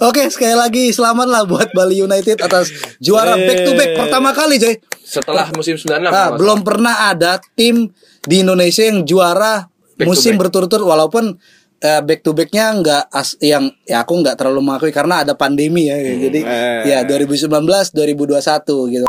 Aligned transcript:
Oke, 0.00 0.32
sekali 0.32 0.56
lagi 0.56 0.88
selamat 0.96 1.28
lah 1.28 1.42
buat 1.44 1.68
Bali 1.76 2.00
United 2.00 2.40
atas 2.40 2.72
juara 2.96 3.36
Eh. 3.36 3.44
back 3.44 3.58
to 3.68 3.72
back 3.76 3.90
pertama 4.00 4.32
kali, 4.32 4.56
coy. 4.56 4.74
Setelah 5.04 5.52
musim 5.52 5.76
96 5.76 6.08
Nah, 6.08 6.28
belum 6.40 6.64
pernah 6.64 7.12
ada 7.12 7.36
tim 7.52 7.92
di 8.24 8.40
Indonesia 8.40 8.80
yang 8.80 9.04
juara 9.04 9.68
Back 10.00 10.08
musim 10.08 10.40
berturut-turut 10.40 10.88
walaupun 10.88 11.36
eh, 11.80 12.00
back 12.00 12.24
to 12.24 12.32
backnya 12.32 12.72
nggak 12.80 13.02
as 13.12 13.36
yang 13.44 13.68
ya 13.84 14.00
aku 14.00 14.24
nggak 14.24 14.40
terlalu 14.40 14.64
mengakui 14.64 14.88
karena 14.88 15.20
ada 15.20 15.36
pandemi 15.36 15.92
ya 15.92 15.96
jadi 16.00 16.40
Eh. 16.40 16.80
ya 16.88 16.98
2019 17.04 17.92
2021 17.92 18.96
gitu 18.96 19.06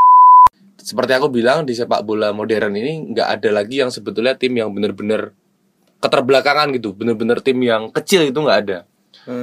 seperti 0.76 1.12
aku 1.16 1.28
bilang 1.32 1.64
di 1.64 1.72
sepak 1.72 2.04
bola 2.04 2.36
modern 2.36 2.76
ini 2.76 3.16
nggak 3.16 3.28
ada 3.40 3.50
lagi 3.54 3.80
yang 3.80 3.92
sebetulnya 3.92 4.36
tim 4.36 4.52
yang 4.56 4.72
bener-bener 4.76 5.32
keterbelakangan 6.02 6.74
gitu, 6.74 6.98
bener-bener 6.98 7.38
tim 7.46 7.62
yang 7.62 7.94
kecil 7.94 8.26
itu 8.26 8.34
nggak 8.34 8.60
ada. 8.66 8.78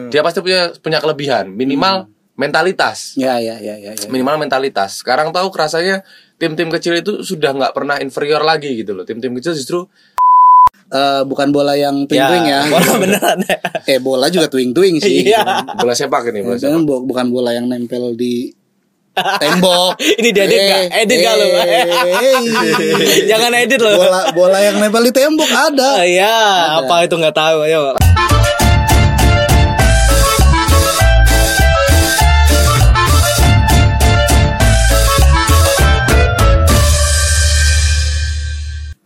Dia 0.08 0.20
pasti 0.20 0.40
punya 0.40 0.74
punya 0.74 0.98
kelebihan, 0.98 1.48
minimal 1.48 2.06
mentalitas, 2.34 3.14
ya 3.14 3.38
ya 3.38 3.59
ya 3.59 3.74
ya, 3.74 3.92
ya. 3.92 4.06
minimal 4.09 4.38
mentalitas. 4.38 5.02
Sekarang 5.02 5.30
tahu 5.30 5.50
kerasanya 5.50 6.02
tim-tim 6.34 6.66
kecil 6.69 6.95
itu 6.95 7.20
sudah 7.20 7.50
nggak 7.50 7.73
pernah 7.73 7.98
inferior 7.98 8.42
lagi 8.42 8.78
gitu 8.78 8.92
loh. 8.92 9.02
Tim-tim 9.02 9.34
kecil 9.34 9.55
justru 9.55 9.86
Eh, 10.88 11.20
bukan 11.20 11.52
bola 11.52 11.77
yang 11.77 12.09
twing-twing 12.09 12.48
ya, 12.48 12.64
Bola 12.72 12.96
beneran 12.96 13.36
ya. 13.45 13.60
eh 13.84 14.00
bola 14.00 14.33
juga 14.33 14.48
twing-twing 14.48 14.96
sih 14.96 15.20
Iya. 15.28 15.45
bola 15.77 15.92
sepak 15.92 16.33
ini, 16.33 16.41
bola 16.41 16.56
Ya, 16.56 16.72
sepak. 16.72 17.05
bukan 17.05 17.27
bola 17.28 17.52
yang 17.52 17.69
nempel 17.69 18.16
di 18.16 18.48
tembok. 19.12 20.00
Ini 20.24 20.33
diedit 20.33 20.56
nggak? 20.56 20.83
Edit 21.05 21.19
nggak 21.20 21.34
lu? 21.36 21.47
eh. 21.60 21.84
Jangan 23.30 23.52
edit 23.52 23.80
loh. 23.84 24.00
bola 24.00 24.33
bola 24.33 24.58
yang 24.64 24.80
nempel 24.80 25.05
di 25.05 25.12
tembok 25.12 25.50
ada. 25.52 26.00
Oh, 26.00 26.06
iya, 26.08 26.36
apa 26.80 27.05
itu 27.05 27.20
nggak 27.20 27.36
tahu. 27.36 27.69
Ayo. 27.69 27.92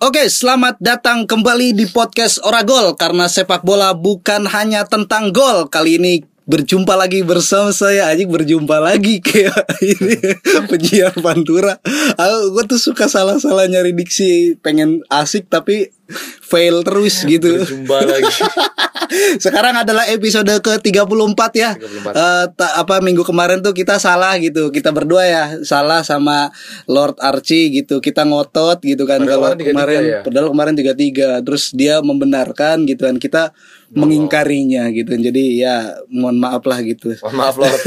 Oke, 0.02 0.26
selamat 0.26 0.82
datang 0.82 1.30
kembali 1.30 1.78
di 1.78 1.86
podcast 1.86 2.42
Oragol 2.42 2.98
karena 2.98 3.30
sepak 3.30 3.62
bola 3.62 3.94
bukan 3.94 4.50
hanya 4.50 4.82
tentang 4.82 5.30
gol. 5.30 5.70
Kali 5.70 5.94
ini 5.94 6.26
berjumpa 6.42 6.98
lagi 6.98 7.22
bersama 7.22 7.70
saya 7.70 8.10
Ajik 8.10 8.26
berjumpa 8.26 8.82
lagi 8.82 9.22
kayak 9.26 9.62
ini 9.78 10.18
penyiar 10.66 11.14
Pantura. 11.14 11.78
Aku 12.18 12.50
gue 12.50 12.64
tuh 12.74 12.82
suka 12.82 13.06
salah-salah 13.06 13.70
nyari 13.70 13.94
diksi, 13.94 14.58
pengen 14.58 15.06
asik 15.06 15.46
tapi 15.46 15.94
fail 16.44 16.84
terus 16.84 17.24
gitu. 17.24 17.62
Jumpa 17.64 17.96
lagi. 18.04 18.32
Sekarang 19.44 19.76
adalah 19.76 20.08
episode 20.08 20.48
ke-34 20.48 21.40
ya. 21.52 21.70
34. 21.76 22.16
Eh, 22.16 22.44
ta- 22.56 22.74
apa 22.80 23.04
minggu 23.04 23.24
kemarin 23.26 23.60
tuh 23.60 23.76
kita 23.76 24.00
salah 24.00 24.36
gitu. 24.40 24.72
Kita 24.72 24.88
berdua 24.94 25.22
ya 25.28 25.44
salah 25.64 26.00
sama 26.00 26.48
Lord 26.88 27.20
Archie 27.20 27.68
gitu. 27.72 28.00
Kita 28.00 28.24
ngotot 28.24 28.80
gitu 28.80 29.04
kan 29.04 29.20
kalau 29.24 29.52
kemarin 29.52 29.60
33 29.60 29.68
kemarin 29.68 30.00
ya? 30.02 30.20
padahal 30.24 30.48
kemarin 30.52 30.74
33 30.78 31.44
terus 31.44 31.64
dia 31.76 32.00
membenarkan 32.00 32.88
gitu 32.88 33.02
kan 33.04 33.16
kita 33.20 33.42
mengingkarinya 33.92 34.88
gitu. 34.88 35.12
Jadi 35.12 35.60
ya 35.60 36.00
mohon 36.08 36.40
maaf 36.40 36.64
lah 36.64 36.80
gitu. 36.80 37.12
Mohon 37.20 37.36
maaf 37.36 37.56
loh. 37.60 37.68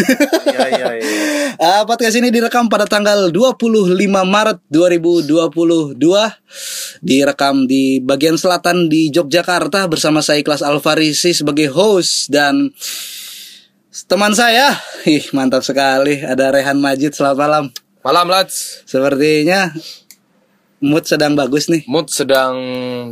Iya, 0.55 0.71
iya, 0.71 0.87
iya. 0.95 1.11
Uh, 1.59 1.83
podcast 1.83 2.15
ini 2.15 2.31
direkam 2.31 2.71
pada 2.71 2.87
tanggal 2.87 3.27
25 3.27 3.91
Maret 4.07 4.63
2022 4.71 5.99
Direkam 7.03 7.67
di 7.67 7.99
bagian 8.15 8.39
selatan 8.39 8.87
di 8.87 9.11
Yogyakarta 9.11 9.91
Bersama 9.91 10.23
saya 10.23 10.39
Ikhlas 10.39 10.63
Alfarisi 10.63 11.35
sebagai 11.35 11.67
host 11.67 12.31
Dan 12.31 12.71
teman 14.07 14.31
saya 14.31 14.71
Ih 15.03 15.27
mantap 15.31 15.61
sekali 15.61 16.23
Ada 16.23 16.49
Rehan 16.49 16.79
Majid 16.79 17.11
selamat 17.11 17.35
malam 17.37 17.65
Malam 17.99 18.27
lads. 18.29 18.85
Sepertinya 18.85 19.73
mood 20.79 21.03
sedang 21.03 21.33
bagus 21.33 21.67
nih 21.67 21.83
Mood 21.85 22.07
sedang 22.07 22.53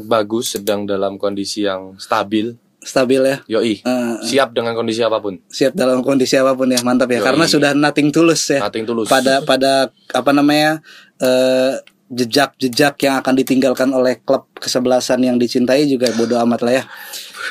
bagus, 0.06 0.54
sedang 0.54 0.86
dalam 0.86 1.18
kondisi 1.18 1.66
yang 1.66 1.98
stabil. 1.98 2.54
Stabil 2.78 3.18
ya 3.18 3.38
Yoi. 3.50 3.82
Eh, 3.82 4.16
Siap 4.22 4.54
dengan 4.54 4.78
kondisi 4.78 5.02
apa 5.02 5.18
pun. 5.18 5.42
siap 5.50 5.74
dalam 5.74 6.06
kondisi 6.06 6.38
apa 6.38 6.54
pun 6.54 6.70
ya 6.70 6.78
mantap 6.86 7.10
ya 7.10 7.20
Yoi. 7.20 7.26
karena 7.26 7.46
sudah 7.50 7.72
nothing 7.74 8.14
tulus 8.14 8.46
ya 8.48 8.62
Nothing 8.62 8.86
tulus. 8.86 9.08
pada 9.10 9.42
pada 9.42 9.90
apa 10.14 10.30
namanya 10.30 10.78
eh, 11.18 11.82
jejak-jejak 12.14 12.96
yang 13.04 13.20
akan 13.20 13.34
ditinggalkan 13.36 13.90
oleh 13.92 14.22
klub 14.22 14.48
kesebelasan 14.58 15.26
yang 15.26 15.42
dicintai 15.42 15.90
juga 15.90 16.14
bodoh 16.14 16.38
amat 16.46 16.60
lah 16.62 16.74
ya 16.80 16.84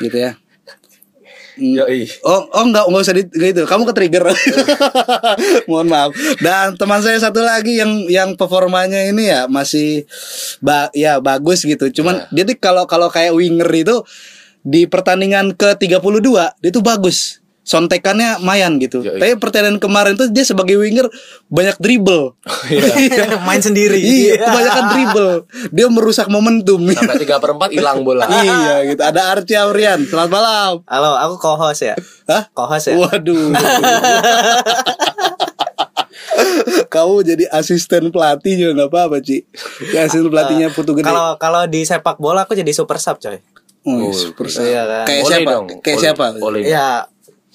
gitu 0.01 0.17
ya 0.17 0.31
Mm. 1.53 1.73
Yoi. 1.77 2.01
Oh, 2.25 2.49
oh 2.49 2.63
enggak, 2.65 2.89
enggak 2.89 3.03
usah 3.05 3.15
di, 3.15 3.23
gitu. 3.29 3.61
Kamu 3.69 3.85
ke 3.85 3.93
trigger. 3.93 4.23
Mohon 5.69 5.87
maaf. 5.89 6.11
Dan 6.41 6.73
teman 6.77 7.01
saya 7.05 7.17
satu 7.21 7.45
lagi 7.45 7.77
yang 7.77 8.09
yang 8.09 8.29
performanya 8.33 9.05
ini 9.05 9.29
ya 9.29 9.45
masih 9.45 10.09
ba 10.63 10.89
ya 10.97 11.21
bagus 11.21 11.61
gitu. 11.61 11.93
Cuman 11.93 12.25
dia 12.33 12.43
tuh 12.47 12.57
kalau 12.57 12.89
kalau 12.89 13.09
kayak 13.13 13.37
winger 13.37 13.69
itu 13.69 14.01
di 14.63 14.87
pertandingan 14.89 15.53
ke-32 15.53 16.29
dia 16.57 16.71
tuh 16.73 16.81
bagus. 16.81 17.42
Sontekannya 17.63 18.43
mayan 18.43 18.75
gitu. 18.75 18.99
Yoi. 18.99 19.23
Tapi 19.23 19.39
pertandingan 19.39 19.79
kemarin 19.79 20.19
tuh 20.19 20.27
dia 20.27 20.43
sebagai 20.43 20.75
winger 20.75 21.07
banyak 21.47 21.79
dribble. 21.79 22.35
Iya. 22.73 23.39
Main 23.43 23.59
sendiri. 23.63 23.99
iya, 23.99 24.35
kebanyakan 24.39 24.85
dribble. 24.91 25.33
Dia 25.71 25.87
merusak 25.87 26.27
momentum. 26.27 26.83
Sampai 26.91 27.23
3 27.23 27.39
per 27.39 27.51
4 27.55 27.75
hilang 27.75 28.03
bola. 28.03 28.27
iya 28.43 28.83
gitu. 28.87 28.99
Ada 28.99 29.21
Archie 29.31 29.55
Aurian. 29.55 30.03
Selamat 30.03 30.31
malam. 30.31 30.71
Halo, 30.87 31.15
aku 31.15 31.35
co-host 31.39 31.87
ya. 31.87 31.95
Hah? 32.27 32.51
Co-host 32.51 32.91
ya. 32.91 32.95
Waduh. 32.99 33.55
Kamu 36.93 37.25
jadi 37.25 37.45
asisten 37.49 38.11
pelatih 38.13 38.53
juga 38.59 38.71
nggak 38.83 38.89
apa-apa, 38.91 39.17
Ci. 39.23 39.43
Ya, 39.93 40.05
asisten 40.05 40.29
pelatihnya 40.29 40.69
Putu 40.69 40.93
Gede. 40.93 41.07
Kalau 41.09 41.37
kalau 41.37 41.63
di 41.65 41.81
sepak 41.83 42.19
bola 42.19 42.45
aku 42.45 42.53
jadi 42.53 42.69
super 42.69 42.97
sub, 43.01 43.17
coy. 43.17 43.39
oh, 43.83 44.13
super 44.13 44.47
sub. 44.47 44.63
iya 44.63 44.85
kan. 44.85 45.05
Kayak 45.09 45.23
Oleh 45.23 45.31
siapa? 45.33 45.51
dong. 45.51 45.65
Kayak 45.81 45.97
Oleh. 45.97 46.03
siapa? 46.05 46.23
Oleh. 46.39 46.61
Ya, 46.65 46.87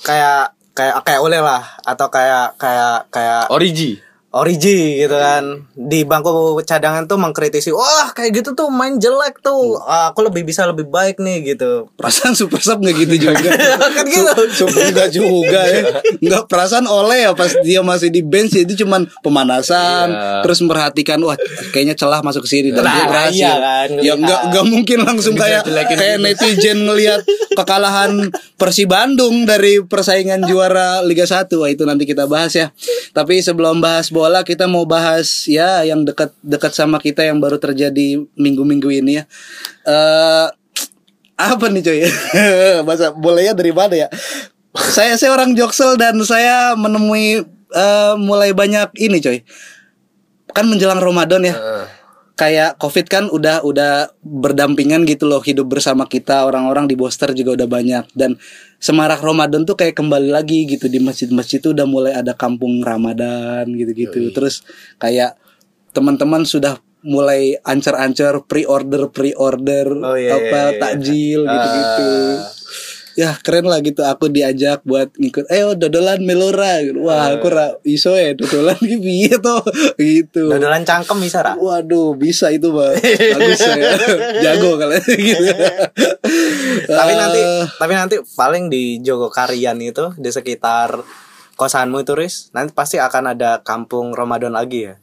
kayak 0.03 0.55
kayak 0.79 1.03
kayak 1.03 1.21
oleh 1.21 1.43
lah 1.43 1.63
atau 1.83 2.07
kayak 2.07 2.55
kayak 2.55 3.11
kayak 3.11 3.51
Origi. 3.51 3.99
Origi 4.29 5.01
gitu 5.01 5.17
kan 5.17 5.65
di 5.73 6.05
bangku 6.05 6.29
cadangan 6.61 7.05
tuh 7.05 7.17
mengkritisi 7.17 7.73
wah 7.73 8.13
kayak 8.13 8.37
gitu 8.37 8.53
tuh 8.53 8.69
main 8.69 8.95
jelek 8.95 9.41
tuh 9.41 9.81
Ah, 9.81 10.13
aku 10.13 10.21
lebih 10.21 10.45
bisa 10.45 10.69
lebih 10.69 10.85
baik 10.85 11.17
nih 11.17 11.49
gitu 11.49 11.89
Perasaan 11.97 12.37
super 12.37 12.61
sub 12.61 12.77
nggak 12.79 12.97
gitu 12.99 13.15
juga. 13.25 13.49
kan 13.97 14.05
gitu 14.05 14.33
Super 14.55 14.93
nggak 14.93 15.09
juga 15.11 15.61
ya. 15.65 15.81
Nggak 16.21 16.45
perasaan 16.45 16.85
oleh 16.85 17.25
ya 17.25 17.33
pas 17.33 17.57
dia 17.59 17.81
masih 17.81 18.09
di 18.09 18.21
bench 18.21 18.53
itu 18.55 18.85
cuman 18.85 19.09
pemanasan, 19.21 20.09
Iya. 20.09 20.45
terus 20.45 20.61
memperhatikan 20.61 21.19
wah 21.21 21.37
kayaknya 21.71 21.95
celah 21.95 22.21
masuk 22.21 22.45
ke 22.45 22.51
sini 22.51 22.69
dan 22.71 22.85
Nah, 22.85 22.93
dia 22.95 23.05
berhasil. 23.07 23.41
iya 23.41 23.55
kan, 23.57 23.89
ya 23.89 23.97
ngelihat. 23.97 24.17
nggak 24.19 24.41
nggak 24.47 24.67
mungkin 24.67 24.99
langsung 25.03 25.35
kayak 25.35 25.65
kayak 25.65 25.89
gitu. 25.89 26.23
netizen 26.23 26.79
ngelihat 26.85 27.21
kekalahan 27.55 28.29
Persi 28.55 28.85
Bandung 28.85 29.47
dari 29.47 29.79
persaingan 29.81 30.43
juara 30.43 30.99
Liga 31.01 31.25
1. 31.25 31.47
Wah, 31.55 31.71
itu 31.71 31.83
nanti 31.83 32.05
kita 32.05 32.27
bahas 32.27 32.51
ya. 32.53 32.75
Tapi 33.09 33.39
sebelum 33.39 33.79
bahas 33.79 34.11
bola 34.19 34.43
kita 34.43 34.67
mau 34.67 34.83
bahas 34.83 35.47
ya 35.47 35.87
yang 35.87 36.03
dekat 36.03 36.35
dekat 36.43 36.75
sama 36.75 36.99
kita 36.99 37.23
yang 37.23 37.39
baru 37.39 37.63
terjadi 37.63 38.19
minggu-minggu 38.35 38.91
ini 38.91 39.23
ya. 39.23 39.25
Eh 39.87 40.47
apa 41.39 41.71
nih 41.71 41.83
coy? 41.87 41.99
Bahasa 42.87 43.15
bolanya 43.15 43.55
dari 43.55 43.71
mana 43.71 43.95
ya? 43.95 44.09
saya 44.79 45.15
saya 45.19 45.35
orang 45.35 45.55
Joksel 45.55 45.95
dan 45.99 46.19
saya 46.27 46.75
menemui 46.75 47.47
eh, 47.71 48.15
mulai 48.19 48.51
banyak 48.51 48.91
ini 48.99 49.23
coy. 49.23 49.39
Kan 50.51 50.67
menjelang 50.67 50.99
Ramadan 50.99 51.47
ya. 51.47 51.55
Heeh. 51.55 51.98
Kayak 52.39 52.79
Covid 52.79 53.07
kan 53.11 53.25
udah 53.27 53.67
udah 53.67 54.15
berdampingan 54.23 55.03
gitu 55.11 55.27
loh 55.27 55.43
hidup 55.43 55.75
bersama 55.75 56.07
kita 56.07 56.47
orang-orang 56.47 56.87
di 56.87 56.95
Boster 56.95 57.35
juga 57.35 57.59
udah 57.59 57.67
banyak 57.67 58.15
dan 58.15 58.39
semarak 58.79 59.19
Ramadan 59.19 59.67
tuh 59.67 59.75
kayak 59.75 59.99
kembali 59.99 60.31
lagi 60.31 60.63
gitu 60.71 60.87
di 60.87 61.03
masjid-masjid 61.03 61.59
tuh 61.59 61.75
udah 61.75 61.87
mulai 61.91 62.15
ada 62.15 62.39
kampung 62.39 62.79
Ramadan 62.87 63.67
gitu-gitu. 63.75 64.31
Terus 64.31 64.63
kayak 65.03 65.35
teman-teman 65.91 66.47
sudah 66.47 66.79
mulai 67.03 67.59
ancar-ancar 67.63 68.43
pre-order 68.47 69.11
pre-order 69.11 69.87
Oh, 70.03 70.19
iya, 70.19 70.35
apa 70.35 70.47
iya, 70.47 70.63
iya. 70.71 70.79
takjil 70.79 71.41
gitu-gitu. 71.47 72.11
Ah. 72.11 72.58
Ya 73.19 73.35
keren 73.43 73.67
lah 73.67 73.83
gitu. 73.83 74.07
Aku 74.07 74.31
diajak 74.31 74.87
buat 74.87 75.11
ngikut 75.19 75.51
Ayo 75.51 75.75
dodolan 75.75 76.23
melora. 76.23 76.79
Gitu. 76.79 77.03
Wah 77.03 77.35
aku 77.35 77.51
ra 77.51 77.75
iso 77.83 78.15
ya 78.15 78.31
dodolan 78.31 78.79
gitu 78.79 79.03
piye 79.03 79.35
toh 79.43 79.59
gitu. 79.99 80.47
Dodolan 80.47 80.87
cangkem 80.87 81.19
bisa 81.19 81.43
ra? 81.43 81.59
Waduh 81.59 82.15
bisa 82.15 82.55
itu 82.55 82.71
bang 82.71 82.95
Bagus 83.35 83.59
ya. 83.59 83.75
Jago 84.47 84.79
kalian 84.79 85.03
gitu. 85.35 85.45
Tapi 86.87 87.13
nanti 87.13 87.41
Eh, 87.43 87.65
tapi 87.75 87.93
nanti 87.95 88.17
paling 88.35 88.71
di 88.71 89.03
Jogokarian 89.03 89.79
itu 89.83 90.15
di 90.15 90.31
sekitar 90.31 91.03
kosanmu 91.55 92.07
itu 92.07 92.15
Riz 92.15 92.55
nanti 92.55 92.71
pasti 92.71 93.03
akan 93.03 93.35
ada 93.35 93.67
kampung 93.67 94.15
Ramadan 94.15 94.55
lagi 94.55 94.87
ya? 94.87 94.95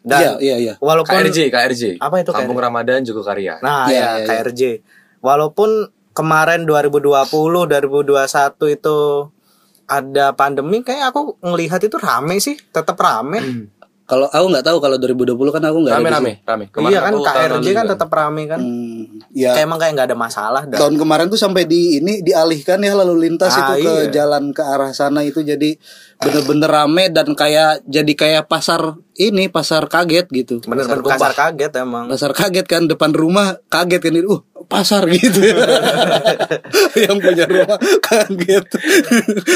Dan 0.00 0.20
Iya 0.24 0.32
iya 0.40 0.56
iya. 0.56 0.74
walaupun 0.80 1.12
KRJ, 1.12 1.52
KRJ. 1.52 1.82
Apa 2.00 2.24
itu 2.24 2.32
Kampung 2.32 2.56
KRJ? 2.56 2.64
Ramadan 2.64 2.98
Joko 3.04 3.20
Karya. 3.20 3.60
Nah, 3.60 3.84
Iya, 3.84 3.92
ya, 3.92 4.00
iya, 4.00 4.12
iya. 4.16 4.26
KRJ. 4.26 4.62
Walaupun 5.20 5.92
kemarin 6.18 6.66
2020, 6.66 7.30
2021 7.70 8.74
itu 8.74 8.98
ada 9.86 10.34
pandemi 10.34 10.82
kayak 10.82 11.14
aku 11.14 11.38
ngelihat 11.40 11.80
itu 11.80 11.96
rame 11.96 12.36
sih 12.38 12.58
tetap 12.68 12.98
rame. 12.98 13.70
Kalau 14.08 14.24
aku 14.24 14.46
nggak 14.48 14.64
tahu 14.64 14.80
kalau 14.80 14.96
2020 14.96 15.36
kan 15.52 15.60
aku 15.68 15.78
nggak 15.84 15.92
ada 15.92 16.00
di 16.00 16.04
Rame-rame, 16.08 16.32
rame. 16.48 16.64
iya 16.88 16.98
kan 17.04 17.12
aku 17.12 17.20
tahun 17.28 17.60
KRJ 17.60 17.66
kan 17.76 17.84
tetap 17.92 18.08
rame 18.08 18.42
kan. 18.48 18.56
Hmm, 18.56 19.20
ya 19.36 19.52
kayak 19.52 19.68
emang 19.68 19.78
kayak 19.78 19.92
nggak 20.00 20.08
ada 20.08 20.16
masalah 20.16 20.62
dah. 20.64 20.80
Tahun 20.80 20.96
kemarin 20.96 21.28
tuh 21.28 21.36
sampai 21.36 21.68
di 21.68 22.00
ini 22.00 22.24
dialihkan 22.24 22.80
ya 22.80 22.96
lalu 22.96 23.28
lintas 23.28 23.52
Ah, 23.52 23.76
itu 23.76 23.84
ke 23.84 23.92
iya. 24.08 24.08
jalan 24.08 24.56
ke 24.56 24.64
arah 24.64 24.96
sana 24.96 25.20
itu 25.28 25.44
jadi 25.44 25.76
bener-bener 26.18 26.66
rame 26.66 27.14
dan 27.14 27.30
kayak 27.38 27.86
jadi 27.86 28.12
kayak 28.18 28.44
pasar 28.50 28.98
ini 29.14 29.46
pasar 29.46 29.86
kaget 29.86 30.26
gitu. 30.34 30.58
Bener-bener 30.66 30.98
pasar 31.06 31.30
kaget 31.30 31.72
emang. 31.78 32.10
Pasar 32.10 32.34
kaget 32.34 32.66
kan 32.66 32.90
depan 32.90 33.14
rumah 33.14 33.62
kaget 33.70 34.02
kan 34.02 34.14
uh 34.26 34.40
pasar 34.66 35.06
gitu. 35.06 35.38
Yang 37.06 37.18
punya 37.22 37.44
rumah 37.46 37.78
kaget. 38.02 38.66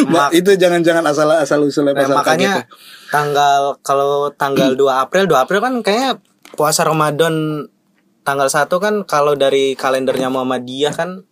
Ma, 0.06 0.30
Mak- 0.30 0.32
itu 0.38 0.50
jangan-jangan 0.54 1.04
asal 1.04 1.28
asal 1.34 1.58
usulnya 1.66 1.98
Nah, 1.98 2.00
pasar 2.06 2.16
makanya 2.22 2.52
kaget 2.54 2.62
ya. 2.62 3.10
tanggal 3.10 3.62
kalau 3.82 4.30
tanggal 4.32 4.70
2 4.78 5.02
April 5.02 5.24
2 5.26 5.42
April 5.42 5.60
kan 5.60 5.74
kayaknya 5.82 6.10
puasa 6.54 6.86
Ramadan 6.86 7.66
tanggal 8.22 8.46
1 8.46 8.70
kan 8.78 8.94
kalau 9.02 9.34
dari 9.34 9.74
kalendernya 9.74 10.30
Muhammadiyah 10.30 10.94
kan 10.94 11.26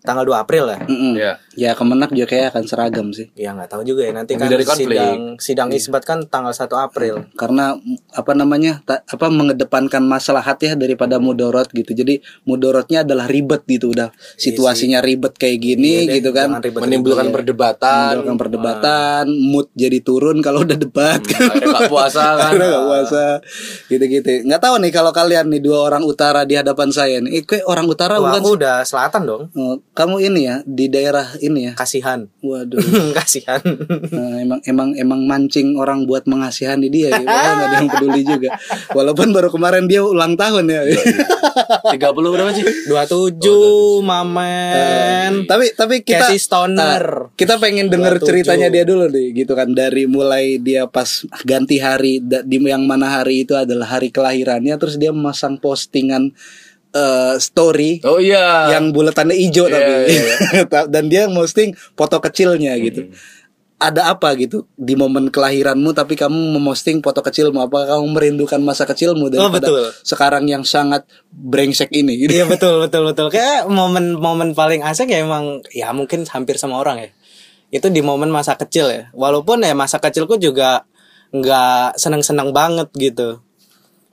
tanggal 0.00 0.24
2 0.24 0.32
April 0.38 0.64
ya. 0.66 0.78
Mm-mm. 0.82 1.12
Iya. 1.12 1.32
ya 1.52 1.70
kemenak 1.72 2.08
juga 2.10 2.26
kayak 2.26 2.46
akan 2.50 2.64
seragam 2.64 3.06
sih 3.10 3.28
Ya 3.34 3.50
nggak 3.50 3.68
tahu 3.68 3.82
juga 3.82 4.02
ya 4.02 4.12
nanti 4.12 4.32
Lebih 4.32 4.40
kan 4.40 4.50
dari 4.50 4.64
konflik. 4.64 4.88
sidang 4.90 5.18
sidang 5.36 5.68
isbat 5.70 6.02
kan 6.02 6.18
tanggal 6.24 6.50
1 6.50 6.66
April. 6.74 7.14
karena 7.34 7.74
mm, 7.74 8.12
apa 8.12 8.32
namanya 8.32 8.80
ta- 8.80 9.02
apa 9.02 9.26
mengedepankan 9.28 10.00
maslahat 10.02 10.56
ya 10.58 10.72
daripada 10.74 11.16
mudorot 11.16 11.68
gitu 11.68 11.92
jadi 11.92 12.18
mudorotnya 12.42 13.02
adalah 13.02 13.26
ribet 13.26 13.62
gitu 13.66 13.90
udah 13.90 14.08
situasinya 14.34 14.98
ribet 14.98 15.34
kayak 15.34 15.58
gini 15.58 15.92
Iya 16.00 16.06
deh, 16.06 16.14
gitu 16.16 16.30
kan 16.30 16.48
ribet-ribet. 16.54 16.80
Menimbulkan 16.80 17.26
perdebatan. 17.28 18.10
menimbulkan 18.14 18.36
perdebatan 18.38 19.24
mood 19.28 19.68
jadi 19.74 20.00
turun 20.00 20.40
kalau 20.40 20.62
udah 20.62 20.76
debat 20.76 21.20
kan 21.20 21.44
Akhirnya 21.46 21.68
nggak 21.68 21.88
puasa 21.88 22.24
kan. 22.40 22.52
Puasa 22.56 23.24
gitu-gitu 23.86 24.44
nggak 24.44 24.60
tahu 24.60 24.74
nih 24.78 24.90
kalau 24.90 25.10
kalian 25.10 25.46
nih 25.46 25.60
dua 25.60 25.78
orang 25.82 26.02
utara 26.02 26.42
di 26.42 26.54
hadapan 26.54 26.88
saya 26.88 27.18
nih 27.18 27.30
eh, 27.32 27.42
kayak 27.42 27.64
orang 27.64 27.86
utara 27.86 28.16
Wah, 28.16 28.30
bukan 28.30 28.40
aku 28.40 28.50
udah 28.56 28.76
selatan 28.82 29.22
dong. 29.24 29.42
Oh, 29.52 29.76
kamu 29.90 30.22
ini 30.22 30.40
ya 30.46 30.56
di 30.62 30.86
daerah 30.86 31.34
ini 31.42 31.70
ya 31.70 31.72
Kasihan. 31.74 32.30
waduh 32.40 32.78
Kasihan. 33.18 33.58
Nah, 34.10 34.38
emang 34.38 34.60
emang 34.64 34.88
emang 34.94 35.20
mancing 35.26 35.74
orang 35.74 36.06
buat 36.06 36.24
mengasihani 36.30 36.86
dia 36.88 37.10
gitu. 37.10 37.26
Padahal 37.26 37.58
ada 37.66 37.76
yang 37.82 37.90
peduli 37.90 38.22
juga. 38.22 38.54
Walaupun 38.94 39.34
baru 39.34 39.50
kemarin 39.50 39.90
dia 39.90 40.06
ulang 40.06 40.38
tahun 40.38 40.70
ya. 40.70 40.80
30 40.86 41.98
berapa 42.34 42.50
sih? 42.54 42.64
27 42.86 44.06
Mamen. 44.06 45.46
tapi 45.50 45.74
tapi 45.74 46.02
kita 46.06 46.30
Casey 46.30 46.38
Stoner. 46.38 47.30
ah, 47.30 47.34
kita 47.34 47.58
pengen 47.58 47.90
denger 47.90 48.22
27. 48.22 48.26
ceritanya 48.30 48.68
dia 48.70 48.84
dulu 48.86 49.10
deh 49.10 49.34
gitu 49.34 49.52
kan 49.58 49.70
dari 49.74 50.06
mulai 50.06 50.58
dia 50.62 50.86
pas 50.86 51.26
ganti 51.42 51.82
hari 51.82 52.22
di 52.22 52.56
yang 52.62 52.86
mana 52.86 53.20
hari 53.20 53.42
itu 53.42 53.58
adalah 53.58 53.98
hari 53.98 54.14
kelahirannya 54.14 54.74
terus 54.78 54.96
dia 55.00 55.10
memasang 55.10 55.58
postingan 55.58 56.30
eh, 56.90 57.34
story 57.38 58.02
Oh 58.02 58.18
iya. 58.18 58.74
yang 58.74 58.90
buletannya 58.90 59.34
hijau 59.34 59.66
Iya, 59.66 59.74
tapi 59.74 59.92
iya, 60.10 60.34
dan 60.92 61.04
dia 61.06 61.26
posting 61.30 61.74
foto 61.94 62.18
kecilnya 62.18 62.74
gitu 62.78 63.10
ada 63.80 64.12
apa 64.12 64.36
gitu 64.36 64.68
di 64.76 64.92
momen 64.92 65.32
kelahiranmu 65.32 65.96
tapi 65.96 66.12
kamu 66.12 66.52
memosting 66.60 67.00
foto 67.00 67.24
kecilmu 67.24 67.64
apakah 67.64 67.96
kamu 67.96 68.12
merindukan 68.12 68.60
masa 68.60 68.84
kecilmu 68.84 69.32
daripada 69.32 69.72
betul. 69.72 69.88
sekarang 70.04 70.44
yang 70.44 70.68
sangat 70.68 71.08
brengsek 71.32 71.88
ini 71.96 72.28
gitu 72.28 72.36
Iya 72.36 72.44
betul 72.44 72.76
betul 72.84 73.08
betul. 73.08 73.32
Kayak 73.32 73.72
momen-momen 73.72 74.52
paling 74.52 74.84
asik 74.84 75.08
ya 75.08 75.24
emang 75.24 75.64
ya 75.72 75.96
mungkin 75.96 76.28
hampir 76.28 76.60
sama 76.60 76.76
orang 76.76 77.08
ya. 77.08 77.10
Itu 77.72 77.88
di 77.88 78.04
momen 78.04 78.28
masa 78.28 78.60
kecil 78.60 78.92
ya. 78.92 79.02
Walaupun 79.16 79.64
ya 79.64 79.72
masa 79.72 79.96
kecilku 79.96 80.36
juga 80.36 80.84
nggak 81.32 81.96
seneng-seneng 81.96 82.52
banget 82.52 82.92
gitu. 83.00 83.40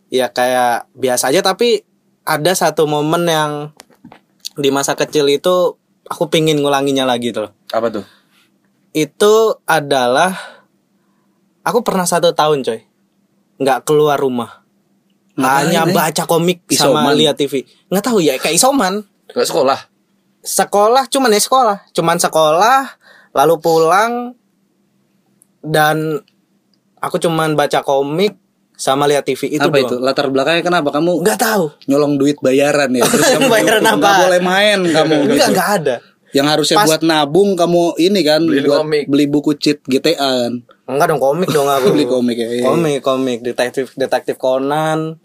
Ya 0.08 0.32
kayak 0.32 0.88
biasa 0.96 1.36
aja 1.36 1.44
tapi 1.44 1.84
ada 2.28 2.52
satu 2.52 2.84
momen 2.84 3.24
yang 3.24 3.52
di 4.54 4.68
masa 4.68 4.94
kecil 4.94 5.24
itu 5.26 5.80
aku 6.04 6.28
pingin 6.28 6.60
ngulanginya 6.60 7.08
lagi 7.08 7.32
tuh. 7.32 7.48
Apa 7.72 7.88
tuh? 7.88 8.04
Itu 8.92 9.64
adalah 9.64 10.36
aku 11.62 11.80
pernah 11.82 12.04
satu 12.04 12.36
tahun 12.36 12.62
coy 12.62 12.84
nggak 13.58 13.88
keluar 13.88 14.20
rumah. 14.20 14.68
Ngapain, 15.38 15.70
Hanya 15.70 15.82
eh? 15.86 15.94
baca 15.94 16.24
komik 16.26 16.66
sama 16.74 17.08
Isoman. 17.08 17.14
lihat 17.16 17.36
TV. 17.38 17.54
Nggak 17.88 18.04
tahu 18.04 18.20
ya 18.20 18.36
kayak 18.36 18.58
isoman 18.58 19.06
Gak 19.28 19.46
sekolah. 19.46 19.80
sekolah 20.42 21.04
cuman 21.12 21.30
ya 21.30 21.42
sekolah 21.44 21.78
cuman 21.92 22.18
sekolah 22.18 22.80
lalu 23.36 23.56
pulang 23.60 24.32
dan 25.60 26.24
aku 26.98 27.20
cuman 27.20 27.54
baca 27.54 27.84
komik 27.84 28.40
sama 28.78 29.04
lihat 29.04 29.26
TV 29.26 29.50
itu 29.52 29.60
apa 29.60 29.74
itu 29.76 29.90
doang 29.92 30.06
latar 30.06 30.30
belakangnya 30.30 30.62
kenapa 30.62 30.94
kamu 30.94 31.20
nggak 31.20 31.36
tahu 31.36 31.74
nyolong 31.86 32.16
duit 32.16 32.38
bayaran 32.38 32.94
ya 32.94 33.02
terus 33.04 33.26
kamu 33.34 33.50
Bayaran 33.50 33.82
nggak 33.82 33.98
apa? 33.98 34.22
boleh 34.24 34.40
main 34.40 34.80
kamu 34.86 35.14
nggak 35.26 35.34
gitu. 35.36 35.52
nggak 35.52 35.70
ada 35.76 35.96
yang 36.30 36.46
harusnya 36.46 36.78
Pas- 36.78 36.88
buat 36.88 37.02
nabung 37.02 37.58
kamu 37.58 37.98
ini 37.98 38.22
kan 38.22 38.40
Beli 38.40 38.62
buat 38.62 38.86
komik. 38.86 39.04
beli 39.10 39.26
buku 39.26 39.52
cheat 39.56 39.82
GTA 39.82 40.14
kan 40.14 40.54
enggak 40.86 41.08
dong 41.10 41.18
komik 41.18 41.50
dong 41.50 41.66
aku 41.66 41.90
Beli 41.98 42.06
komik 42.06 42.38
ya, 42.38 42.50
iya. 42.54 42.64
komik 42.64 43.02
komik 43.02 43.40
detektif 43.42 43.92
detektif 43.94 44.38
Conan 44.38 45.18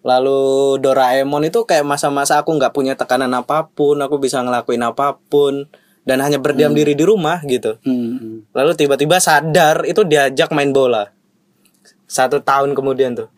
lalu 0.00 0.40
Doraemon 0.78 1.42
itu 1.44 1.62
kayak 1.62 1.82
masa-masa 1.82 2.36
aku 2.36 2.50
nggak 2.52 2.70
punya 2.70 2.94
tekanan 2.94 3.30
apa 3.32 3.66
pun 3.68 3.94
aku 3.96 4.18
bisa 4.18 4.38
ngelakuin 4.40 4.82
apa 4.82 5.18
pun 5.22 5.66
dan 6.02 6.18
hanya 6.18 6.36
berdiam 6.36 6.70
diri 6.70 6.92
di 6.92 7.02
rumah 7.02 7.38
gitu 7.42 7.78
Hmm. 7.80 8.42
Lalu 8.50 8.74
tiba-tiba 8.74 9.18
sadar 9.18 9.82
itu 9.84 10.02
diajak 10.02 10.50
main 10.50 10.70
bola. 10.70 11.14
Satu 12.12 12.44
tahun 12.44 12.76
kemudian 12.76 13.16
tuh. 13.16 13.32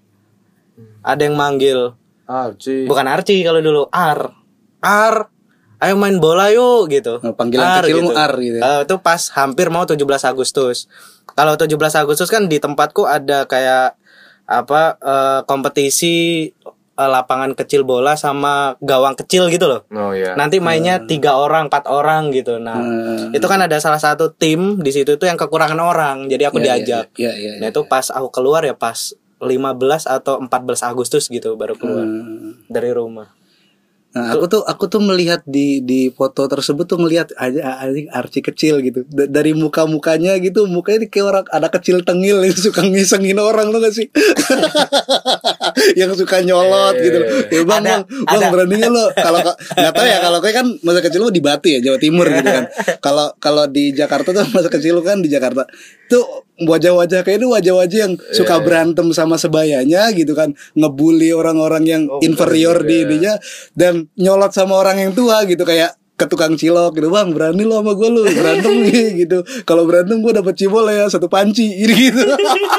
Ada 1.01 1.31
yang 1.31 1.39
manggil, 1.39 1.95
Ah, 2.27 2.51
cuy. 2.51 2.91
bukan 2.91 3.07
Archie 3.07 3.47
kalau 3.47 3.63
dulu, 3.63 3.87
Ar. 3.89 4.35
Ar, 4.83 5.31
ayo 5.79 5.95
main 5.95 6.19
bola 6.19 6.51
yuk 6.51 6.91
gitu. 6.91 7.23
Oh, 7.23 7.31
panggilan 7.31 7.79
kecilmu 7.81 8.11
Ar 8.11 8.35
gitu 8.37 8.59
ya? 8.59 8.63
Eh, 8.65 8.81
itu 8.83 8.95
pas 8.99 9.21
hampir 9.39 9.71
mau 9.71 9.87
17 9.87 10.03
Agustus. 10.25 10.91
Kalau 11.31 11.55
17 11.55 11.71
Agustus 11.95 12.27
kan 12.27 12.51
di 12.51 12.59
tempatku 12.59 13.07
ada 13.07 13.47
kayak 13.47 13.95
apa 14.45 14.83
eh, 14.99 15.41
kompetisi 15.47 16.51
eh, 16.95 17.11
lapangan 17.11 17.53
kecil 17.53 17.83
bola 17.83 18.15
sama 18.15 18.79
gawang 18.79 19.15
kecil 19.15 19.47
gitu 19.49 19.67
loh. 19.67 19.83
Oh 19.89 20.11
iya. 20.11 20.35
Nanti 20.35 20.59
mainnya 20.59 21.03
tiga 21.03 21.35
orang, 21.35 21.67
empat 21.67 21.85
orang 21.87 22.31
gitu. 22.31 22.57
Nah, 22.57 22.77
Hmm. 22.77 23.31
itu 23.31 23.45
kan 23.45 23.59
ada 23.59 23.77
salah 23.77 23.99
satu 23.99 24.31
tim 24.31 24.79
di 24.79 24.91
situ 24.91 25.11
itu 25.11 25.25
yang 25.25 25.35
kekurangan 25.35 25.77
orang, 25.77 26.17
jadi 26.27 26.49
aku 26.49 26.59
Ya, 26.59 26.65
ya, 26.65 26.67
diajak. 26.79 27.07
ya, 27.15 27.31
ya, 27.31 27.51
ya, 27.51 27.53
Nah 27.59 27.69
itu 27.69 27.83
pas 27.85 28.09
aku 28.09 28.31
keluar 28.31 28.63
ya 28.63 28.73
pas 28.73 29.13
15 29.39 30.07
atau 30.07 30.39
14 30.39 30.81
Agustus 30.81 31.27
gitu 31.27 31.53
baru 31.55 31.75
keluar 31.75 32.03
Hmm. 32.03 32.63
dari 32.67 32.91
rumah. 32.91 33.29
Nah, 34.15 34.31
aku 34.31 34.47
tuh 34.47 34.63
aku 34.63 34.87
tuh 34.87 35.03
melihat 35.03 35.43
di 35.43 35.83
di 35.83 36.07
foto 36.15 36.47
tersebut 36.47 36.87
tuh 36.87 37.03
ngelihat 37.03 37.35
aja 37.35 37.83
Archie 38.15 38.47
kecil 38.47 38.79
gitu. 38.79 39.03
Da- 39.11 39.27
dari 39.27 39.59
muka-mukanya 39.59 40.39
gitu, 40.39 40.71
mukanya 40.71 41.03
kayak 41.11 41.27
orang 41.27 41.45
ada 41.51 41.67
kecil 41.67 41.99
tengil 42.07 42.39
yang 42.47 42.55
suka 42.55 42.87
ngisengin 42.87 43.43
orang 43.43 43.75
tuh 43.75 43.83
gak 43.83 43.91
sih? 43.91 44.07
yang 46.01 46.15
suka 46.15 46.41
nyolot 46.47 46.95
gitu. 46.99 47.19
Ya 47.51 47.63
bang, 47.67 47.83
Ada, 47.83 47.91
bang, 47.91 48.03
bang 48.07 48.41
ada. 48.41 48.47
beraninya 48.55 48.89
lo 48.91 49.05
kalau 49.13 49.41
nggak 49.43 49.93
tahu 49.95 50.07
ya 50.07 50.19
kalau 50.23 50.39
kayak 50.39 50.57
kan 50.63 50.67
masa 50.87 51.01
kecil 51.03 51.21
lu 51.27 51.31
di 51.35 51.43
Batu 51.43 51.67
ya 51.71 51.79
Jawa 51.83 51.99
Timur 51.99 52.27
gitu 52.31 52.47
kan. 52.49 52.65
Kalau 53.05 53.27
kalau 53.37 53.65
di 53.69 53.93
Jakarta 53.93 54.33
tuh 54.33 54.47
masa 54.55 54.69
kecil 54.71 54.97
lu 54.97 55.03
kan 55.05 55.21
di 55.21 55.29
Jakarta 55.29 55.67
tuh 56.09 56.47
wajah-wajah 56.63 57.27
kayak 57.27 57.43
itu 57.43 57.49
wajah-wajah 57.51 57.99
yang 57.99 58.15
suka 58.31 58.63
berantem 58.63 59.11
sama 59.11 59.35
sebayanya 59.35 60.07
gitu 60.15 60.39
kan 60.39 60.55
ngebully 60.79 61.35
orang-orang 61.35 61.83
yang 61.83 62.03
inferior 62.23 62.79
di 62.87 63.03
ininya 63.03 63.35
dan 63.75 64.07
nyolot 64.15 64.55
sama 64.55 64.79
orang 64.79 65.03
yang 65.03 65.13
tua 65.19 65.43
gitu 65.51 65.67
kayak 65.67 65.99
ke 66.15 66.31
tukang 66.31 66.55
cilok 66.55 66.95
gitu 66.95 67.11
bang 67.11 67.35
berani 67.35 67.67
lo 67.67 67.83
sama 67.83 67.99
gue 67.99 68.07
lu 68.07 68.23
berantem 68.23 68.71
gitu 69.27 69.43
kalau 69.67 69.83
berantem 69.83 70.23
gue 70.23 70.31
dapet 70.31 70.55
cibol 70.55 70.87
ya 70.87 71.11
satu 71.11 71.27
panci 71.27 71.75
gitu 71.91 72.23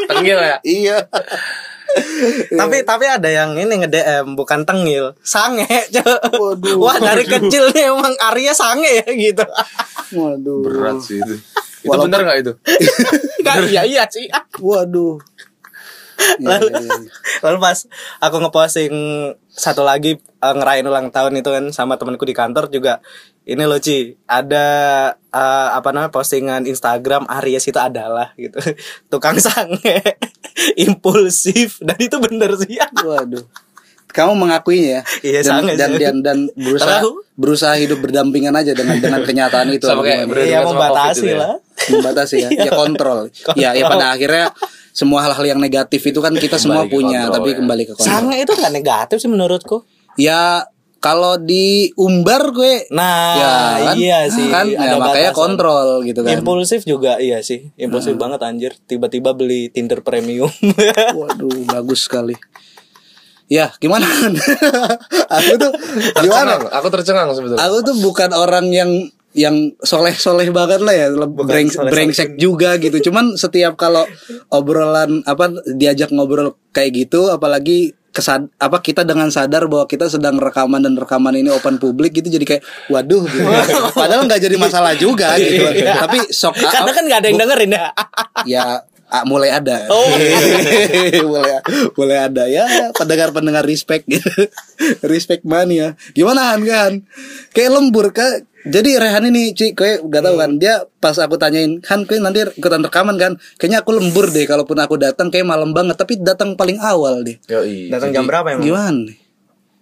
Tenggil 0.07 0.39
ya. 0.39 0.57
iya 0.63 0.97
Tapi 2.59 2.83
tapi 2.83 3.05
ada 3.07 3.29
yang 3.31 3.55
ini 3.55 3.71
nge-DM 3.85 4.35
bukan 4.35 4.67
tengil, 4.67 5.15
sange. 5.23 5.63
Waduh. 6.35 6.75
Wah, 6.75 6.99
dari 6.99 7.23
kecil 7.23 7.71
nih 7.71 7.87
emang 7.87 8.11
Arya 8.19 8.51
sange 8.51 8.99
ya 8.99 9.07
gitu. 9.15 9.45
waduh 10.11 10.59
Berat 10.59 10.99
sih 11.01 11.23
itu. 11.23 11.39
Itu 11.85 11.97
bener 12.09 12.19
gak 12.25 12.37
itu? 12.41 12.53
Kan 13.45 13.69
iya 13.69 13.85
iya 13.85 14.03
sih. 14.09 14.25
waduh. 14.57 15.21
Lalu, 16.39 16.71
lalu 17.43 17.57
pas 17.59 17.79
aku 18.23 18.35
ngeposting 18.39 18.95
satu 19.51 19.83
lagi 19.83 20.15
eh, 20.19 20.53
ngerayain 20.55 20.87
ulang 20.87 21.11
tahun 21.11 21.39
itu 21.39 21.49
kan 21.51 21.65
sama 21.75 21.99
temanku 21.99 22.23
di 22.23 22.35
kantor 22.35 22.71
juga. 22.71 23.03
Ini 23.45 23.61
loh 23.67 23.77
Ci 23.77 24.15
ada 24.25 24.67
eh, 25.13 25.69
apa 25.75 25.91
namanya 25.91 26.15
postingan 26.15 26.65
Instagram 26.65 27.27
Aries 27.27 27.67
itu 27.67 27.77
adalah 27.79 28.31
gitu. 28.39 28.57
Tukang 29.11 29.37
sange 29.43 30.01
impulsif. 30.87 31.83
Dan 31.83 31.99
itu 31.99 32.15
bener 32.17 32.55
sih. 32.63 32.79
Waduh. 32.79 33.43
Kamu 34.15 34.33
mengakuinya 34.39 34.89
ya. 34.89 35.01
Iya, 35.21 35.39
dan, 35.43 35.51
sangat 35.51 35.75
dan, 35.75 35.91
dan 35.99 36.15
dan 36.23 36.37
berusaha 36.55 37.03
Tahu. 37.03 37.11
berusaha 37.35 37.75
hidup 37.75 37.99
berdampingan 37.99 38.55
aja 38.55 38.71
dengan 38.71 38.97
dengan 39.03 39.21
kenyataan 39.27 39.67
itu. 39.75 39.85
Sama 39.85 40.01
kayak 40.07 40.31
Iya 40.31 40.63
membatasi 40.63 41.19
COVID 41.19 41.27
itu 41.27 41.27
ya? 41.27 41.37
lah. 41.37 41.55
membatasi 41.85 42.35
ya, 42.39 42.49
ya 42.67 42.71
kontrol. 42.71 43.19
Ya, 43.59 43.69
ya 43.75 43.83
pada 43.91 44.15
akhirnya 44.15 44.55
semua 44.95 45.19
hal-hal 45.27 45.43
yang 45.43 45.59
negatif 45.59 45.99
itu 46.07 46.23
kan 46.23 46.31
kita 46.31 46.55
semua 46.55 46.87
punya, 46.87 47.27
kontrol, 47.27 47.35
tapi 47.35 47.49
ya. 47.51 47.55
kembali 47.59 47.83
ke 47.83 47.93
kontrol. 47.99 48.07
Sange 48.07 48.35
itu 48.39 48.51
nggak 48.55 48.73
negatif 48.73 49.17
sih 49.19 49.27
menurutku. 49.27 49.77
Ya 50.15 50.63
kalau 51.03 51.37
diumbar 51.37 52.49
gue 52.49 52.89
Nah, 52.89 53.35
ya 53.37 53.53
kan? 53.91 53.95
iya 53.99 54.19
sih. 54.25 54.47
Kan 54.49 54.73
ya, 54.73 54.89
ada 54.89 54.97
makanya 54.97 55.29
batasan. 55.29 55.37
kontrol 55.37 55.87
gitu 56.01 56.19
kan. 56.25 56.31
Impulsif 56.33 56.81
juga 56.87 57.21
iya 57.21 57.45
sih. 57.45 57.69
Impulsif 57.77 58.17
banget 58.17 58.41
anjir. 58.41 58.73
Tiba-tiba 58.89 59.37
beli 59.37 59.69
Tinder 59.69 60.01
premium. 60.01 60.49
Waduh, 61.13 61.67
bagus 61.69 62.09
sekali. 62.09 62.33
Ya, 63.45 63.69
gimana? 63.77 64.09
aku 65.37 65.53
tuh 65.61 65.71
gimana? 66.17 66.57
Tercengang, 66.57 66.63
aku 66.73 66.87
tercengang 66.89 67.29
sebetulnya. 67.37 67.61
Aku 67.69 67.77
tuh 67.85 67.95
bukan 68.01 68.29
orang 68.33 68.65
yang 68.73 68.89
yang 69.35 69.75
soleh-soleh 69.83 70.47
banget 70.49 70.79
lah 70.79 70.95
ya, 70.95 71.07
Breng, 71.11 71.67
brengsek 71.69 72.39
juga 72.39 72.79
gitu. 72.79 73.11
Cuman 73.11 73.35
setiap 73.35 73.75
kalau 73.75 74.07
obrolan 74.49 75.21
apa 75.27 75.51
diajak 75.75 76.09
ngobrol 76.09 76.57
kayak 76.71 77.05
gitu, 77.05 77.29
apalagi 77.29 77.93
kesad 78.15 78.47
apa 78.63 78.79
kita 78.79 79.03
dengan 79.03 79.27
sadar 79.27 79.67
bahwa 79.67 79.91
kita 79.91 80.07
sedang 80.07 80.39
rekaman 80.39 80.79
dan 80.79 80.95
rekaman 80.95 81.35
ini 81.35 81.51
open 81.51 81.75
publik 81.75 82.15
gitu 82.15 82.31
jadi 82.31 82.47
kayak 82.47 82.63
waduh 82.87 83.27
gitu. 83.27 83.43
Padahal 83.99 84.23
nggak 84.23 84.39
jadi 84.39 84.55
masalah 84.55 84.95
juga 84.95 85.35
gitu. 85.35 85.67
Tapi 85.83 86.31
sok 86.31 86.55
Karena 86.63 86.91
kan 86.95 87.03
nggak 87.03 87.19
ada 87.19 87.27
yang 87.27 87.39
dengerin 87.43 87.71
ya. 87.75 87.85
ya 88.47 88.63
ah, 89.21 89.23
mulai 89.23 89.49
ada. 89.53 89.87
Oh. 89.87 90.11
mulai 91.31 91.51
mulai 91.95 92.17
ada. 92.27 92.43
Ya 92.49 92.65
pendengar 92.95 93.31
pendengar 93.31 93.63
respect 93.63 94.09
gitu. 94.09 94.27
Respect 95.05 95.47
mania 95.47 95.95
gimana 96.11 96.55
Han? 96.55 96.61
Kan 96.65 96.93
kayak 97.55 97.71
lembur 97.71 98.11
kak. 98.11 98.47
Jadi 98.65 98.97
Rehan 98.97 99.29
ini 99.29 99.53
Ci 99.53 99.77
kayak 99.77 100.09
gak 100.09 100.25
tau 100.25 100.41
kan 100.41 100.57
dia 100.57 100.89
pas 100.97 101.13
aku 101.13 101.37
tanyain 101.37 101.85
Han 101.85 102.09
kayak 102.09 102.21
nanti 102.25 102.41
ikutan 102.57 102.81
rekaman 102.81 103.15
kan? 103.15 103.37
Kayaknya 103.61 103.85
aku 103.85 103.91
lembur 103.93 104.25
deh 104.33 104.45
kalaupun 104.49 104.77
aku 104.81 104.97
datang 104.97 105.29
kayak 105.29 105.45
malam 105.45 105.71
banget. 105.71 105.95
Tapi 105.95 106.17
datang 106.19 106.57
paling 106.57 106.81
awal 106.81 107.21
deh. 107.21 107.37
Yoi. 107.47 107.93
Datang 107.93 108.09
jam 108.11 108.25
berapa 108.25 108.57
emang? 108.57 108.65
gimana? 108.65 109.05
Nih? 109.05 109.17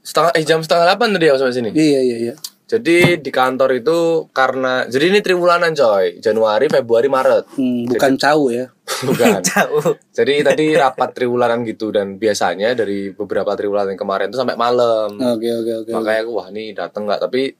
Setengah 0.03 0.31
eh 0.35 0.43
jam 0.43 0.59
setengah 0.59 0.83
delapan 0.83 1.15
tadi 1.15 1.25
aku 1.31 1.37
sampai 1.39 1.55
sini. 1.55 1.69
iya 1.71 1.99
iya 2.03 2.17
iya 2.29 2.35
Jadi 2.63 3.19
di 3.19 3.31
kantor 3.31 3.69
itu 3.75 4.31
karena 4.31 4.87
jadi 4.87 5.11
ini 5.11 5.19
triwulanan 5.19 5.75
coy. 5.75 6.17
Januari, 6.23 6.71
Februari, 6.71 7.11
Maret. 7.11 7.59
Hmm, 7.59 7.83
bukan 7.91 8.15
cau 8.15 8.47
ya 8.49 8.71
Bukan. 9.07 9.39
Jauh. 9.51 9.99
Jadi 10.15 10.41
tadi 10.41 10.65
rapat 10.73 11.11
triwulanan 11.11 11.67
gitu 11.67 11.91
dan 11.91 12.15
biasanya 12.15 12.71
dari 12.71 13.11
beberapa 13.11 13.51
triwulan 13.53 13.91
yang 13.91 13.99
kemarin 13.99 14.31
itu 14.31 14.39
sampai 14.39 14.55
malam. 14.55 15.11
oke 15.15 15.49
oke 15.63 15.71
oke 15.85 15.91
Makanya 15.91 16.19
aku 16.23 16.31
wah 16.33 16.47
nih 16.49 16.71
dateng 16.71 17.03
nggak 17.03 17.21
tapi 17.27 17.51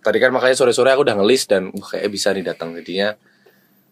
tadi 0.00 0.18
kan 0.20 0.30
makanya 0.32 0.56
sore-sore 0.56 0.92
aku 0.92 1.04
udah 1.08 1.16
ngelis 1.20 1.48
dan 1.48 1.72
wah 1.72 1.88
kayak 1.96 2.08
bisa 2.12 2.32
nih 2.32 2.44
datang 2.44 2.76
jadinya 2.76 3.16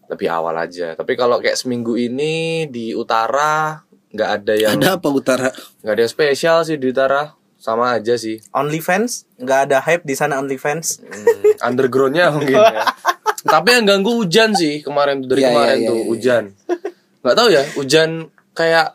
lebih 0.09 0.29
awal 0.29 0.57
aja. 0.57 0.97
Tapi 0.97 1.13
kalau 1.17 1.41
kayak 1.41 1.57
seminggu 1.57 1.97
ini 1.97 2.65
di 2.69 2.93
utara 2.93 3.85
nggak 4.09 4.31
ada 4.41 4.55
yang 4.57 4.73
ada 4.81 4.97
apa 4.97 5.09
utara 5.13 5.53
nggak 5.85 5.93
ada 5.93 6.01
yang 6.01 6.13
spesial 6.13 6.65
sih 6.65 6.81
di 6.81 6.89
utara 6.89 7.29
sama 7.69 8.01
aja 8.01 8.17
sih. 8.17 8.41
OnlyFans 8.57 9.29
nggak 9.37 9.61
ada 9.69 9.79
hype 9.85 10.09
di 10.09 10.17
sana 10.17 10.41
OnlyFans. 10.41 11.05
Hmm, 11.05 11.69
undergroundnya 11.69 12.33
mungkin 12.33 12.57
ya. 12.57 12.89
Tapi 13.53 13.69
yang 13.77 13.85
ganggu 13.85 14.25
hujan 14.25 14.57
sih 14.57 14.81
kemarin 14.81 15.21
tuh 15.21 15.37
dari 15.37 15.45
Iya, 15.45 15.53
kemarin 15.53 15.77
iya, 15.77 15.85
iya, 15.85 15.89
tuh 15.89 15.99
iya. 16.01 16.07
hujan. 16.09 16.45
Nggak 17.23 17.37
tahu 17.37 17.49
ya 17.53 17.63
hujan 17.77 18.11
kayak 18.57 18.87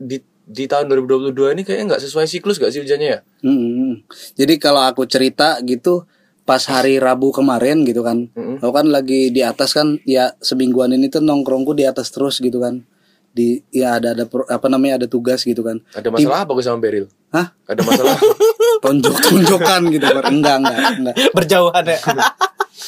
di 0.00 0.16
di 0.50 0.64
tahun 0.66 0.90
2022 0.90 1.54
ini 1.54 1.62
kayaknya 1.62 1.84
nggak 1.94 2.02
sesuai 2.02 2.26
siklus 2.26 2.58
gak 2.58 2.74
sih 2.74 2.82
hujannya 2.82 3.08
ya? 3.14 3.20
Hmm. 3.46 4.02
Jadi 4.34 4.58
kalau 4.58 4.82
aku 4.82 5.06
cerita 5.06 5.62
gitu 5.62 6.08
pas 6.42 6.58
hari 6.66 6.98
Rabu 6.98 7.30
kemarin 7.30 7.86
gitu 7.86 8.02
kan, 8.02 8.26
Mm-mm. 8.34 8.58
aku 8.58 8.72
kan 8.74 8.90
lagi 8.90 9.30
di 9.30 9.38
atas 9.46 9.70
kan, 9.70 10.02
ya 10.02 10.34
semingguan 10.42 10.90
ini 10.90 11.06
tuh 11.06 11.22
nongkrongku 11.22 11.78
di 11.78 11.86
atas 11.86 12.10
terus 12.10 12.42
gitu 12.42 12.58
kan, 12.58 12.82
di 13.30 13.62
ya 13.70 13.96
ada 13.96 14.10
ada 14.10 14.26
pro- 14.26 14.44
apa 14.44 14.66
namanya 14.66 14.98
ada 14.98 15.06
tugas 15.06 15.42
gitu 15.42 15.62
kan, 15.62 15.78
Ada 15.92 16.10
masalah 16.10 16.42
apa 16.42 16.50
gue 16.50 16.64
sama 16.64 16.78
Beril? 16.78 17.06
hah? 17.30 17.54
Ada 17.64 17.80
masalah? 17.80 18.18
tonjok 18.84 19.16
tonjokan 19.20 19.82
gitu 19.88 20.02
kan, 20.02 20.24
enggak 20.26 20.56
enggak 20.58 20.78
enggak. 20.96 21.14
Berjauhan 21.30 21.84
ya. 21.84 21.98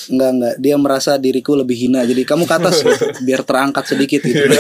enggak 0.08 0.30
enggak. 0.32 0.54
Dia 0.58 0.75
merasa 0.76 1.14
diriku 1.14 1.52
lebih 1.52 1.76
hina. 1.76 2.02
Jadi 2.02 2.25
kamu 2.25 2.42
ke 2.42 2.54
atas 2.54 2.80
gitu, 2.80 2.96
biar 3.22 3.44
terangkat 3.44 3.84
sedikit 3.87 4.18
gitu. 4.20 4.40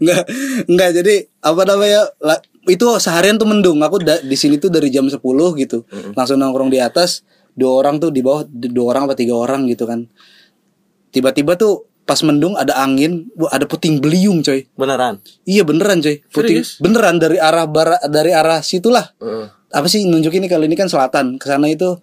Enggak 0.00 0.22
enggak. 0.64 0.90
Jadi 0.94 1.14
apa 1.40 1.62
namanya 1.66 2.00
la- 2.18 2.40
itu 2.64 2.86
seharian 2.96 3.36
tuh 3.36 3.44
mendung. 3.44 3.78
Aku 3.80 3.98
da- 3.98 4.22
di 4.22 4.32
sini 4.32 4.56
tuh 4.56 4.70
dari 4.70 4.88
jam 4.88 5.06
10 5.06 5.18
gitu. 5.58 5.84
Langsung 6.14 6.38
nongkrong 6.38 6.70
di 6.70 6.78
atas. 6.78 7.26
Dua 7.52 7.76
orang 7.76 8.00
tuh 8.00 8.08
di 8.08 8.24
bawah 8.24 8.46
dua 8.48 8.96
orang 8.96 9.02
apa 9.04 9.14
tiga 9.14 9.36
orang 9.36 9.68
gitu 9.68 9.84
kan. 9.84 10.08
Tiba-tiba 11.10 11.52
tuh 11.54 11.84
pas 12.02 12.18
mendung 12.20 12.58
ada 12.58 12.74
angin 12.76 13.30
wah 13.34 13.48
ada 13.48 13.62
puting 13.62 14.02
beliung 14.02 14.42
coy 14.42 14.66
Beneran. 14.74 15.22
iya 15.44 15.62
beneran 15.62 16.02
coy 16.02 16.18
puting 16.28 16.60
Serius? 16.60 16.82
beneran 16.82 17.16
dari 17.16 17.38
arah 17.38 17.64
barat 17.64 18.02
dari 18.06 18.34
arah 18.34 18.58
situlah 18.60 19.14
Heeh. 19.18 19.46
apa 19.70 19.86
sih 19.86 20.02
nunjukin 20.04 20.42
nih 20.42 20.50
kalau 20.50 20.66
ini 20.66 20.74
kan 20.74 20.90
selatan 20.90 21.38
ke 21.38 21.46
sana 21.46 21.70
itu 21.70 21.94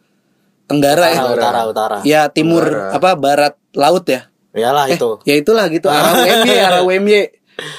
tenggara 0.65 1.10
ya 1.10 1.20
Utara, 1.25 1.34
utara, 1.36 1.62
utara. 1.65 1.98
ya 2.03 2.22
timur 2.29 2.63
Tenggara. 2.63 2.96
apa 2.96 3.10
barat 3.15 3.53
laut 3.75 4.06
ya 4.08 4.29
Iyalah 4.50 4.89
itu. 4.89 5.22
ya 5.24 5.36
itulah 5.38 5.65
gitu 5.70 5.88
arah 5.88 6.13
UMY 6.15 6.51
arah 6.58 6.82
UMY 6.82 7.13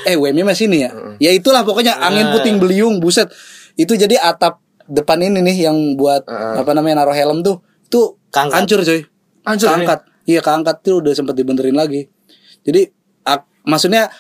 eh 0.06 0.14
UMY 0.14 0.42
masih 0.44 0.68
ini 0.68 0.84
ya 0.84 0.90
ya 1.18 1.30
itulah 1.32 1.64
pokoknya 1.64 1.98
angin 1.98 2.30
puting 2.30 2.60
beliung 2.60 3.00
buset 3.00 3.26
itu 3.74 3.96
jadi 3.96 4.20
atap 4.20 4.60
depan 4.86 5.18
ini 5.22 5.40
nih 5.40 5.66
yang 5.66 5.76
buat 5.96 6.26
apa 6.28 6.70
namanya 6.74 7.02
naruh 7.02 7.16
helm 7.16 7.40
tuh 7.40 7.58
tuh 7.86 8.20
Keangkat. 8.30 8.54
hancur 8.54 8.80
coy 8.84 9.00
Hancur 9.40 9.68
nih? 9.72 9.88
Iya 10.28 10.40
keangkat 10.44 10.82
tuh 10.84 11.04
udah 11.04 11.12
sempat 11.16 11.36
dibenerin 11.36 11.76
lagi. 11.76 12.08
Jadi 12.64 12.90
ak- 13.24 13.48
maksudnya 13.64 14.12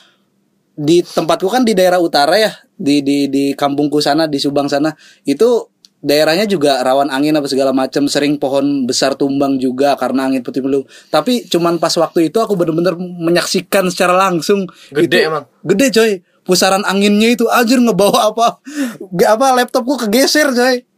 di 0.80 1.04
tempatku 1.04 1.48
kan 1.52 1.66
di 1.66 1.76
daerah 1.76 2.00
utara 2.00 2.40
ya 2.40 2.52
di 2.72 3.04
di 3.04 3.28
di 3.28 3.44
kampungku 3.52 4.00
sana 4.00 4.24
di 4.24 4.40
Subang 4.40 4.64
sana 4.64 4.96
itu 5.28 5.68
daerahnya 6.00 6.48
juga 6.48 6.80
rawan 6.80 7.12
angin 7.12 7.36
apa 7.36 7.44
segala 7.44 7.76
macam 7.76 8.08
sering 8.08 8.40
pohon 8.40 8.88
besar 8.88 9.12
tumbang 9.12 9.60
juga 9.60 9.92
karena 10.00 10.32
angin 10.32 10.40
puting 10.40 10.64
beliung 10.64 10.88
tapi 11.12 11.44
cuman 11.44 11.76
pas 11.76 11.92
waktu 12.00 12.32
itu 12.32 12.40
aku 12.40 12.56
bener-bener 12.56 12.96
menyaksikan 12.96 13.92
secara 13.92 14.16
langsung. 14.16 14.64
Gede 14.88 15.04
itu, 15.04 15.28
emang? 15.28 15.44
gede 15.64 15.86
coy. 15.92 16.12
Pusaran 16.40 16.82
anginnya 16.88 17.36
itu 17.36 17.44
anjir 17.52 17.76
ngebawa 17.76 18.32
apa 18.32 18.64
apa 19.36 19.46
laptopku 19.60 20.08
kegeser 20.08 20.56
coy 20.56 20.88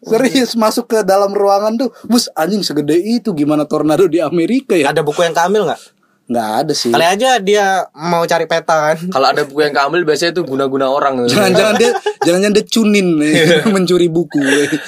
serius 0.00 0.52
masuk 0.54 0.86
ke 0.86 0.98
dalam 1.02 1.32
ruangan 1.32 1.76
tuh 1.76 1.88
bus 2.04 2.28
anjing 2.32 2.60
segede 2.60 2.96
itu 2.96 3.32
gimana 3.32 3.64
tornado 3.64 4.04
di 4.04 4.20
Amerika 4.20 4.74
ya 4.74 4.90
Ada 4.90 5.00
buku 5.00 5.24
yang 5.24 5.32
kamil 5.32 5.64
nggak? 5.64 5.80
nggak 6.26 6.48
ada 6.58 6.72
sih 6.74 6.90
Kali 6.90 7.06
aja 7.06 7.38
dia 7.38 7.86
mau 7.94 8.26
cari 8.26 8.50
peta 8.50 8.90
kan. 8.90 8.98
Kalau 8.98 9.30
ada 9.30 9.46
buku 9.46 9.62
yang 9.62 9.70
keambil 9.70 10.02
biasanya 10.02 10.34
itu 10.34 10.42
guna-guna 10.42 10.90
orang. 10.90 11.22
jangan-jangan 11.30 11.74
dia 11.78 11.90
jangan-jangan 12.26 12.54
dia 12.58 12.66
cunin 12.66 13.06
mencuri 13.74 14.10
buku 14.10 14.42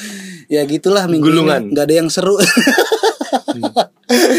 ya 0.55 0.67
gitulah 0.67 1.07
minggu 1.07 1.29
Gulungan. 1.31 1.71
ini 1.71 1.77
nggak 1.77 1.85
ada 1.87 1.95
yang 1.95 2.09
seru 2.11 2.35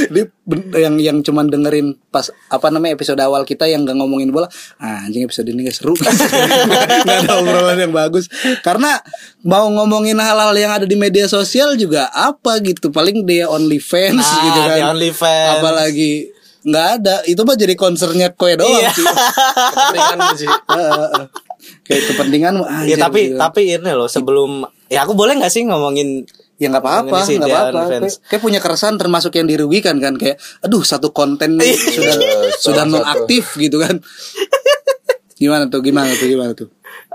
dia 0.10 0.25
ben- 0.43 0.74
yang 0.74 0.96
yang 0.98 1.17
cuman 1.19 1.46
dengerin 1.46 1.93
pas 2.08 2.24
apa 2.48 2.67
namanya 2.67 2.93
episode 2.93 3.17
awal 3.17 3.43
kita 3.43 3.65
yang 3.65 3.84
gak 3.84 3.93
ngomongin 3.93 4.29
bola 4.29 4.50
ah, 4.77 5.03
anjing 5.03 5.22
episode 5.22 5.46
ini 5.46 5.62
gak 5.62 5.75
seru 5.75 5.93
nggak 7.05 7.17
ada 7.19 7.31
obrolan 7.38 7.77
yang 7.77 7.91
bagus 7.91 8.25
karena 8.60 8.98
mau 9.41 9.69
ngomongin 9.69 10.17
hal-hal 10.17 10.51
yang 10.53 10.72
ada 10.72 10.84
di 10.84 10.96
media 10.96 11.25
sosial 11.25 11.74
juga 11.74 12.10
apa 12.10 12.58
gitu 12.60 12.89
paling 12.89 13.24
dia 13.24 13.46
only 13.46 13.77
fans 13.77 14.22
Ah, 14.22 14.41
gitu 14.43 14.60
kan 14.60 14.75
dia 14.75 14.88
OnlyFans. 14.88 15.50
apalagi 15.55 16.13
nggak 16.60 16.88
ada 16.98 17.15
itu 17.24 17.39
mah 17.39 17.55
jadi 17.55 17.72
concernnya 17.74 18.29
kue 18.31 18.53
doang 18.53 18.67
Iya. 18.75 18.91
sih 18.91 19.05
Kepentingan 19.05 20.19
sih. 20.36 20.50
Kayak 21.81 22.03
kepentingan 22.10 22.53
Ya 22.84 22.96
tapi 22.98 23.31
gitu. 23.31 23.38
tapi 23.38 23.62
ini 23.69 23.91
loh 23.91 24.08
sebelum 24.08 24.63
ya 24.88 25.03
aku 25.03 25.13
boleh 25.13 25.36
nggak 25.36 25.48
sih 25.50 25.63
ngomongin 25.63 26.24
ya 26.60 26.68
nggak 26.68 26.84
apa-apa 26.84 27.18
nggak 27.24 27.48
apa-apa 27.48 27.82
kayak, 27.89 28.01
kayak 28.28 28.42
punya 28.44 28.60
keresahan 28.60 29.00
termasuk 29.00 29.32
yang 29.34 29.48
dirugikan 29.48 29.96
kan 29.98 30.20
kayak 30.20 30.36
aduh 30.60 30.84
satu 30.84 31.10
konten 31.10 31.56
nih 31.56 31.72
sudah 31.72 32.16
sudah 32.60 32.84
non 32.84 33.00
satu. 33.01 33.16
aktif 33.16 33.56
gitu 33.56 33.80
kan 33.80 34.04
gimana 35.36 35.72
tuh 35.72 35.80
gimana 35.80 36.12
tuh 36.13 36.28
gimana 36.28 36.51
tuh 36.54 36.70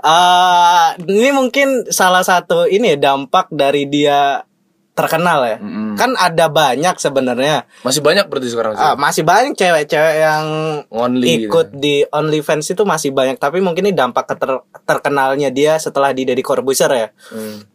Ah, 0.05 0.93
ini 1.01 1.33
mungkin 1.33 1.89
salah 1.89 2.21
satu 2.21 2.69
ini 2.69 2.93
ya 2.93 3.11
dampak 3.11 3.49
dari 3.49 3.89
dia 3.89 4.45
terkenal 4.93 5.43
ya. 5.43 5.57
Kan 5.97 6.13
ada 6.13 6.45
banyak 6.45 6.95
sebenarnya. 6.95 7.65
Masih 7.81 7.99
banyak 7.99 8.29
berarti 8.29 8.53
sekarang. 8.53 8.77
Ah, 8.77 8.93
masih 8.93 9.25
banyak 9.25 9.57
cewek-cewek 9.57 10.15
yang 10.15 10.45
Only 10.87 11.49
ikut 11.49 11.73
di 11.73 12.05
OnlyFans 12.05 12.69
itu 12.69 12.85
masih 12.85 13.11
banyak, 13.11 13.35
tapi 13.35 13.59
mungkin 13.59 13.89
ini 13.89 13.97
dampak 13.97 14.29
keter- 14.29 14.63
terkenalnya 14.85 15.49
dia 15.49 15.75
setelah 15.75 16.13
di 16.13 16.21
Deddy 16.23 16.45
Corbuzier 16.45 16.91
ya. 16.91 17.09
Hmm. 17.33 17.74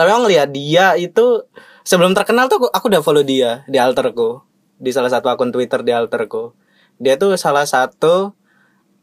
Tapi 0.00 0.08
aku 0.16 0.20
ngeliat 0.24 0.48
dia 0.48 0.96
itu 0.96 1.44
sebelum 1.84 2.16
terkenal 2.16 2.48
tuh 2.48 2.64
aku, 2.64 2.66
aku 2.72 2.84
udah 2.88 3.04
follow 3.04 3.20
dia 3.20 3.68
di 3.68 3.76
alterku 3.76 4.40
di 4.80 4.96
salah 4.96 5.12
satu 5.12 5.28
akun 5.28 5.52
Twitter 5.52 5.84
di 5.84 5.92
alterku. 5.92 6.56
Dia 6.96 7.20
tuh 7.20 7.36
salah 7.36 7.68
satu 7.68 8.32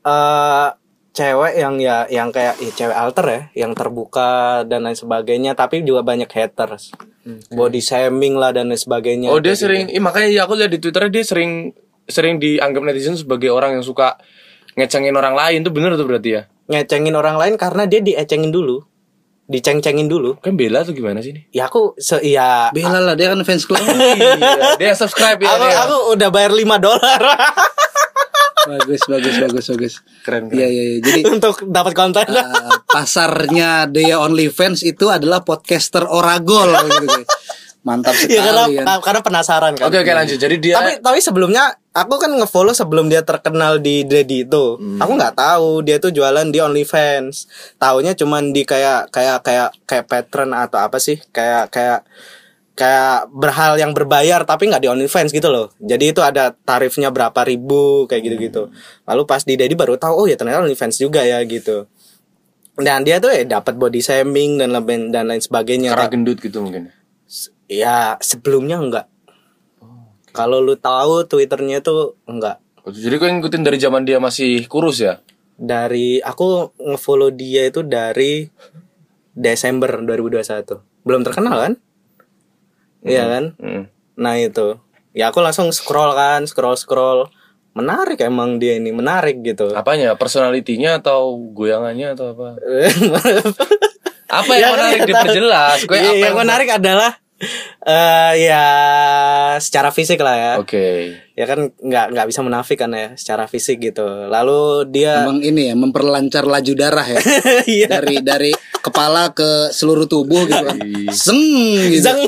eh 0.01 0.69
cewek 1.13 1.53
yang 1.57 1.77
ya 1.77 2.09
yang 2.09 2.33
kayak 2.33 2.57
ya 2.57 2.71
cewek 2.73 2.97
alter 2.97 3.25
ya, 3.29 3.41
yang 3.65 3.77
terbuka 3.77 4.65
dan 4.65 4.89
lain 4.89 4.97
sebagainya, 4.97 5.53
tapi 5.53 5.85
juga 5.85 6.01
banyak 6.01 6.29
haters. 6.29 6.97
Body 7.53 7.81
shaming 7.83 8.33
lah 8.33 8.49
dan 8.49 8.73
lain 8.73 8.81
sebagainya. 8.81 9.29
Oh 9.29 9.37
dia 9.37 9.53
sering, 9.53 9.91
ih, 9.93 10.01
makanya 10.01 10.29
ya 10.33 10.41
aku 10.49 10.57
lihat 10.57 10.73
di 10.73 10.79
Twitter 10.81 11.11
dia 11.13 11.21
sering 11.21 11.77
sering 12.07 12.41
dianggap 12.41 12.81
netizen 12.81 13.19
sebagai 13.19 13.51
orang 13.51 13.77
yang 13.77 13.85
suka 13.85 14.15
ngecengin 14.79 15.13
orang 15.13 15.35
lain 15.35 15.61
tuh 15.61 15.73
bener 15.75 15.93
tuh 15.99 16.07
berarti 16.07 16.29
ya? 16.39 16.41
gitu. 16.47 16.71
ngecengin 16.71 17.15
orang 17.19 17.35
lain 17.35 17.53
karena 17.59 17.83
dia 17.85 17.99
diecengin 17.99 18.49
dulu. 18.49 18.81
Diceng-cengin 19.47 20.11
dulu. 20.11 20.35
Kan 20.43 20.59
Bella 20.59 20.83
tuh 20.83 20.91
gimana 20.91 21.23
sih 21.23 21.31
nih? 21.31 21.43
Ya 21.55 21.71
aku 21.71 21.95
se 21.95 22.19
ya 22.23 22.67
Bela 22.75 22.99
lah 22.99 23.15
dia 23.15 23.31
kan 23.31 23.39
fans 23.47 23.63
club. 23.63 23.79
iya, 23.87 24.75
dia 24.75 24.91
subscribe 24.91 25.39
ya. 25.39 25.47
aku, 25.55 25.65
dia. 25.65 25.77
aku 25.87 25.95
udah 26.19 26.29
bayar 26.29 26.51
5 26.51 26.67
dolar 26.83 27.21
bagus 28.67 29.01
bagus 29.07 29.35
bagus 29.39 29.65
bagus. 29.71 29.93
Keren 30.21 30.51
keren. 30.51 30.59
Iya 30.59 30.67
iya 30.67 30.83
iya. 30.83 30.97
Jadi 30.99 31.21
untuk 31.39 31.55
dapat 31.71 31.93
konten. 31.95 32.27
uh, 32.27 32.83
pasarnya 32.83 33.87
Dea 33.87 34.19
OnlyFans 34.19 34.83
itu 34.83 35.07
adalah 35.07 35.41
podcaster 35.41 36.03
oragol 36.03 36.67
gitu 36.75 37.05
guys. 37.07 37.29
Mantap 37.87 38.19
sekali 38.19 38.35
ya 38.35 38.43
karena 38.43 38.65
kan. 38.83 38.99
karena 38.99 39.21
penasaran 39.23 39.73
kan. 39.79 39.87
Oke 39.87 39.97
oke 40.03 40.11
lanjut. 40.11 40.37
Jadi 40.37 40.55
dia 40.59 40.75
Tapi 40.75 40.91
tapi 40.99 41.19
sebelumnya 41.23 41.71
aku 41.97 42.21
kan 42.21 42.29
ngefollow 42.29 42.77
sebelum 42.77 43.09
dia 43.09 43.25
terkenal 43.25 43.81
di 43.81 44.05
Dedi 44.05 44.45
itu. 44.45 44.77
Aku 45.01 45.11
nggak 45.17 45.33
tahu 45.33 45.81
dia 45.81 45.97
tuh 45.97 46.13
jualan 46.13 46.45
di 46.53 46.61
OnlyFans. 46.61 47.49
Taunya 47.81 48.13
cuman 48.13 48.53
di 48.53 48.61
kayak 48.61 49.09
kayak 49.09 49.41
kayak 49.41 49.69
kayak 49.89 50.05
patron 50.05 50.53
atau 50.53 50.77
apa 50.77 51.01
sih? 51.01 51.17
Kayak 51.33 51.73
kayak 51.73 52.05
kayak 52.77 53.33
berhal 53.33 53.81
yang 53.81 53.97
berbayar 53.97 54.45
tapi 54.45 54.69
nggak 54.69 54.85
di 54.85 54.89
OnlyFans 54.93 55.33
gitu 55.33 55.49
loh. 55.49 55.73
Jadi 55.81 56.13
itu 56.13 56.21
ada 56.21 56.53
tarifnya 56.53 57.09
berapa 57.09 57.41
ribu 57.41 58.05
kayak 58.05 58.21
gitu-gitu. 58.21 58.69
Lalu 59.09 59.21
pas 59.25 59.41
di 59.41 59.57
Dedi 59.57 59.73
baru 59.73 59.97
tahu 59.97 60.13
oh 60.13 60.25
ya 60.29 60.37
ternyata 60.37 60.61
OnlyFans 60.61 61.01
juga 61.01 61.25
ya 61.25 61.41
gitu. 61.41 61.89
Dan 62.77 63.01
dia 63.01 63.17
tuh 63.17 63.33
ya 63.33 63.41
dapat 63.41 63.73
body 63.73 64.05
shaming 64.05 64.61
dan 64.61 64.69
lain 64.69 65.09
dan 65.09 65.25
lain 65.25 65.41
sebagainya. 65.41 65.97
karena 65.97 66.13
gendut 66.13 66.37
gitu 66.37 66.61
mungkin. 66.61 66.93
Ya 67.65 68.21
sebelumnya 68.21 68.77
enggak. 68.77 69.05
Kalau 70.37 70.61
lu 70.61 70.77
tahu 70.77 71.25
Twitternya 71.25 71.81
tuh 71.81 72.13
enggak. 72.29 72.61
Jadi 72.85 73.17
kau 73.17 73.25
ngikutin 73.25 73.65
dari 73.65 73.81
zaman 73.81 74.05
dia 74.05 74.21
masih 74.21 74.69
kurus 74.69 75.01
ya? 75.01 75.17
Dari 75.57 76.21
aku 76.21 76.77
ngefollow 76.77 77.33
dia 77.33 77.67
itu 77.73 77.81
dari 77.81 78.45
Desember 79.33 79.97
2021. 80.05 80.77
Belum 81.01 81.25
terkenal 81.25 81.57
kan? 81.57 81.73
Iya 83.01 83.25
kan? 83.25 83.43
Hmm. 83.57 83.83
Nah 84.15 84.37
itu. 84.37 84.77
Ya 85.17 85.33
aku 85.33 85.41
langsung 85.41 85.73
scroll 85.73 86.13
kan, 86.13 86.45
scroll 86.45 86.77
scroll. 86.77 87.33
Menarik 87.73 88.21
emang 88.21 88.57
dia 88.57 88.77
ini, 88.77 88.89
menarik 88.89 89.41
gitu. 89.41 89.73
Apanya? 89.73 90.13
Personalitinya 90.17 90.97
atau 90.97 91.37
goyangannya 91.53 92.13
atau 92.13 92.33
apa? 92.33 92.57
Apa 94.27 94.53
Ya, 94.59 94.67
yang 94.67 94.75
kan 94.75 94.79
menarik 94.91 95.01
diperjelas? 95.07 95.77
Gue 95.87 95.97
Iya, 96.03 96.11
apa 96.11 96.25
yang 96.27 96.37
menarik 96.43 96.69
adalah 96.69 97.11
eh 97.85 98.33
ya 98.49 98.65
secara 99.61 99.93
fisik 99.93 100.17
lah 100.21 100.35
ya. 100.35 100.51
Oke. 100.57 101.13
Ya 101.37 101.45
kan 101.45 101.69
nggak 101.69 102.17
nggak 102.17 102.27
bisa 102.33 102.41
munafik 102.41 102.81
kan 102.81 102.89
ya 102.93 103.13
secara 103.13 103.45
fisik 103.45 103.77
gitu. 103.77 104.05
Lalu 104.25 104.89
dia 104.89 105.21
Emang 105.21 105.45
ini 105.45 105.69
ya 105.69 105.75
memperlancar 105.77 106.49
laju 106.49 106.73
darah 106.73 107.05
ya. 107.05 107.21
Iya. 107.67 107.87
dari 107.99 108.15
dari 108.25 108.51
kepala 108.81 109.35
ke 109.37 109.69
seluruh 109.69 110.09
tubuh 110.09 110.49
gitu 110.49 110.65
kan. 110.65 110.77
Zeng 111.13 111.43
gitu. 111.93 112.03
Zeng. 112.09 112.21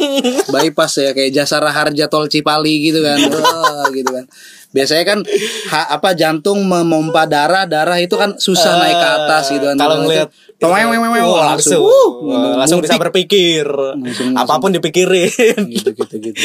Bypass 0.54 1.01
ya 1.01 1.12
kayak 1.18 1.34
jasara 1.34 1.74
harja 1.74 2.06
tol 2.06 2.30
Cipali 2.30 2.92
gitu 2.92 3.01
kan. 3.01 3.18
Wah, 3.34 3.89
gitu 3.89 4.10
kan. 4.13 4.25
Biasanya 4.70 5.02
kan 5.04 5.20
ha- 5.68 5.90
apa 5.92 6.14
jantung 6.14 6.62
memompa 6.62 7.26
darah, 7.26 7.66
darah 7.66 7.98
itu 7.98 8.14
kan 8.14 8.38
susah 8.38 8.78
naik 8.78 8.94
ke 8.96 9.10
atas 9.18 9.44
gitu 9.50 9.66
kan. 9.66 9.76
Kalau 9.76 9.96
ngeliat 10.00 10.30
weng, 10.62 11.26
Wah, 11.26 11.58
langsung, 11.58 11.82
langsung, 11.82 11.82
wuh, 11.82 12.10
Wah, 12.28 12.54
langsung 12.60 12.80
bisa 12.80 12.96
berpikir. 12.96 13.66
Langsung- 13.66 14.38
Apa 14.38 14.62
pun 14.62 14.70
dipikirin. 14.70 15.58
gitu 15.68 15.90
gitu 15.92 16.16
gitu. 16.22 16.42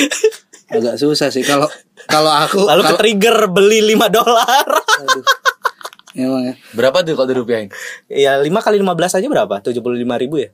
Agak 0.64 0.96
susah 0.96 1.28
sih 1.28 1.44
kalau 1.44 1.68
kalau 2.06 2.32
aku 2.32 2.64
Lalu 2.64 2.80
ke 2.80 2.86
kalau, 2.86 2.98
trigger 2.98 3.36
beli 3.52 3.84
5 3.86 4.08
dolar. 4.08 4.64
emang 6.14 6.42
ya. 6.46 6.54
Berapa 6.72 7.02
tuh 7.02 7.12
kalau 7.12 7.28
dirupiahin? 7.28 7.68
ya 8.06 8.38
5 8.38 8.48
kali 8.62 8.80
15 8.80 9.18
aja 9.20 9.26
berapa? 9.26 9.54
75 9.60 9.84
ribu 10.16 10.40
ya? 10.40 10.50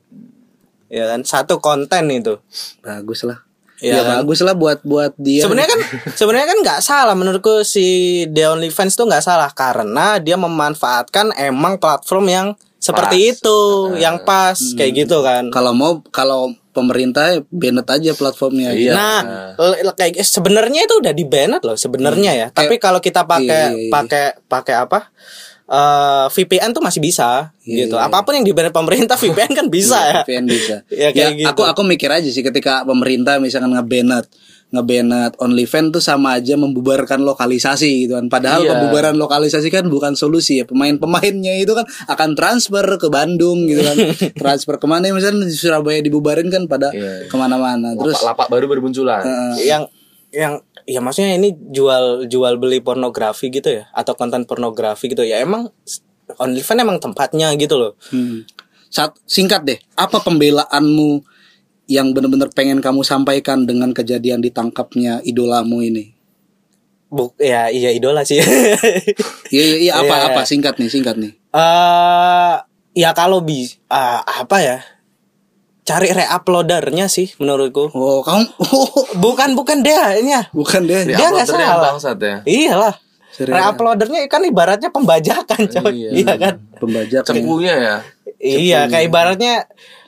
Ya 0.91 1.07
kan 1.07 1.23
satu 1.23 1.63
konten 1.63 2.11
itu. 2.11 2.43
Bagus 2.83 3.23
lah. 3.23 3.47
Iya 3.81 3.93
Ya, 3.93 4.03
kan? 4.03 4.17
bagus 4.21 4.41
lah 4.41 4.53
buat 4.53 4.79
buat 4.83 5.13
dia. 5.17 5.41
Sebenarnya 5.41 5.71
kan 5.71 5.81
sebenarnya 6.21 6.49
kan 6.49 6.59
nggak 6.61 6.81
salah 6.81 7.13
menurutku 7.13 7.61
si 7.63 7.87
The 8.27 8.49
OnlyFans 8.51 8.93
tuh 8.93 9.05
nggak 9.05 9.21
salah 9.21 9.51
karena 9.51 10.17
dia 10.17 10.37
memanfaatkan 10.37 11.33
emang 11.35 11.77
platform 11.77 12.27
yang 12.27 12.47
seperti 12.77 13.17
Pas. 13.19 13.31
itu, 13.35 13.59
yang 13.99 14.17
pas 14.23 14.57
kayak 14.73 15.05
gitu 15.05 15.21
kan. 15.21 15.49
kalau 15.49 15.73
mau 15.73 16.01
kalau 16.09 16.49
pemerintah 16.71 17.45
banned 17.47 17.85
aja 17.85 18.15
platformnya. 18.15 18.73
Iya. 18.73 18.93
Nah, 18.93 19.19
le- 19.59 19.83
le- 19.83 19.93
kayak 19.93 20.17
sebenarnya 20.19 20.85
itu 20.85 20.97
udah 20.97 21.11
di 21.11 21.25
banned 21.25 21.61
loh 21.61 21.75
sebenarnya 21.75 22.33
ya. 22.33 22.47
Tapi 22.49 22.79
kalau 22.79 22.97
kita 22.99 23.27
pakai 23.27 23.45
Iya, 23.45 23.69
iya, 23.69 23.81
iya. 23.81 23.91
pakai 23.91 24.25
pakai 24.43 24.75
apa? 24.79 25.13
Eh 25.71 26.27
VPN 26.29 26.75
tuh 26.75 26.83
masih 26.83 26.99
bisa 26.99 27.55
Iya, 27.63 27.87
gitu. 27.87 27.95
iya. 27.95 28.11
Apa 28.11 28.21
pun 28.21 28.35
yang 28.35 28.43
di 28.43 28.51
banned 28.51 28.71
pemerintah 28.71 29.15
VPN 29.23 29.55
kan 29.55 29.67
bisa 29.69 29.99
ya. 30.01 30.15
VPN 30.23 30.45
bisa. 30.45 30.77
Ya, 30.91 31.09
kayak 31.11 31.33
gitu. 31.37 31.47
Aku 31.47 31.63
aku 31.63 31.81
mikir 31.83 32.11
aja 32.11 32.27
sih 32.27 32.43
ketika 32.43 32.83
pemerintah 32.83 33.39
misalkan 33.39 33.71
ngebanned 33.71 34.27
ngebanned 34.71 35.35
OnlyFans 35.37 35.91
tuh 35.91 35.99
sama 36.01 36.39
aja 36.39 36.55
membubarkan 36.55 37.23
lokalisasi 37.23 38.07
gitu 38.07 38.15
kan. 38.15 38.27
Padahal 38.27 38.63
Iya. 38.63 38.71
pembubaran 38.73 39.15
lokalisasi 39.15 39.67
kan 39.67 39.87
bukan 39.87 40.15
solusi 40.15 40.59
ya. 40.59 40.65
Pemain-pemainnya 40.65 41.59
itu 41.59 41.71
kan 41.71 41.83
akan 42.09 42.35
transfer 42.35 42.87
ke 42.95 43.07
Bandung 43.07 43.67
gitu 43.67 43.83
kan. 43.83 43.95
transfer 44.43 44.75
ke 44.75 44.87
mana 44.87 45.07
ya 45.07 45.15
misalnya 45.15 45.43
di 45.43 45.55
Surabaya 45.55 45.99
dibubarin 45.99 46.47
kan 46.49 46.67
pada 46.67 46.91
Iya. 46.91 47.27
ke 47.27 47.35
mana-mana. 47.35 47.95
Terus 47.95 48.19
lapak, 48.19 48.27
lapak 48.27 48.47
baru 48.49 48.67
bermunculan. 48.69 49.23
eh, 49.23 49.55
yang 49.67 49.83
yang 50.31 50.63
ya 50.91 50.99
maksudnya 50.99 51.39
ini 51.39 51.55
jual 51.71 52.27
jual 52.27 52.59
beli 52.59 52.83
pornografi 52.83 53.47
gitu 53.55 53.71
ya 53.71 53.87
atau 53.95 54.19
konten 54.19 54.43
pornografi 54.43 55.07
gitu 55.07 55.23
ya 55.23 55.39
emang 55.39 55.71
OnlyFans 56.39 56.83
emang 56.83 56.99
tempatnya 57.03 57.51
gitu 57.59 57.75
loh. 57.79 57.93
Hmm. 58.11 58.47
Saat, 58.91 59.19
singkat 59.23 59.63
deh, 59.67 59.79
apa 59.95 60.19
pembelaanmu 60.19 61.23
yang 61.87 62.15
benar-benar 62.15 62.51
pengen 62.55 62.79
kamu 62.79 63.03
sampaikan 63.03 63.67
dengan 63.67 63.91
kejadian 63.91 64.39
ditangkapnya 64.39 65.23
idolamu 65.27 65.83
ini? 65.83 66.15
Buk 67.11 67.35
ya 67.43 67.67
iya 67.67 67.91
idola 67.91 68.23
sih. 68.23 68.39
Iya 69.51 69.63
iya 69.67 69.77
iya 69.83 69.93
apa 69.99 70.15
Iya. 70.15 70.27
apa 70.31 70.41
singkat 70.47 70.79
nih 70.79 70.87
singkat 70.87 71.19
nih. 71.19 71.35
Eh 71.51 72.55
ya 72.95 73.11
kalau 73.11 73.43
bi 73.43 73.67
ah, 73.91 74.23
apa 74.23 74.63
ya? 74.63 74.79
Cari 75.91 76.09
reuploadernya 76.13 77.07
sih 77.07 77.35
menurutku. 77.37 77.91
Oh 77.91 78.23
kamu 78.23 78.47
oh, 78.63 79.05
Bukan 79.25 79.53
bukan 79.53 79.83
dia 79.83 80.15
ini 80.15 80.31
ya. 80.31 80.47
bukan 80.51 80.87
Dia 80.87 81.03
nggak 81.03 81.19
uploadernya 81.19 81.67
salah. 81.67 81.93
ya. 82.23 82.39
Iyalah. 82.45 82.95
Serius. 83.31 83.55
Reuploadernya 83.55 84.21
kan 84.27 84.43
ibaratnya 84.43 84.89
pembajakan 84.89 85.61
coy. 85.67 85.93
Iya. 85.93 86.11
Iya 86.13 86.35
kan? 86.37 86.55
Pembajak. 86.79 87.23
Cepunya 87.25 87.75
ya. 87.75 87.97
Iya, 88.41 88.81
kayak 88.89 89.05
ibaratnya 89.07 89.55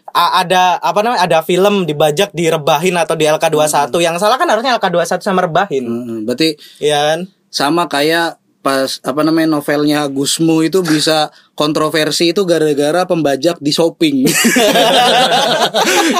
a- 0.08 0.40
ada 0.40 0.76
apa 0.76 1.00
namanya 1.00 1.22
ada 1.22 1.38
film 1.40 1.84
dibajak 1.84 2.32
direbahin 2.32 2.96
atau 2.96 3.12
di 3.12 3.24
LK21 3.24 3.92
yang 3.98 4.16
salah 4.16 4.36
kan 4.36 4.48
harusnya 4.48 4.76
LK21 4.76 5.20
sama 5.20 5.40
rebahin 5.42 5.84
Hmm, 5.84 6.18
berarti 6.24 6.56
Iya 6.78 6.98
kan 7.02 7.20
sama 7.48 7.84
kayak 7.86 8.41
pas 8.62 9.02
apa 9.02 9.20
namanya 9.20 9.52
novelnya 9.52 10.06
Gusmu 10.06 10.62
itu 10.62 10.80
bisa 10.80 11.28
kontroversi 11.52 12.30
itu 12.30 12.42
gara-gara 12.42 13.02
pembajak 13.02 13.58
di 13.58 13.68
shopping. 13.68 14.22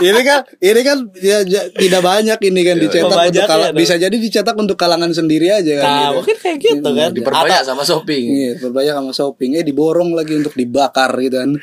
ini 0.03 0.21
kan 0.21 0.39
ini 0.59 0.81
kan 0.83 0.99
ya, 1.17 1.39
ja- 1.43 1.69
tidak 1.71 2.03
banyak 2.03 2.39
ini 2.43 2.61
kan 2.63 2.77
dicetak 2.79 3.17
untuk 3.31 3.47
kala- 3.47 3.71
dong. 3.71 3.79
bisa 3.79 3.95
jadi 3.95 4.13
dicetak 4.13 4.55
untuk 4.55 4.75
kalangan 4.75 5.11
sendiri 5.11 5.49
aja 5.49 5.73
kan. 5.79 5.85
nah 5.87 5.99
gitu. 6.03 6.15
mungkin 6.19 6.37
kayak 6.37 6.57
gitu 6.59 6.89
kan 6.93 7.09
Diperbanyak 7.13 7.63
sama 7.63 7.83
shopping. 7.83 8.23
Iya, 8.27 8.51
berbanyak 8.59 8.93
sama 8.93 9.11
shopping. 9.13 9.51
Eh 9.55 9.63
diborong 9.63 10.11
lagi 10.13 10.35
untuk 10.35 10.53
dibakar 10.53 11.11
gitu 11.19 11.37
kan. 11.39 11.51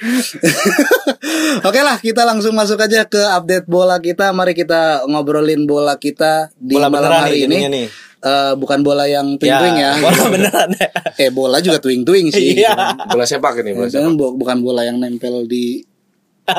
Oke 1.59 1.79
lah, 1.81 1.97
kita 1.97 2.23
langsung 2.23 2.53
masuk 2.53 2.77
aja 2.79 3.03
ke 3.03 3.19
update 3.19 3.65
bola 3.65 3.97
kita. 3.99 4.31
Mari 4.31 4.53
kita 4.53 5.03
ngobrolin 5.05 5.65
bola 5.65 5.95
kita 5.95 6.47
di 6.55 6.75
Bola 6.75 6.87
malam 6.87 7.11
hari 7.11 7.43
ini. 7.43 7.55
nih. 7.67 7.87
Eh, 8.19 8.53
bukan 8.53 8.79
bola 8.81 9.05
yang 9.05 9.35
twing-twing 9.35 9.75
ya. 9.75 9.95
bola 10.03 10.23
beneran 10.27 10.69
ya. 10.73 10.87
Eh, 11.17 11.29
bola 11.29 11.57
juga 11.59 11.79
twing-twing 11.79 12.27
sih. 12.29 12.59
Iya. 12.59 12.75
Bola 13.05 13.23
sepak 13.23 13.59
ini, 13.59 13.71
bola 13.71 13.87
Ya, 13.87 14.03
sepak. 14.03 14.11
bu- 14.13 14.35
bukan 14.35 14.59
bola 14.59 14.83
yang 14.83 14.97
nempel 14.97 15.43
di 15.45 15.79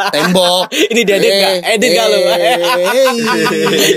tembok. 0.08 0.70
Ini 0.94 1.02
diedit 1.02 1.32
nggak? 1.34 1.54
Eh, 1.60 1.74
Edit 1.74 1.90
nggak 1.90 2.06
lu? 2.06 2.18
eh. 2.22 2.56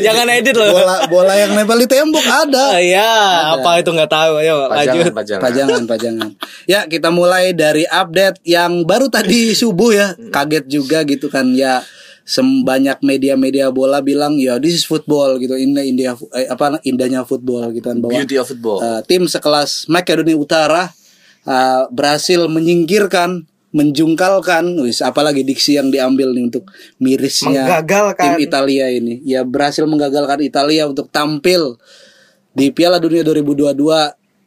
Jangan 0.06 0.26
edit 0.28 0.56
loh. 0.56 0.74
bola 0.74 0.96
bola 1.06 1.34
yang 1.36 1.54
nempel 1.54 1.78
di 1.78 1.88
tembok 1.88 2.26
ada. 2.26 2.74
Oh, 2.74 2.82
iya, 2.82 3.14
apa 3.54 3.78
itu 3.78 3.90
nggak 3.90 4.10
tahu. 4.10 4.32
Ayo 4.40 4.68
lanjut. 4.68 4.74
Pajangan, 4.74 5.14
pajangan. 5.14 5.42
Pajangan, 5.42 5.84
pajangan. 5.86 6.30
Ya, 6.66 6.80
kita 6.84 7.10
mulai 7.10 7.54
dari 7.54 7.86
update 7.86 8.42
yang 8.44 8.84
baru 8.84 9.08
tadi 9.08 9.54
subuh 9.54 9.92
ya. 9.94 10.08
Kaget 10.30 10.66
juga 10.66 11.06
gitu 11.06 11.30
kan 11.30 11.48
ya. 11.54 11.80
Sem 12.24 12.64
banyak 12.64 13.04
media-media 13.04 13.68
bola 13.68 14.00
bilang 14.00 14.40
ya 14.40 14.56
this 14.56 14.80
is 14.80 14.86
football 14.88 15.36
gitu. 15.38 15.60
Ini 15.60 15.84
India 15.84 16.16
eh, 16.32 16.48
apa 16.48 16.80
indahnya 16.88 17.28
football 17.28 17.68
gitu 17.76 17.84
kan 17.84 18.00
bahwa 18.00 18.16
Beauty 18.24 18.40
of 18.40 18.48
football. 18.48 18.80
eh, 18.80 19.02
tim 19.04 19.28
sekelas 19.28 19.92
Makedonia 19.92 20.40
Utara 20.40 20.88
uh, 21.44 21.84
berhasil 21.92 22.40
menyingkirkan 22.48 23.44
menjungkalkan 23.74 24.70
wis 24.86 25.02
apalagi 25.02 25.42
diksi 25.42 25.82
yang 25.82 25.90
diambil 25.90 26.30
nih 26.32 26.46
untuk 26.46 26.70
mirisnya 27.02 27.66
Menggagalkan. 27.66 28.38
tim 28.38 28.46
Italia 28.46 28.86
ini 28.88 29.20
ya 29.26 29.42
berhasil 29.42 29.84
menggagalkan 29.90 30.40
Italia 30.46 30.86
untuk 30.86 31.10
tampil 31.10 31.82
di 32.54 32.70
Piala 32.70 33.02
Dunia 33.02 33.26
2022 33.26 33.74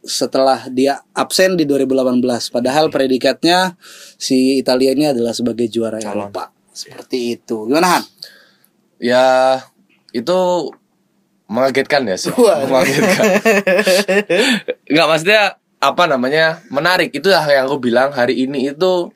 setelah 0.06 0.70
dia 0.70 1.02
absen 1.10 1.58
di 1.58 1.66
2018 1.66 2.22
padahal 2.54 2.86
predikatnya 2.86 3.74
si 4.14 4.62
Italia 4.62 4.94
ini 4.94 5.10
adalah 5.10 5.34
sebagai 5.34 5.66
juara 5.66 5.98
Eropa 5.98 6.54
seperti 6.76 7.40
itu 7.40 7.64
gimana 7.64 7.98
Han? 7.98 8.04
Ya 9.00 9.24
itu 10.12 10.38
mengagetkan 11.48 12.04
ya 12.04 12.16
sih. 12.20 12.28
Wah. 12.36 12.62
mengagetkan. 12.68 13.24
Enggak 14.92 15.06
maksudnya 15.08 15.40
apa 15.76 16.04
namanya 16.08 16.60
menarik 16.68 17.12
itu 17.12 17.28
yang 17.28 17.68
aku 17.68 17.76
bilang 17.80 18.12
hari 18.12 18.44
ini 18.44 18.72
itu 18.72 19.12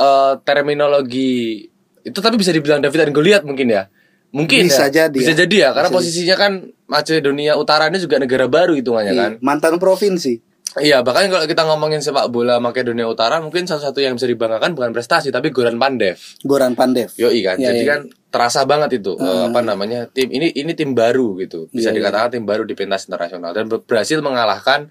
eh 0.00 0.32
terminologi 0.46 1.66
itu 2.00 2.18
tapi 2.18 2.40
bisa 2.40 2.54
dibilang 2.54 2.80
David 2.80 3.06
dan 3.06 3.12
Goliat 3.12 3.42
mungkin 3.44 3.68
ya 3.68 3.90
mungkin 4.30 4.70
Bisa 4.70 4.86
ya. 4.88 5.04
jadi 5.10 5.18
bisa 5.18 5.34
ya. 5.34 5.38
jadi 5.44 5.56
ya 5.58 5.68
karena 5.74 5.90
posisinya 5.90 6.36
kan 6.38 6.52
Macedonia 6.86 7.58
Utara 7.58 7.90
ini 7.90 7.98
juga 7.98 8.16
negara 8.22 8.46
baru 8.46 8.78
hitungannya 8.78 9.12
kan 9.12 9.30
Iya, 9.36 9.42
mantan 9.42 9.76
provinsi 9.82 10.38
Iya, 10.72 11.02
bahkan 11.02 11.26
kalau 11.26 11.42
kita 11.44 11.64
ngomongin 11.64 11.98
sepak 11.98 12.28
bola 12.28 12.58
Makedonia 12.58 13.02
Utara, 13.04 13.38
mungkin 13.38 13.66
salah 13.66 13.82
satu 13.82 13.98
yang 13.98 14.14
bisa 14.14 14.24
dibanggakan 14.24 14.70
bukan 14.70 14.90
prestasi, 14.90 15.28
tapi 15.28 15.50
Goran 15.50 15.74
Pandev. 15.74 16.14
Goran 16.40 16.72
Pandev 16.72 17.10
Yoi 17.12 17.42
kan, 17.42 17.56
Iya, 17.56 17.74
jadi 17.74 17.80
iya. 17.80 17.88
kan 17.88 18.00
terasa 18.28 18.62
banget 18.62 19.02
itu 19.02 19.16
eh, 19.16 19.42
apa 19.44 19.58
namanya 19.60 20.06
tim 20.06 20.28
ini 20.28 20.46
ini 20.48 20.70
tim 20.70 20.94
baru 20.94 21.34
gitu, 21.36 21.66
bisa 21.68 21.90
Iya, 21.90 21.98
dikatakan 21.98 22.30
tim 22.32 22.44
baru 22.44 22.62
di 22.62 22.72
pentas 22.72 23.02
internasional 23.04 23.50
dan 23.50 23.66
ber- 23.66 23.82
berhasil 23.82 24.20
mengalahkan 24.20 24.86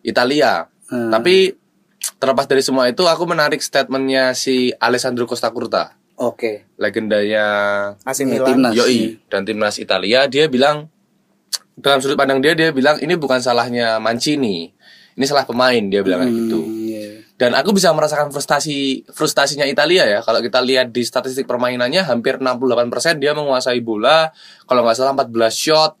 Italia. 0.00 0.68
Hmm. 0.86 1.08
Tapi 1.08 1.56
terlepas 2.18 2.44
dari 2.44 2.60
semua 2.60 2.84
itu, 2.86 3.00
aku 3.02 3.24
menarik 3.24 3.58
statementnya 3.58 4.34
si 4.34 4.68
Alessandro 4.74 5.24
Costa 5.24 5.48
Curta, 5.48 5.96
oke 6.14 6.76
legendanya 6.76 7.44
AC 7.98 8.20
Ya, 8.20 8.26
Milan. 8.28 8.48
timnas. 8.50 8.72
Yoi 8.74 9.00
dan 9.26 9.42
timnas 9.42 9.76
Italia 9.76 10.26
dia 10.26 10.44
bilang 10.46 10.92
dalam 11.72 11.98
sudut 11.98 12.14
pandang 12.14 12.38
dia 12.38 12.52
dia 12.52 12.68
bilang 12.68 13.00
ini 13.00 13.16
bukan 13.16 13.38
salahnya 13.38 13.96
Mancini 13.96 14.76
ini 15.16 15.24
salah 15.28 15.44
pemain 15.44 15.82
dia 15.82 16.00
bilang 16.00 16.24
kayak 16.24 16.34
gitu. 16.34 16.60
Hmm, 16.60 16.88
iya. 16.88 17.06
dan 17.36 17.52
aku 17.58 17.74
bisa 17.74 17.90
merasakan 17.92 18.30
frustasi 18.30 19.04
frustasinya 19.10 19.66
Italia 19.66 20.08
ya. 20.08 20.20
Kalau 20.24 20.40
kita 20.40 20.62
lihat 20.62 20.94
di 20.94 21.02
statistik 21.02 21.44
permainannya 21.44 22.06
hampir 22.06 22.38
68% 22.38 23.18
dia 23.18 23.36
menguasai 23.36 23.82
bola. 23.82 24.30
Kalau 24.64 24.80
nggak 24.86 24.96
salah 24.96 25.12
14 25.16 25.32
shot. 25.52 25.92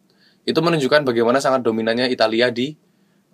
Itu 0.42 0.58
menunjukkan 0.58 1.06
bagaimana 1.06 1.38
sangat 1.38 1.62
dominannya 1.62 2.10
Italia 2.10 2.50
di 2.50 2.74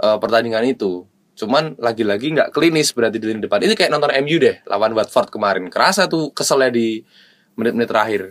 eh, 0.00 0.18
pertandingan 0.20 0.64
itu. 0.68 1.08
Cuman 1.38 1.78
lagi-lagi 1.78 2.34
nggak 2.34 2.50
klinis 2.50 2.90
berarti 2.90 3.22
di 3.22 3.26
lini 3.30 3.40
depan. 3.46 3.62
Ini 3.62 3.78
kayak 3.78 3.94
nonton 3.94 4.10
MU 4.26 4.36
deh 4.42 4.58
lawan 4.66 4.92
Watford 4.92 5.30
kemarin. 5.30 5.70
Kerasa 5.70 6.10
tuh 6.10 6.34
keselnya 6.34 6.74
di 6.74 6.98
menit-menit 7.54 7.88
terakhir. 7.88 8.22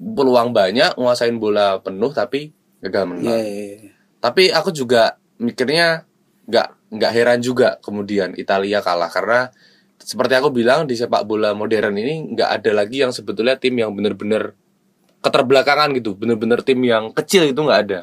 Peluang 0.00 0.56
banyak 0.56 0.96
nguasain 0.96 1.36
bola 1.36 1.76
penuh 1.84 2.08
tapi 2.16 2.56
gagal 2.80 3.04
menang. 3.04 3.36
Iya, 3.36 3.38
iya, 3.44 3.64
iya. 3.76 3.90
tapi 4.20 4.48
aku 4.48 4.72
juga 4.72 5.20
mikirnya 5.36 6.08
nggak 6.50 6.90
nggak 6.90 7.12
heran 7.14 7.38
juga 7.38 7.78
kemudian 7.78 8.34
Italia 8.34 8.82
kalah. 8.82 9.08
Karena 9.08 9.46
seperti 10.02 10.34
aku 10.34 10.50
bilang 10.50 10.90
di 10.90 10.98
sepak 10.98 11.22
bola 11.22 11.54
modern 11.54 11.94
ini 11.94 12.34
nggak 12.34 12.50
ada 12.60 12.70
lagi 12.74 13.06
yang 13.06 13.14
sebetulnya 13.14 13.54
tim 13.54 13.78
yang 13.78 13.94
bener-bener 13.94 14.58
keterbelakangan 15.22 15.94
gitu. 15.94 16.18
Bener-bener 16.18 16.60
tim 16.66 16.82
yang 16.82 17.14
kecil 17.14 17.46
itu 17.46 17.60
nggak 17.62 17.82
ada. 17.86 18.00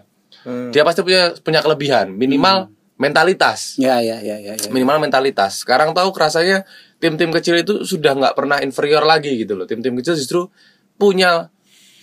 Hmm. 0.47 0.71
dia 0.71 0.87
pasti 0.87 1.03
punya 1.03 1.35
punya 1.43 1.59
kelebihan. 1.59 2.15
Minimal 2.15 2.71
mentalitas. 2.97 3.77
Ya, 3.77 4.01
ya, 4.01 4.17
ya, 4.23 4.39
ya, 4.41 4.53
ya. 4.57 4.69
minimal 4.73 5.03
mentalitas. 5.03 5.61
Sekarang 5.61 5.93
tahu 5.93 6.09
kerasanya 6.15 6.65
tim-tim 6.97 7.29
kecil 7.29 7.61
itu 7.61 7.85
sudah 7.85 8.17
nggak 8.17 8.33
pernah 8.33 8.57
inferior 8.63 9.05
lagi 9.05 9.37
gitu 9.37 9.53
loh. 9.53 9.69
Tim-tim 9.69 9.93
kecil 9.99 10.17
justru 10.17 10.49
punya 10.97 11.53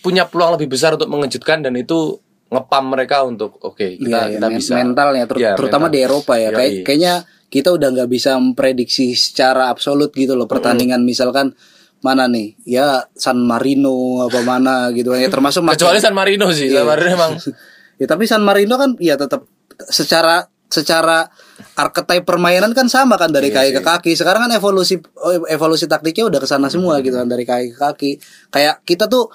punya 0.04 0.28
peluang 0.28 0.61
lebih 0.61 0.70
besar 0.70 0.94
untuk 0.94 1.11
mengejutkan 1.11 1.64
dan 1.64 1.74
itu 1.74 2.22
ngepam 2.55 2.85
mereka 2.87 3.23
untuk 3.23 3.59
oke 3.59 3.99
kita 3.99 4.31
Iya, 4.31 4.38
kita 4.38 4.47
iya, 4.47 4.57
bisa 4.57 4.73
mentalnya 4.77 5.25
ter- 5.27 5.38
Iya, 5.38 5.53
terutama 5.55 5.90
mental. 5.90 5.95
di 5.95 5.99
Eropa 6.01 6.33
ya. 6.35 6.49
Yoi. 6.49 6.55
Kayak 6.55 6.73
kayaknya 6.87 7.14
kita 7.51 7.69
udah 7.71 7.88
nggak 7.90 8.09
bisa 8.09 8.31
memprediksi 8.37 9.12
secara 9.12 9.67
absolut 9.67 10.11
gitu 10.11 10.35
loh 10.35 10.47
pertandingan 10.47 11.03
misalkan 11.03 11.55
mana 11.99 12.27
nih 12.27 12.55
ya 12.62 13.01
San 13.12 13.40
Marino 13.40 14.23
apa 14.23 14.40
mana 14.40 14.90
gitu 14.90 15.11
ya 15.12 15.27
termasuk 15.27 15.62
Mas- 15.67 15.75
kecuali 15.75 15.99
San 15.99 16.12
Marino 16.12 16.47
sih 16.51 16.69
Iya. 16.69 16.81
San 16.81 16.88
Marino 16.88 17.11
emang 17.12 17.33
ya 18.01 18.07
tapi 18.07 18.25
San 18.25 18.43
Marino 18.43 18.75
kan 18.75 18.95
ya 18.99 19.14
tetap 19.14 19.47
secara 19.88 20.45
secara 20.64 21.31
archetype 21.75 22.27
permainan 22.27 22.75
kan 22.75 22.87
sama 22.87 23.14
kan 23.14 23.31
dari 23.31 23.49
kaki 23.49 23.71
ke 23.71 23.81
kaki. 23.81 24.12
Sekarang 24.12 24.43
kan 24.43 24.53
evolusi 24.53 24.99
oh, 25.14 25.47
evolusi 25.47 25.87
taktiknya 25.87 26.27
udah 26.27 26.40
ke 26.43 26.49
sana 26.49 26.67
semua 26.67 26.99
gitu 26.99 27.14
kan 27.14 27.31
dari 27.31 27.47
kaki 27.47 27.75
ke 27.75 27.79
kaki. 27.79 28.11
Kayak 28.51 28.83
kita 28.83 29.07
tuh 29.07 29.31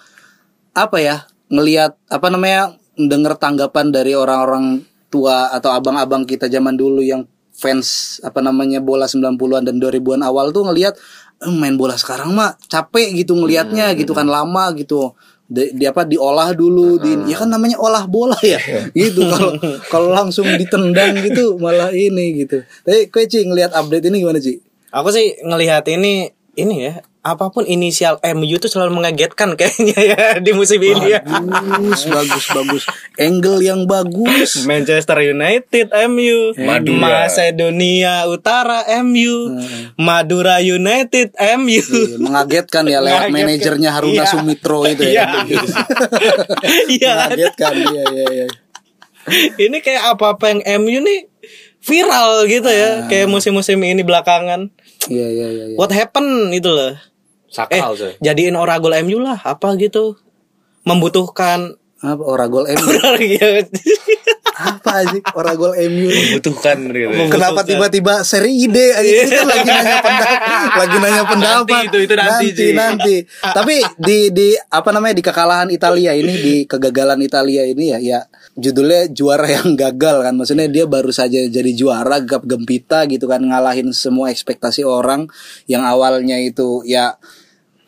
apa 0.72 1.00
ya 1.00 1.24
ngelihat 1.48 1.96
apa 2.06 2.28
namanya 2.28 2.76
mendengar 3.00 3.40
tanggapan 3.40 3.96
dari 3.96 4.12
orang-orang 4.14 4.84
tua 5.10 5.50
atau 5.56 5.72
abang-abang 5.74 6.28
kita 6.28 6.52
zaman 6.52 6.76
dulu 6.78 7.02
yang 7.02 7.24
fans 7.56 8.20
apa 8.24 8.40
namanya 8.40 8.80
bola 8.80 9.08
90-an 9.08 9.64
dan 9.68 9.76
2000-an 9.82 10.22
awal 10.24 10.52
tuh 10.56 10.64
ngelihat 10.68 10.96
"Eh, 11.44 11.52
main 11.52 11.76
bola 11.76 11.96
sekarang 12.00 12.36
mah 12.36 12.56
capek 12.68 13.16
gitu 13.24 13.36
ngelihatnya 13.36 13.96
gitu 13.96 14.12
kan 14.16 14.28
lama 14.28 14.72
gitu. 14.76 15.16
Di, 15.50 15.74
di 15.74 15.82
apa 15.90 16.06
diolah 16.06 16.54
dulu 16.54 17.02
di 17.02 17.26
ya 17.26 17.42
kan 17.42 17.50
namanya 17.50 17.82
olah 17.82 18.06
bola 18.06 18.38
ya 18.46 18.62
gitu. 18.94 19.26
Kalau 19.26 19.58
kalau 19.90 20.10
langsung 20.14 20.46
ditendang 20.46 21.18
gitu 21.26 21.58
malah 21.58 21.90
ini 21.90 22.46
gitu. 22.46 22.62
Tapi 22.86 23.10
kue 23.10 23.26
Ci 23.26 23.44
ngelihat 23.50 23.74
update 23.74 24.14
ini 24.14 24.22
gimana 24.22 24.38
Ci? 24.38 24.62
Aku 24.94 25.10
sih 25.10 25.42
ngelihat 25.42 25.90
ini 25.90 26.30
ini 26.60 26.76
ya 26.84 26.94
apa 27.20 27.52
pun 27.52 27.62
inisial 27.64 28.16
MU 28.24 28.48
itu 28.48 28.66
selalu 28.66 28.96
mengagetkan 28.96 29.52
kayaknya 29.54 29.98
ya 30.00 30.24
di 30.46 30.56
musim 30.56 30.80
ini 30.80 31.14
ya. 31.14 31.20
bagus 31.22 32.08
bagus 32.08 32.46
bagus 32.48 32.84
angle 33.16 33.60
yang 33.60 33.84
bagus 33.84 34.56
Manchester 34.70 35.20
United 35.22 35.92
MU, 36.08 36.56
Madura. 36.56 37.28
Macedonia 37.28 38.24
Utara 38.26 38.88
MU, 39.04 39.52
Madura 39.96 40.64
United 40.64 41.36
MU. 41.60 41.84
Iya, 41.84 42.18
mengagetkan 42.18 42.88
ya 42.88 43.00
lewat 43.00 43.28
Mengagetkan. 43.28 43.36
manajernya 43.36 43.90
Haruna 43.92 44.16
Iya. 44.16 44.26
Sumitro 44.26 44.80
itu 44.86 45.04
Iya. 45.04 45.28
ya 45.28 45.28
Iya. 46.88 47.12
mengagetkan 47.14 47.74
iya 47.76 48.04
iya 48.08 48.26
iya 48.32 48.48
Ini 49.60 49.78
kayak 49.80 50.16
apa-apa 50.16 50.46
yang 50.50 50.62
MU 50.82 51.04
nih 51.04 51.20
viral 51.80 52.44
gitu 52.44 52.68
ya, 52.68 53.06
kayak 53.08 53.28
musim-musim 53.28 53.80
ini 53.80 54.04
belakangan. 54.04 54.72
Iya 55.10 55.28
iya 55.28 55.48
iya 55.50 55.66
iya. 55.74 55.78
What 55.78 55.92
happened 55.92 56.54
itu 56.54 56.70
loh. 56.70 56.96
sakral 57.50 57.98
saya 57.98 58.14
Jadiin 58.22 58.54
oragol 58.54 58.94
MU 59.02 59.20
lah, 59.26 59.42
apa 59.42 59.74
gitu. 59.82 60.16
Membutuhkan 60.86 61.76
apa 62.00 62.24
Oragol 62.24 62.64
MU 62.70 62.90
Apa 64.60 65.08
sih 65.08 65.22
Oragol 65.32 65.72
MU 65.88 66.12
butuhkan 66.36 66.92
gitu 66.92 67.32
Kenapa 67.32 67.64
tiba-tiba 67.64 68.28
seri 68.28 68.68
ide 68.68 68.92
aja 68.92 69.08
Itu 69.08 69.32
kan 69.32 69.48
lagi 69.48 69.70
nanya 69.72 69.98
pendapat, 70.06 70.76
lagi 70.76 70.98
nanya 71.00 71.24
pendapat. 71.24 71.68
Nanti 71.68 71.88
itu, 71.88 71.98
itu 72.04 72.14
nanti, 72.16 72.48
nanti, 72.52 72.66
nanti. 72.76 73.16
Tapi 73.40 73.76
di 73.96 74.20
di 74.36 74.50
apa 74.56 74.90
namanya 74.92 75.16
di 75.16 75.24
kekalahan 75.24 75.70
Italia 75.72 76.12
ini 76.12 76.34
di 76.36 76.56
kegagalan 76.68 77.20
Italia 77.24 77.64
ini 77.64 77.86
ya 77.96 78.00
ya 78.00 78.20
judulnya 78.60 79.10
juara 79.16 79.48
yang 79.48 79.74
gagal 79.80 80.28
kan. 80.28 80.34
Maksudnya 80.36 80.68
dia 80.68 80.86
baru 80.86 81.12
saja 81.16 81.40
jadi 81.48 81.72
juara 81.72 82.20
gap 82.20 82.44
gempita 82.44 83.08
gitu 83.08 83.26
kan 83.32 83.40
ngalahin 83.40 83.96
semua 83.96 84.30
ekspektasi 84.34 84.84
orang 84.84 85.32
yang 85.72 85.88
awalnya 85.88 86.36
itu 86.40 86.84
ya 86.84 87.16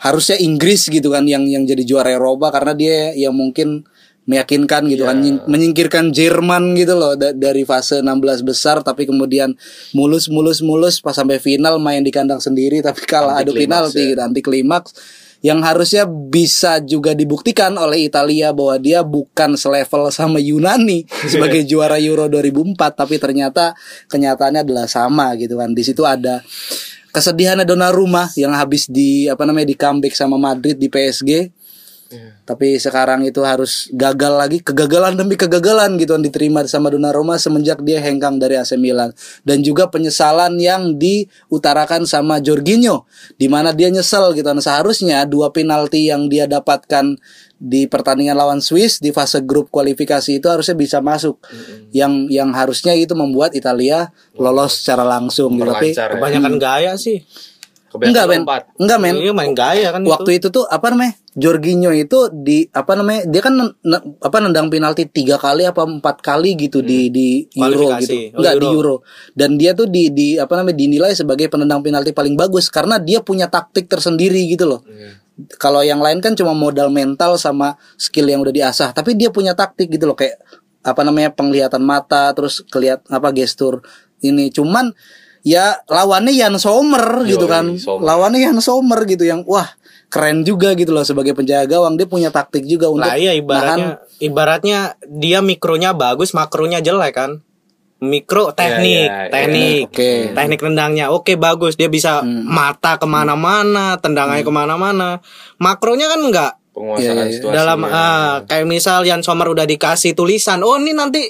harusnya 0.01 0.37
Inggris 0.41 0.89
gitu 0.89 1.13
kan 1.13 1.29
yang 1.29 1.45
yang 1.45 1.61
jadi 1.61 1.85
juara 1.85 2.09
Eropa 2.17 2.49
karena 2.49 2.73
dia 2.73 3.13
yang 3.13 3.37
mungkin 3.37 3.85
meyakinkan 4.29 4.85
gitu 4.85 5.09
kan 5.09 5.17
nying- 5.17 5.43
menyingkirkan 5.49 6.13
Jerman 6.13 6.77
gitu 6.77 6.93
loh 6.93 7.17
da- 7.17 7.33
dari 7.33 7.65
fase 7.65 8.05
16 8.05 8.45
besar 8.45 8.85
tapi 8.85 9.09
kemudian 9.09 9.57
mulus 9.97 10.29
mulus 10.29 10.61
mulus 10.61 11.01
pas 11.01 11.17
sampai 11.17 11.41
final 11.41 11.81
main 11.81 12.05
di 12.05 12.13
kandang 12.13 12.37
sendiri 12.37 12.85
tapi 12.85 13.01
kalah 13.09 13.41
adu 13.41 13.57
penalti 13.57 13.97
ya. 13.97 14.09
gitu 14.13 14.21
anti 14.21 14.41
klimaks 14.45 14.93
yang 15.41 15.57
harusnya 15.65 16.05
bisa 16.05 16.77
juga 16.85 17.17
dibuktikan 17.17 17.73
oleh 17.73 18.05
Italia 18.05 18.53
bahwa 18.53 18.77
dia 18.77 19.01
bukan 19.01 19.57
selevel 19.57 20.13
sama 20.13 20.37
Yunani 20.37 21.09
sebagai 21.33 21.65
juara 21.65 21.97
Euro 21.97 22.29
2004 22.29 22.77
tapi 22.77 23.17
ternyata 23.17 23.73
kenyataannya 24.05 24.61
adalah 24.61 24.85
sama 24.85 25.33
gitu 25.41 25.57
kan. 25.57 25.73
Di 25.73 25.81
situ 25.81 26.05
ada 26.05 26.45
kesedihannya 27.09 27.65
Donnarumma 27.65 28.29
yang 28.37 28.53
habis 28.53 28.85
di 28.85 29.25
apa 29.25 29.41
namanya 29.43 29.73
di 29.73 29.75
comeback 29.75 30.13
sama 30.13 30.37
Madrid 30.37 30.77
di 30.77 30.87
PSG 30.87 31.49
tapi 32.45 32.77
sekarang 32.77 33.25
itu 33.25 33.41
harus 33.41 33.89
gagal 33.91 34.33
lagi 34.37 34.57
kegagalan 34.61 35.17
demi 35.17 35.33
kegagalan 35.35 35.97
gitu 35.97 36.13
yang 36.13 36.23
diterima 36.23 36.63
sama 36.69 36.93
Donnarumma 36.93 37.41
semenjak 37.41 37.81
dia 37.81 37.97
hengkang 37.97 38.37
dari 38.37 38.61
AC 38.61 38.77
Milan 38.77 39.09
dan 39.41 39.65
juga 39.65 39.89
penyesalan 39.89 40.55
yang 40.61 40.95
diutarakan 41.01 42.05
sama 42.05 42.37
Jorginho 42.39 43.09
di 43.41 43.49
mana 43.49 43.73
dia 43.73 43.89
nyesel 43.89 44.31
gitu 44.37 44.51
Nah, 44.51 44.59
seharusnya 44.59 45.23
dua 45.25 45.49
penalti 45.49 46.11
yang 46.11 46.27
dia 46.27 46.45
dapatkan 46.45 47.15
di 47.61 47.85
pertandingan 47.85 48.35
lawan 48.35 48.59
Swiss 48.59 48.97
di 48.97 49.13
fase 49.13 49.41
grup 49.45 49.69
kualifikasi 49.69 50.41
itu 50.41 50.47
harusnya 50.49 50.75
bisa 50.75 50.97
masuk. 50.99 51.39
Yang 51.95 52.29
yang 52.33 52.49
harusnya 52.51 52.93
itu 52.97 53.15
membuat 53.15 53.55
Italia 53.55 54.11
lolos 54.35 54.83
secara 54.83 55.07
langsung 55.07 55.55
gitu. 55.55 55.71
Tapi 55.71 55.97
ya. 55.97 56.13
Kebanyakan 56.13 56.55
gaya 56.61 56.93
sih. 56.99 57.23
Enggak 57.99 58.25
men. 58.27 58.41
lompat. 58.43 58.61
Enggak 58.79 58.99
men. 59.03 59.15
Iya 59.19 59.31
main 59.35 59.51
gaya 59.51 59.87
kan 59.91 60.01
Waktu 60.07 60.39
itu 60.39 60.47
tuh 60.47 60.63
apa 60.67 60.91
namanya? 60.91 61.19
Jorginho 61.31 61.91
itu 61.95 62.27
di 62.31 62.67
apa 62.71 62.95
namanya? 62.95 63.27
Dia 63.27 63.41
kan 63.43 63.55
apa 64.19 64.37
nendang 64.39 64.71
penalti 64.71 65.07
tiga 65.07 65.35
kali 65.35 65.67
apa 65.67 65.83
empat 65.83 66.23
kali 66.23 66.55
gitu 66.55 66.79
di 66.79 67.11
di 67.11 67.43
Euro 67.55 67.91
gitu. 67.99 68.35
Oh, 68.35 68.39
Enggak 68.43 68.55
di 68.59 68.67
Euro. 68.67 68.95
Dan 69.35 69.59
dia 69.59 69.71
tuh 69.75 69.87
di 69.91 70.11
di 70.11 70.39
apa 70.39 70.59
namanya? 70.59 70.77
dinilai 70.77 71.11
sebagai 71.11 71.51
penendang 71.51 71.83
penalti 71.83 72.15
paling 72.15 72.39
bagus 72.39 72.71
karena 72.71 72.95
dia 72.99 73.19
punya 73.19 73.51
taktik 73.51 73.91
tersendiri 73.91 74.47
gitu 74.47 74.67
loh. 74.67 74.81
Kalau 75.57 75.81
yang 75.81 76.03
lain 76.03 76.21
kan 76.21 76.37
cuma 76.37 76.53
modal 76.53 76.93
mental 76.93 77.39
sama 77.39 77.73
skill 77.97 78.29
yang 78.29 78.45
udah 78.45 78.53
diasah, 78.53 78.93
tapi 78.93 79.17
dia 79.17 79.33
punya 79.33 79.57
taktik 79.57 79.89
gitu 79.89 80.05
loh 80.05 80.13
kayak 80.13 80.37
apa 80.81 81.01
namanya 81.05 81.29
penglihatan 81.29 81.81
mata 81.81 82.33
terus 82.33 82.65
kelihat 82.65 83.05
apa 83.13 83.29
gestur 83.29 83.85
ini 84.21 84.49
cuman 84.49 84.93
ya 85.41 85.81
lawannya 85.85 86.31
Jan 86.31 86.55
Sommer 86.55 87.25
gitu 87.25 87.45
kan 87.45 87.75
Sommer. 87.75 88.05
lawannya 88.05 88.39
Jan 88.41 88.59
Sommer 88.59 89.03
gitu 89.03 89.23
yang 89.23 89.41
wah 89.43 89.65
keren 90.07 90.43
juga 90.43 90.73
gitu 90.73 90.91
loh 90.91 91.01
sebagai 91.01 91.31
penjaga 91.31 91.65
gawang 91.71 91.95
dia 91.95 92.03
punya 92.03 92.29
taktik 92.29 92.63
juga 92.63 92.87
untuk 92.87 93.05
Lah 93.05 93.15
iya 93.15 93.31
nahan- 93.31 93.39
ibaratnya 93.39 93.89
ibaratnya 94.19 94.79
dia 95.07 95.39
mikronya 95.39 95.91
bagus, 95.91 96.31
makronya 96.31 96.77
jelek 96.79 97.13
kan. 97.13 97.31
Mikro 97.97 98.49
teknik, 98.51 99.05
iya, 99.05 99.17
iya. 99.19 99.29
teknik, 99.29 99.83
Oke. 99.87 100.11
teknik 100.33 100.57
tendangnya 100.59 101.13
oke 101.13 101.37
bagus 101.37 101.77
dia 101.77 101.85
bisa 101.85 102.25
mata 102.25 102.97
ke 102.97 103.05
mana-mana, 103.05 103.93
tendangannya 103.95 104.41
ke 104.41 104.49
mana-mana. 104.49 105.21
Makronya 105.57 106.09
kan 106.09 106.19
enggak 106.19 106.51
penguasaan 106.71 106.97
Iya, 106.97 107.13
iya, 107.13 107.23
iya. 107.23 107.33
situasi 107.37 107.53
dalam 107.53 107.79
ah, 107.85 108.41
kayak 108.43 108.65
misal 108.65 109.05
Jan 109.05 109.21
Sommer 109.21 109.45
udah 109.47 109.63
dikasih 109.63 110.11
tulisan, 110.11 110.59
oh 110.59 110.75
ini 110.75 110.91
nanti 110.91 111.21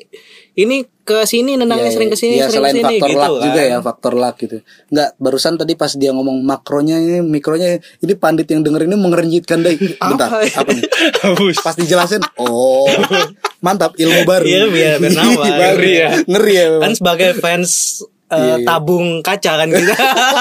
ini 0.53 0.79
ke 1.13 1.25
sini 1.25 1.51
nendangnya 1.53 1.85
Iya, 1.85 1.93
sering 1.93 2.07
iya. 2.07 2.13
ke 2.13 2.17
sini, 2.17 2.33
Iya, 2.33 2.45
sering 2.45 2.55
selain 2.57 2.71
ke 2.71 2.79
sini 2.79 2.85
faktor 2.93 3.09
gitu 3.09 3.19
luck 3.19 3.31
kan. 3.31 3.43
juga 3.43 3.61
ya 3.61 3.77
faktor 3.79 4.13
luck 4.13 4.35
gitu 4.37 4.57
nggak 4.87 5.09
barusan 5.17 5.53
tadi 5.55 5.73
pas 5.75 5.91
dia 5.93 6.11
ngomong 6.11 6.37
makronya 6.41 6.95
ini 6.97 7.19
mikronya 7.19 7.69
ini 7.97 8.13
pandit 8.15 8.47
yang 8.47 8.61
denger 8.61 8.81
ini 8.83 8.95
mengerenjitkan 8.95 9.57
deh 9.59 9.75
bentar 10.09 10.29
Apa 10.29 10.41
ya? 10.41 10.53
apa 10.57 10.71
nih 10.71 10.85
pas 11.57 11.75
dijelasin 11.75 12.21
oh 12.37 12.87
mantap 13.65 13.93
ilmu 13.95 14.23
baru 14.23 14.43
Iya, 14.43 14.63
biar 14.67 14.95
bernama. 14.97 15.43
ngeri 15.69 15.93
ya 15.95 16.09
ngeri 16.23 16.53
ya 16.53 16.65
Kan 16.79 16.91
sebagai 16.93 17.29
fans 17.35 18.01
eh, 18.31 18.39
Iya, 18.39 18.55
iya. 18.63 18.65
tabung 18.65 19.19
kaca 19.19 19.51
kan 19.59 19.67
gitu. 19.67 19.91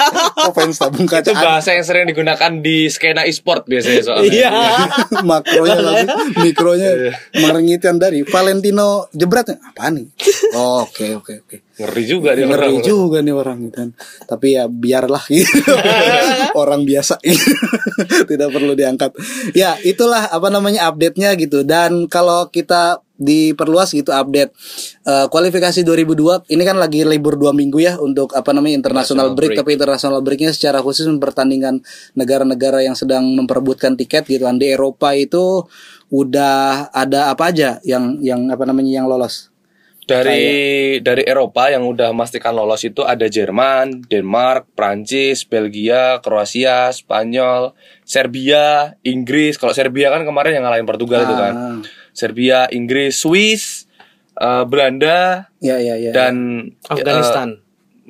oh, 0.46 0.52
fans 0.54 0.78
tabung 0.78 1.04
itu 1.04 1.12
kaca 1.12 1.30
bahasa 1.34 1.74
yang 1.74 1.84
sering 1.84 2.06
digunakan 2.06 2.50
di 2.62 2.86
skena 2.86 3.26
e-sport 3.26 3.66
biasanya 3.66 4.02
soalnya 4.06 4.30
Iya. 4.30 4.50
makronya 5.28 5.76
tapi 5.82 6.02
mikronya 6.38 6.90
mengerenjitkan 7.34 7.94
dari 7.98 8.22
Valentino 8.22 9.10
jebratnya 9.10 9.58
apa 9.58 9.90
nih 9.90 10.06
Oh, 10.54 10.82
oke 10.86 11.06
oke 11.18 11.34
oke 11.46 11.56
ngeri 11.80 12.04
juga 12.04 12.36
dia 12.36 12.44
orang 12.44 12.76
ngeri 12.76 12.84
juga 12.84 13.18
nih 13.24 13.34
orang 13.34 13.58
gitu 13.64 13.76
kan. 13.80 13.90
Tapi 14.28 14.46
ya 14.52 14.64
biarlah 14.68 15.24
gitu. 15.32 15.72
orang 16.60 16.84
biasa 16.84 17.16
tidak 18.28 18.48
perlu 18.52 18.76
diangkat. 18.76 19.16
Ya, 19.56 19.80
itulah 19.80 20.28
apa 20.28 20.48
namanya 20.52 20.92
update-nya 20.92 21.32
gitu. 21.40 21.64
Dan 21.64 22.04
kalau 22.12 22.52
kita 22.52 23.00
diperluas 23.20 23.92
gitu 23.92 24.10
update 24.10 24.50
eh, 25.04 25.26
kualifikasi 25.28 25.84
2002 25.84 26.48
ini 26.48 26.62
kan 26.64 26.80
lagi 26.80 27.04
libur 27.04 27.36
dua 27.36 27.52
minggu 27.52 27.78
ya 27.78 28.00
untuk 28.00 28.32
apa 28.32 28.56
namanya 28.56 28.80
international 28.80 29.36
break, 29.36 29.54
break. 29.54 29.58
tapi 29.60 29.70
international 29.76 30.20
breaknya 30.24 30.50
secara 30.56 30.80
khusus 30.80 31.04
mempertandingkan 31.04 31.84
negara-negara 32.16 32.80
yang 32.80 32.96
sedang 32.96 33.28
memperebutkan 33.36 34.00
tiket 34.00 34.24
gitu 34.24 34.48
kan 34.48 34.56
di 34.56 34.72
Eropa 34.72 35.12
itu 35.12 35.68
udah 36.10 36.88
ada 36.90 37.30
apa 37.30 37.52
aja 37.52 37.78
yang 37.84 38.18
yang 38.24 38.48
apa 38.48 38.64
namanya 38.64 38.98
yang 38.98 39.06
lolos 39.06 39.52
dari 40.10 40.98
dari 40.98 41.22
Eropa 41.22 41.70
yang 41.70 41.86
udah 41.86 42.10
memastikan 42.10 42.50
lolos 42.50 42.82
itu 42.82 43.06
ada 43.06 43.30
Jerman, 43.30 44.02
Denmark, 44.10 44.66
Prancis, 44.74 45.46
Belgia, 45.46 46.18
Kroasia, 46.18 46.90
Spanyol, 46.90 47.78
Serbia, 48.02 48.98
Inggris. 49.06 49.54
Kalau 49.54 49.70
Serbia 49.70 50.10
kan 50.10 50.26
kemarin 50.26 50.58
yang 50.58 50.66
ngalahin 50.66 50.88
Portugal 50.88 51.22
itu 51.22 51.34
kan. 51.38 51.54
Serbia, 52.12 52.66
Inggris, 52.70 53.20
Swiss, 53.20 53.86
eh, 54.36 54.64
Belanda 54.66 55.48
ya 55.60 55.76
ya 55.78 55.94
ya 55.96 56.10
dan 56.10 56.66
Afghanistan. 56.88 57.60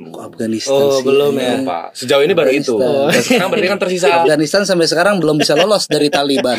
Kok 0.00 0.32
Afghanistan 0.32 0.80
Oh, 0.80 0.96
sih? 0.96 1.04
belum 1.04 1.32
eh, 1.36 1.44
ya. 1.44 1.50
Eropa. 1.60 1.78
Sejauh 1.92 2.22
ini 2.24 2.32
baru 2.32 2.50
itu. 2.56 2.72
Dan 2.80 3.20
sekarang 3.20 3.48
berarti 3.52 3.68
kan 3.68 3.80
tersisa 3.84 4.06
Afghanistan 4.24 4.62
sampai 4.64 4.88
sekarang 4.88 5.20
belum 5.20 5.36
bisa 5.36 5.52
lolos 5.52 5.84
dari 5.92 6.08
Taliban. 6.08 6.56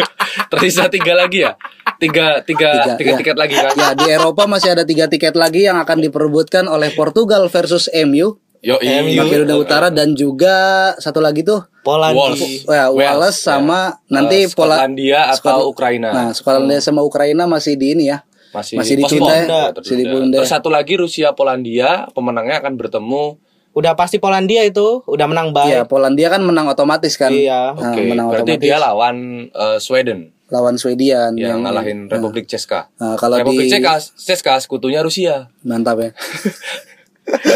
tersisa 0.52 0.88
tiga 0.88 1.12
lagi 1.12 1.44
ya. 1.44 1.52
Tiga 2.00 2.40
tiga 2.40 2.96
tiga, 2.96 3.12
ya. 3.12 3.18
tiket 3.20 3.36
lagi 3.36 3.54
kan. 3.60 3.72
Ya 3.76 3.88
di 3.92 4.08
Eropa 4.08 4.48
masih 4.48 4.72
ada 4.72 4.88
tiga 4.88 5.04
tiket 5.04 5.36
lagi 5.36 5.68
yang 5.68 5.76
akan 5.76 6.00
diperebutkan 6.00 6.64
oleh 6.64 6.88
Portugal 6.96 7.44
versus 7.52 7.92
MU, 8.08 8.40
Yo 8.58 8.74
Makedonia 8.80 9.54
Utara 9.54 9.88
dan 9.88 10.12
juga 10.12 10.56
satu 10.96 11.18
lagi 11.18 11.40
tuh 11.40 11.62
Polandia. 11.80 12.18
Wales. 12.18 12.42
ya, 12.64 12.84
Wales, 12.90 13.16
Wales 13.16 13.36
sama 13.38 13.80
nanti 14.06 14.44
Eh, 14.44 14.50
Pola 14.50 14.76
Skotlandia 14.76 15.20
atau 15.28 15.38
Skot- 15.62 15.68
Ukraina. 15.68 16.08
Nah, 16.10 16.30
Skotlandia 16.32 16.80
sama 16.80 17.00
Ukraina 17.00 17.46
masih 17.46 17.74
di 17.74 17.94
ini 17.94 18.06
ya. 18.08 18.26
masih 18.48 18.80
masih 18.80 18.94
ditunda 18.96 19.28
ya, 19.28 19.44
Ya, 19.44 19.64
masih 19.70 19.96
ditunda. 19.98 20.36
Terus 20.38 20.50
satu 20.50 20.68
lagi 20.68 20.96
Rusia 20.96 21.32
Polandia 21.32 22.08
pemenangnya 22.10 22.58
akan 22.58 22.74
bertemu 22.74 23.36
Udah 23.70 23.94
pasti 23.94 24.18
Polandia 24.18 24.64
itu 24.64 25.04
udah 25.06 25.26
menang 25.26 25.52
Ya, 25.52 25.84
baik. 25.84 25.92
Polandia 25.92 26.28
kan 26.28 26.42
menang 26.42 26.66
otomatis 26.66 27.14
kan. 27.14 27.30
Iya. 27.30 27.76
Nah, 27.76 27.92
Oke, 27.92 28.00
menang 28.02 28.26
berarti 28.26 28.50
otomatis 28.50 28.64
dia 28.64 28.76
lawan 28.76 29.16
eh, 29.48 29.78
Sweden 29.78 30.32
lawan 30.48 30.74
Swedia 30.74 31.28
yang 31.30 31.60
ngalahin 31.60 32.08
Republik 32.08 32.48
Ceska. 32.48 32.88
Nah, 32.96 33.14
kalau 33.14 33.36
Republik 33.36 33.68
di 33.68 33.70
Ceska, 33.70 34.00
Ceska 34.16 34.54
sekutunya 34.58 34.98
Rusia. 34.98 35.52
mantap 35.60 36.00
ya. 36.00 36.10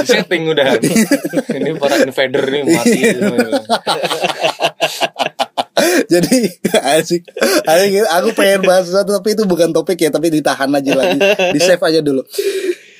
Setting 0.04 0.42
udah. 0.52 0.76
ini 1.56 1.70
para 1.80 1.96
invader 2.04 2.44
nih 2.48 2.62
mati. 2.68 3.00
Jadi 6.12 6.38
asik. 6.96 7.22
Asik. 7.64 7.92
Aku 8.20 8.28
pengen 8.36 8.62
bahas 8.68 8.86
sesuatu 8.86 9.16
tapi 9.16 9.34
itu 9.34 9.48
bukan 9.48 9.72
topik 9.72 9.98
ya, 9.98 10.10
tapi 10.12 10.28
ditahan 10.28 10.68
aja 10.70 10.92
lagi. 10.94 11.18
Di 11.56 11.60
save 11.60 11.82
aja 11.82 12.00
dulu. 12.04 12.22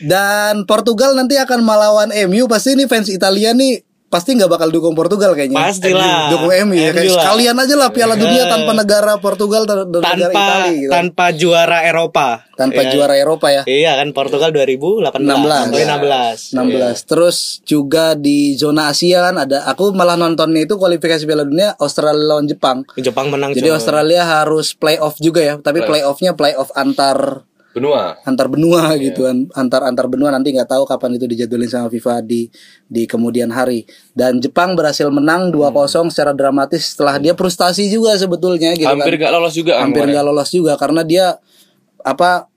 Dan 0.03 0.67
Portugal 0.67 1.15
nanti 1.15 1.39
akan 1.39 1.63
melawan 1.63 2.11
MU. 2.27 2.51
Pasti 2.51 2.75
ini 2.75 2.91
fans 2.91 3.07
Italia 3.13 3.55
nih 3.55 3.92
pasti 4.13 4.37
nggak 4.37 4.47
bakal 4.47 4.69
dukung 4.69 4.93
Portugal 4.93 5.33
kayaknya. 5.33 5.57
Pastilah. 5.57 6.29
Dukung 6.29 6.53
MU 6.69 6.77
ya. 6.77 6.93
Kayak 6.93 7.17
sekalian 7.17 7.57
aja 7.57 7.75
lah 7.75 7.89
Piala 7.89 8.13
Dunia 8.13 8.45
tanpa 8.45 8.77
negara 8.77 9.17
Portugal 9.17 9.65
dan 9.65 9.89
dan 9.89 10.05
negara 10.05 10.29
tanpa 10.29 10.45
Italia 10.45 10.73
gitu. 10.77 10.91
tanpa 10.93 11.25
juara 11.33 11.79
Eropa. 11.83 12.29
Tanpa 12.53 12.85
Iya. 12.85 12.91
juara 12.93 13.15
Eropa 13.17 13.49
ya. 13.49 13.63
Iya 13.65 13.97
kan 13.97 14.13
Portugal 14.13 14.53
2018. 14.53 15.17
16. 15.17 15.73
Oh, 15.73 15.81
16. 15.81 16.53
16 16.53 16.97
Terus 17.09 17.37
juga 17.65 18.13
di 18.13 18.53
zona 18.55 18.93
Asia 18.93 19.25
kan 19.25 19.41
ada 19.41 19.65
Aku 19.67 19.91
malah 19.91 20.15
nontonnya 20.15 20.63
itu 20.63 20.77
kualifikasi 20.77 21.25
Piala 21.25 21.43
Dunia 21.43 21.73
Australia 21.81 22.37
lawan 22.37 22.45
Jepang 22.45 22.85
Jepang 22.95 23.33
menang 23.33 23.57
Jadi. 23.57 23.73
Australia 23.73 24.23
harus 24.23 24.77
playoff 24.77 25.17
juga 25.17 25.41
ya 25.41 25.55
Tapi 25.57 25.81
playoffnya 25.83 26.37
playoff 26.37 26.69
antar 26.77 27.49
Benua. 27.73 28.21
antar 28.29 28.47
benua 28.53 28.93
gitu 29.01 29.25
kan. 29.25 29.49
Antar 29.57 29.89
antar 29.89 30.07
benua 30.09 30.29
nanti 30.29 30.53
nggak 30.53 30.69
tahu 30.69 30.85
kapan 30.85 31.17
itu 31.17 31.25
dijadwalin 31.25 31.69
sama 31.73 31.89
FIFA 31.89 32.21
di 32.21 32.53
di 32.87 33.09
kemudian 33.09 33.49
hari. 33.49 33.89
Dan 34.13 34.45
Jepang 34.45 34.77
berhasil 34.77 35.09
menang 35.09 35.49
2-0 35.49 36.13
secara 36.13 36.37
dramatis 36.37 36.93
setelah 36.93 37.17
dia 37.17 37.33
frustasi 37.33 37.89
juga 37.89 38.13
sebetulnya 38.21 38.77
gitu 38.77 38.89
Hampir 38.89 39.17
kan 39.17 39.29
gak 39.29 39.33
lolos 39.33 39.55
juga 39.57 39.73
kan 39.81 39.89
hampir 39.89 40.05
nggak 40.05 40.25
lolos 40.25 40.51
juga 40.53 40.73
karena 40.77 41.01
dia 41.01 41.41
apa 42.03 42.53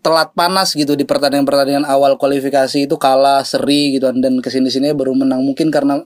telat 0.00 0.32
panas 0.32 0.72
gitu 0.72 0.96
di 0.96 1.04
pertandingan-pertandingan 1.04 1.84
awal 1.84 2.16
kualifikasi 2.16 2.88
itu 2.88 2.96
kalah 2.96 3.44
seri 3.44 3.96
gitu 3.96 4.08
kan. 4.08 4.16
dan 4.16 4.40
ke 4.40 4.48
sini 4.48 4.72
sini 4.72 4.96
baru 4.96 5.12
menang. 5.12 5.44
Mungkin 5.44 5.68
karena 5.68 6.00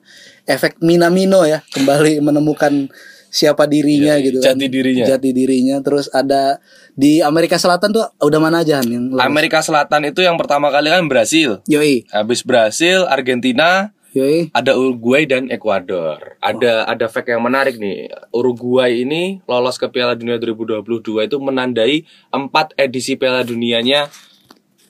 efek 0.44 0.82
Minamino 0.82 1.46
ya 1.46 1.62
kembali 1.62 2.18
menemukan 2.18 2.90
siapa 3.30 3.66
dirinya 3.66 4.18
gitu 4.18 4.42
kan. 4.42 4.58
jati 4.58 4.66
dirinya. 4.66 5.04
jati 5.06 5.30
dirinya. 5.30 5.76
Terus 5.78 6.10
ada 6.10 6.58
di 6.94 7.18
Amerika 7.18 7.59
Selatan 7.59 7.90
tuh 7.90 8.07
udah 8.22 8.40
mana 8.40 8.62
aja 8.62 8.78
yang 8.83 9.11
lolos? 9.11 9.22
Amerika 9.22 9.59
Selatan 9.61 10.09
itu 10.09 10.22
yang 10.22 10.38
pertama 10.38 10.70
kali 10.70 10.90
kan 10.90 11.07
Brasil. 11.11 11.61
yoi 11.66 12.07
Habis 12.14 12.46
Brasil, 12.46 13.02
Argentina, 13.11 13.90
yoi 14.14 14.48
ada 14.54 14.78
Uruguay 14.78 15.26
dan 15.26 15.50
Ekuador. 15.50 16.38
Ada 16.38 16.87
ada 16.87 17.07
fact 17.11 17.28
yang 17.28 17.42
menarik 17.42 17.76
nih. 17.76 18.09
Uruguay 18.30 19.02
ini 19.02 19.42
lolos 19.50 19.76
ke 19.76 19.90
Piala 19.90 20.14
Dunia 20.14 20.38
2022 20.38 21.26
itu 21.26 21.37
menandai 21.42 22.07
empat 22.30 22.78
edisi 22.78 23.18
Piala 23.18 23.42
Dunianya 23.42 24.09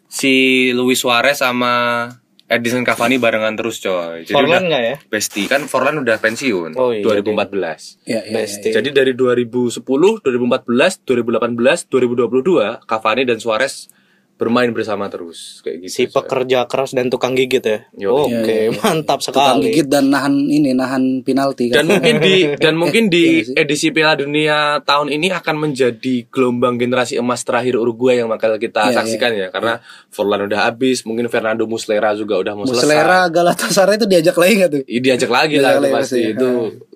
si 0.06 0.70
Luis 0.76 1.00
Suarez 1.02 1.40
sama 1.40 2.06
Edison 2.44 2.84
Cavani 2.84 3.16
barengan 3.16 3.56
terus 3.56 3.80
coy. 3.80 4.28
Jadi 4.28 4.36
Forlan 4.36 4.60
udah 4.60 4.68
nggak 4.68 4.82
ya? 4.84 4.96
Besti 5.08 5.42
kan 5.48 5.64
Forlan 5.64 6.04
udah 6.04 6.20
pensiun 6.20 6.76
Oh, 6.76 6.92
iya, 6.92 7.00
2014. 7.00 7.96
ya, 8.04 8.20
ya, 8.20 8.20
ya, 8.20 8.32
Besti. 8.36 8.68
ya. 8.68 8.74
Jadi 8.78 8.88
dari 8.92 9.12
2010, 9.16 9.80
2014, 10.20 11.00
2018, 11.08 11.88
2022 11.88 12.84
Cavani 12.84 13.22
dan 13.24 13.40
Suarez 13.40 13.88
bermain 14.34 14.66
bersama 14.70 15.06
terus 15.06 15.62
kayak 15.62 15.86
gitu. 15.86 15.92
Si 15.92 16.02
pekerja 16.06 16.66
keras 16.66 16.90
dan 16.90 17.06
tukang 17.06 17.32
gigit 17.32 17.62
ya. 17.62 17.86
Yo, 17.94 18.26
Oke, 18.26 18.66
iya, 18.66 18.74
mantap 18.74 19.22
tukang 19.22 19.62
sekali. 19.62 19.70
gigit 19.70 19.86
dan 19.86 20.10
nahan 20.10 20.34
ini 20.44 20.74
nahan 20.74 21.22
penalti 21.22 21.70
kan. 21.70 21.80
Dan 21.80 21.94
mungkin 21.94 22.14
di 22.18 22.34
dan 22.64 22.74
mungkin 22.74 23.02
di 23.06 23.24
iya 23.46 23.62
edisi 23.62 23.88
Piala 23.88 24.14
Dunia 24.16 24.82
tahun 24.82 25.08
ini 25.08 25.30
akan 25.30 25.56
menjadi 25.60 26.26
gelombang 26.28 26.76
generasi 26.76 27.14
emas 27.14 27.40
terakhir 27.40 27.74
Uruguay 27.74 28.18
yang 28.18 28.28
bakal 28.28 28.58
kita 28.58 28.90
Iya, 28.90 29.00
saksikan 29.00 29.30
ya 29.32 29.46
karena 29.48 29.78
Forlan 30.10 30.44
udah 30.44 30.66
habis, 30.66 31.02
mungkin 31.02 31.26
Fernando 31.26 31.62
Muslera 31.64 32.10
juga 32.12 32.34
udah 32.36 32.52
mau 32.52 32.66
selesai. 32.66 32.84
Muslera 32.84 33.20
Galatasaray 33.28 33.94
itu 33.96 34.06
diajak 34.06 34.34
lagi 34.34 34.52
nggak 34.58 34.70
tuh? 34.70 34.82
Diajak 34.84 35.30
lagi 35.30 35.54
Diajak 35.54 35.62
lah 35.62 35.72
itu 35.72 35.80
lagi 35.80 35.94
pasti 35.94 36.18
pasti. 36.18 36.32
itu 36.34 36.50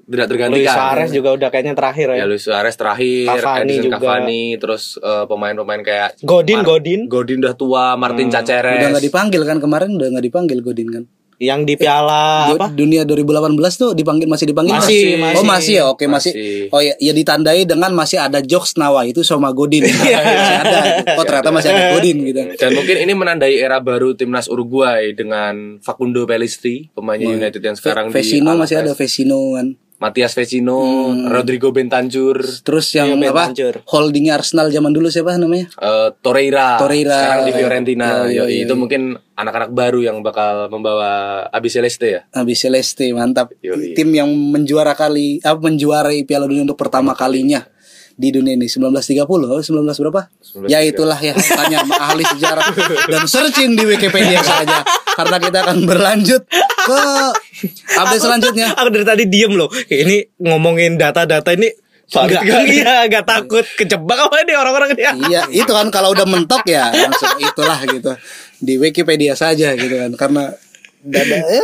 tidak 0.09 0.25
Luis 0.25 0.33
tergantikan. 0.33 0.75
Suarez 0.75 1.11
juga 1.13 1.29
udah 1.31 1.49
kayaknya 1.49 1.75
terakhir 1.75 2.07
ya. 2.09 2.17
Ya 2.17 2.25
Luis 2.25 2.41
Suarez 2.41 2.75
terakhir, 2.75 3.25
Cavani 3.29 3.61
Edison 3.63 3.85
juga. 3.85 3.97
Cavani, 3.99 4.43
terus 4.57 4.83
eh, 4.97 5.25
pemain-pemain 5.25 5.81
kayak 5.81 6.09
Godin, 6.23 6.59
Mar- 6.59 6.67
Godin. 6.67 7.01
Godin 7.07 7.39
udah 7.39 7.55
tua, 7.55 7.85
Martin 7.95 8.27
Caceres. 8.27 8.79
Udah 8.79 8.89
nggak 8.91 9.05
dipanggil 9.05 9.43
kan 9.43 9.59
kemarin 9.59 9.91
udah 9.93 10.09
nggak 10.11 10.25
dipanggil 10.25 10.59
Godin 10.59 10.89
kan? 10.91 11.05
Yang 11.39 11.61
di 11.65 11.75
piala 11.79 12.51
Du- 12.51 12.59
apa? 12.59 12.67
Dunia 12.69 13.07
2018 13.07 13.55
tuh 13.73 13.95
dipanggil 13.95 14.27
masih 14.27 14.43
dipanggil 14.45 14.75
Masih, 14.75 15.23
nggak? 15.23 15.39
Oh 15.39 15.47
masih. 15.47 15.47
masih 15.47 15.73
ya 15.73 15.85
oke 15.87 16.05
masih. 16.05 16.33
Masih. 16.35 16.67
Oh 16.69 16.81
ya 16.81 16.95
ya 16.99 17.13
ditandai 17.15 17.63
dengan 17.63 17.95
masih 17.95 18.19
ada 18.19 18.43
jokes 18.43 18.75
Nawa 18.75 19.07
itu 19.07 19.23
sama 19.23 19.53
Godin. 19.53 19.87
Iya. 19.87 20.19
masih 20.35 20.57
ada. 20.59 20.81
Oh 21.15 21.23
ternyata 21.23 21.51
masih 21.53 21.71
ada 21.71 21.95
Godin 21.95 22.27
gitu. 22.27 22.43
Dan 22.57 22.71
mungkin 22.75 22.97
ini 22.99 23.13
menandai 23.13 23.55
era 23.55 23.79
baru 23.79 24.13
timnas 24.13 24.51
Uruguay 24.51 25.13
dengan 25.13 25.79
Facundo 25.79 26.27
Pelistri, 26.27 26.91
pemainnya 26.91 27.31
United 27.31 27.63
yang 27.63 27.77
sekarang 27.77 28.11
Ve- 28.11 28.19
Vecino 28.19 28.51
di 28.51 28.59
masih 28.59 28.75
ada 28.77 28.91
Alaves. 28.91 28.99
Vecino 28.99 29.39
kan. 29.55 29.67
Matias 29.99 30.31
Vecino, 30.33 30.79
Rodrigo 31.27 31.75
Bentancur, 31.75 32.39
Terus 32.63 32.87
yang 32.95 33.19
Iya, 33.19 33.35
apa? 33.35 33.51
Bentancur. 33.51 33.83
Holdingnya 33.85 34.39
Arsenal 34.39 34.71
zaman 34.71 34.95
dulu 34.95 35.11
siapa 35.11 35.35
namanya? 35.35 35.67
eh, 35.75 36.09
Torreira, 36.23 36.79
Torreira. 36.79 37.19
sekarang 37.19 37.45
di 37.45 37.53
Fiorentina. 37.53 38.07
Iya, 38.07 38.15
iya, 38.23 38.43
Yoi, 38.43 38.51
iya, 38.55 38.63
itu 38.63 38.75
iya. 38.75 38.79
mungkin 38.79 39.03
anak-anak 39.35 39.71
baru 39.71 40.01
yang 40.03 40.23
bakal 40.23 40.71
membawa 40.71 41.11
Abi 41.51 41.67
Celeste 41.67 42.07
ya. 42.09 42.21
Habis 42.31 42.63
Celeste 42.63 43.11
mantap. 43.11 43.51
Yoi. 43.59 43.95
Tim 43.95 44.11
yang 44.11 44.31
menjuara 44.31 44.95
kali 44.95 45.43
apa 45.43 45.59
menjuarai 45.59 46.23
Piala 46.23 46.47
Dunia 46.47 46.63
untuk 46.63 46.79
pertama 46.79 47.15
kalinya 47.15 47.67
di 48.19 48.35
dunia 48.35 48.59
ini 48.59 48.67
1930 48.67 49.31
oh 49.31 49.63
19 49.63 49.87
berapa? 49.87 50.23
1930. 50.67 50.67
Ya 50.67 50.83
itulah 50.83 51.15
ya 51.23 51.39
tanya 51.39 51.87
sama 51.87 51.97
ahli 52.03 52.25
sejarah 52.27 52.65
dan 53.15 53.23
searching 53.31 53.79
di 53.79 53.87
Wikipedia 53.87 54.43
saja 54.51 54.83
karena 55.15 55.37
kita 55.39 55.59
akan 55.63 55.79
berlanjut 55.87 56.43
ke 56.83 57.01
update 57.95 58.23
selanjutnya. 58.23 58.75
Aku 58.75 58.91
dari 58.91 59.07
tadi 59.07 59.25
diem 59.31 59.55
loh. 59.55 59.71
Ini 59.71 60.35
ngomongin 60.43 60.99
data-data 60.99 61.55
ini 61.55 61.71
enggak, 62.11 62.43
iya, 62.75 63.07
enggak 63.07 63.23
takut 63.23 63.63
kejebak 63.79 64.19
apa 64.19 64.35
ini 64.43 64.53
orang-orang 64.59 64.99
ini. 64.99 65.03
Iya, 65.31 65.47
itu 65.55 65.71
kan 65.71 65.87
kalau 65.95 66.11
udah 66.11 66.27
mentok 66.27 66.67
ya 66.67 66.91
langsung 66.91 67.39
itulah 67.39 67.79
gitu. 67.87 68.19
Di 68.59 68.75
Wikipedia 68.83 69.39
saja 69.39 69.79
gitu 69.79 69.95
kan 69.95 70.11
karena 70.19 70.59
dada 71.01 71.37
ya. 71.43 71.63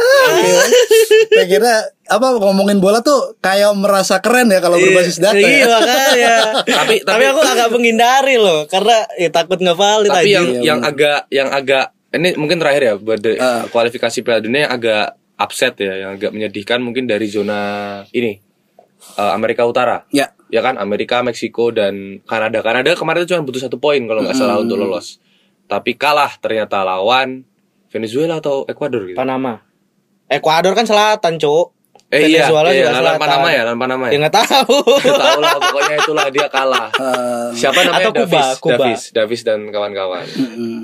Saya 1.31 1.47
kira 1.47 1.73
apa 2.05 2.27
ngomongin 2.37 2.79
bola 2.79 3.01
tuh 3.01 3.35
kayak 3.39 3.73
merasa 3.75 4.21
keren 4.21 4.49
ya 4.49 4.59
kalau 4.59 4.77
berbasis 4.77 5.19
data. 5.19 5.35
Iya, 5.35 5.49
ya. 5.59 5.67
makanya. 5.67 6.35
Tapi- 6.69 6.69
tapi, 6.69 6.95
tapi- 7.03 7.27
aku 7.27 7.41
agak 7.41 7.69
menghindari 7.71 8.37
loh 8.37 8.67
karena 8.67 8.97
ya 9.15 9.29
takut 9.29 9.57
nggak 9.57 9.75
valid 9.75 10.11
Tapi 10.11 10.29
aja. 10.29 10.35
yang 10.35 10.47
yang 10.63 10.81
agak 10.81 11.19
yang 11.29 11.49
agak 11.49 11.85
ini 12.11 12.35
mungkin 12.35 12.59
terakhir 12.59 12.83
ya 12.85 12.95
buat 12.95 13.19
Ah. 13.37 13.67
kualifikasi 13.69 14.19
Piala 14.21 14.39
Dunia 14.39 14.71
yang 14.71 14.75
agak 14.75 15.07
upset 15.35 15.75
ya, 15.77 15.93
yang 15.99 16.11
agak 16.15 16.31
menyedihkan 16.31 16.79
mungkin 16.79 17.05
dari 17.05 17.27
zona 17.27 17.61
ini 18.11 18.39
eh, 19.15 19.33
Amerika 19.33 19.65
Utara. 19.65 20.07
Ya. 20.09 20.31
Ya 20.47 20.63
kan 20.63 20.79
Amerika, 20.79 21.19
Meksiko 21.19 21.75
dan 21.75 22.23
Kanada. 22.23 22.63
Kanada 22.63 22.95
kemarin 22.95 23.27
itu 23.27 23.35
cuma 23.35 23.43
butuh 23.43 23.59
satu 23.59 23.75
poin 23.75 23.99
kalau 24.01 24.23
nggak 24.23 24.39
salah 24.39 24.55
untuk 24.57 24.79
lolos. 24.79 25.19
Tapi 25.67 25.93
kalah 25.93 26.31
ternyata 26.39 26.87
lawan 26.87 27.43
Venezuela 27.95 28.43
atau 28.43 28.67
Ekuador 28.67 29.07
gitu. 29.07 29.15
Panama. 29.15 29.63
Ekuador 30.27 30.75
kan 30.75 30.83
selatan, 30.83 31.39
Cuk. 31.39 31.71
Eh 32.11 32.27
iya, 32.27 32.47
Venezuela 32.47 32.69
iya, 32.75 32.91
juga 32.91 32.93
selatan. 32.99 33.21
Panama 33.23 33.49
ya, 33.51 33.63
lawan 33.67 33.79
Panama 33.79 34.05
Ya 34.07 34.13
ya. 34.13 34.19
nggak 34.27 34.35
tahu. 34.35 34.77
Tahu 34.99 35.39
lah 35.41 35.57
pokoknya 35.63 35.97
itulah 36.03 36.27
dia 36.35 36.47
kalah. 36.51 36.89
Eh, 37.05 37.49
Siapa 37.55 37.87
namanya 37.87 38.11
Atau 38.11 38.13
Kuba, 38.13 38.23
Davis, 38.27 38.49
Kuba. 38.59 38.75
Davis, 38.83 39.03
Davis 39.15 39.41
dan 39.47 39.61
kawan-kawan. 39.71 40.27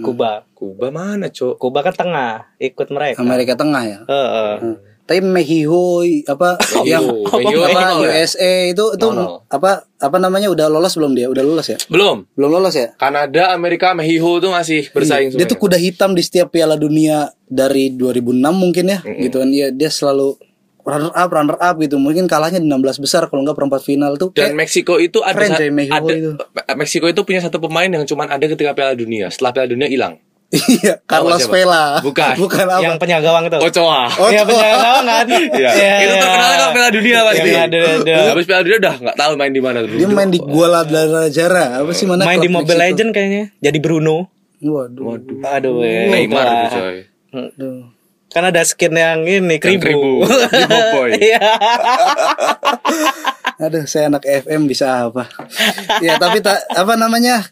Kuba. 0.06 0.46
Kuba 0.54 0.86
mana, 0.94 1.26
Cok? 1.34 1.58
Kuba 1.58 1.82
kan 1.82 1.94
tengah, 1.98 2.54
ikut 2.62 2.88
mereka. 2.94 3.18
Amerika 3.18 3.58
Tengah 3.58 3.82
ya. 3.82 3.98
Heeh. 4.06 4.52
Hmm. 4.62 4.76
Tapi 5.10 5.26
Mexico 5.26 6.06
apa 6.30 6.54
yang 6.86 7.02
Mexico 7.26 7.66
apa 7.66 7.80
nol 7.82 8.06
ya? 8.06 8.22
USA 8.22 8.70
itu 8.70 8.84
itu 8.94 9.06
Nol, 9.10 9.18
nol. 9.18 9.36
apa 9.50 9.82
apa 9.98 10.16
namanya 10.22 10.46
udah 10.46 10.70
lolos 10.70 10.94
belum 10.94 11.18
dia? 11.18 11.26
Udah 11.26 11.42
lolos 11.42 11.66
ya? 11.66 11.74
Belum. 11.90 12.22
Belum 12.38 12.46
lolos 12.46 12.78
ya? 12.78 12.94
Kanada, 12.94 13.50
Amerika, 13.50 13.90
Mexico 13.90 14.38
tuh 14.38 14.54
masih 14.54 14.86
bersaing 14.94 15.34
Dia 15.34 15.50
tuh 15.50 15.58
kuda 15.58 15.74
hitam 15.74 16.14
di 16.14 16.22
setiap 16.22 16.54
Piala 16.54 16.78
Dunia 16.78 17.26
dari 17.42 17.90
2006 17.90 18.38
mungkin 18.54 18.86
ya, 18.86 19.02
gitu 19.02 19.42
kan. 19.42 19.50
Iya, 19.50 19.74
dia 19.74 19.90
selalu 19.90 20.38
runner 20.86 21.10
up, 21.10 21.28
runner 21.28 21.58
up 21.58 21.74
gitu. 21.82 21.98
Mungkin 21.98 22.30
kalahnya 22.30 22.62
di 22.62 22.70
16 22.70 23.02
besar 23.02 23.26
kalau 23.26 23.42
nggak 23.42 23.58
perempat 23.58 23.82
final 23.82 24.14
tuh. 24.14 24.30
Dan 24.30 24.54
kayak- 24.54 24.62
Meksiko 24.62 25.02
itu 25.02 25.18
ada, 25.26 25.58
Mexico 25.74 26.06
ada 26.06 26.14
itu. 26.14 26.30
Meksiko 26.78 27.06
itu 27.10 27.20
punya 27.26 27.42
satu 27.42 27.58
pemain 27.58 27.90
yang 27.90 28.06
cuma 28.06 28.30
ada 28.30 28.46
ketika 28.46 28.78
Piala 28.78 28.94
Dunia. 28.94 29.26
Setelah 29.26 29.50
Piala 29.50 29.68
Dunia 29.74 29.90
hilang. 29.90 30.22
Iya, 30.50 30.98
Carlos 31.06 31.46
siapa? 31.46 31.54
Vela. 31.54 31.84
Bukan. 32.02 32.34
Bukan 32.34 32.66
apa? 32.66 32.82
Yang 32.82 32.98
penjaga 32.98 33.22
gawang 33.30 33.44
itu. 33.46 33.58
Ochoa. 33.62 34.02
Oh, 34.18 34.28
Iya 34.34 34.42
penjaga 34.42 34.76
gawang 34.82 35.06
kan? 35.06 35.26
Iya. 35.30 35.70
Iya, 35.70 35.94
Itu 36.02 36.10
iya. 36.10 36.22
terkenal 36.22 36.50
kan 36.50 36.70
Piala 36.74 36.90
Dunia 36.90 37.18
pasti. 37.22 37.48
Yang 37.50 37.62
ada 37.62 37.78
ada 37.78 38.14
Habis 38.34 38.44
Piala 38.50 38.62
Dunia 38.66 38.78
udah 38.82 38.94
nggak 38.98 39.16
tahu 39.16 39.32
main 39.38 39.52
di 39.54 39.62
mana 39.62 39.78
tuh. 39.86 39.94
dia 39.94 40.08
main 40.10 40.30
di 40.30 40.40
Gua 40.42 40.66
Jara. 41.30 41.66
Apa 41.78 41.90
sih 41.94 42.06
mana? 42.10 42.26
main 42.26 42.42
di 42.42 42.50
Mobile? 42.50 42.78
Legend 42.82 43.10
kayaknya. 43.14 43.44
Jadi 43.62 43.78
Bruno. 43.78 44.26
Waduh. 44.60 45.16
Waduh. 45.16 45.38
Aduh, 45.40 45.74
ya, 45.86 46.10
Neymar 46.10 46.44
itu 46.44 46.66
coy. 46.76 46.98
Aduh. 47.32 47.78
Kan 48.30 48.46
ada 48.46 48.62
skin 48.62 48.94
yang 48.94 49.26
ini 49.26 49.58
kribu. 49.58 49.82
kribu. 49.82 50.10
Kribu 50.54 50.78
boy. 50.94 51.10
Iya. 51.18 51.42
Aduh, 53.66 53.84
saya 53.90 54.06
anak 54.08 54.22
FM 54.24 54.70
bisa 54.70 55.10
apa? 55.10 55.26
ya, 56.00 56.16
tapi 56.16 56.38
tak 56.40 56.62
apa 56.72 56.94
namanya? 56.94 57.42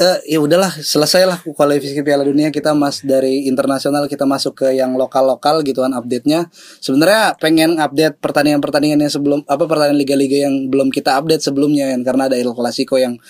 Eh 0.00 0.36
ya 0.36 0.38
udahlah, 0.40 0.72
selesailah 0.72 1.44
kualifikasi 1.44 2.00
Piala 2.00 2.24
Dunia 2.24 2.48
kita 2.48 2.72
mas 2.72 3.04
dari 3.04 3.46
internasional 3.46 4.08
kita 4.08 4.24
masuk 4.24 4.64
ke 4.64 4.68
yang 4.74 4.96
lokal-lokal 4.96 5.60
gitu 5.62 5.84
kan 5.84 5.92
update-nya. 5.92 6.48
Sebenarnya 6.80 7.36
pengen 7.36 7.76
update 7.76 8.18
pertandingan-pertandingan 8.18 9.04
yang 9.04 9.12
sebelum 9.12 9.40
apa 9.44 9.64
pertandingan 9.68 10.00
liga-liga 10.00 10.48
yang 10.48 10.72
belum 10.72 10.88
kita 10.88 11.20
update 11.20 11.44
sebelumnya 11.44 11.92
kan 11.92 12.00
karena 12.02 12.22
ada 12.32 12.36
El 12.40 12.52
Clasico 12.56 12.96
yang 12.96 13.20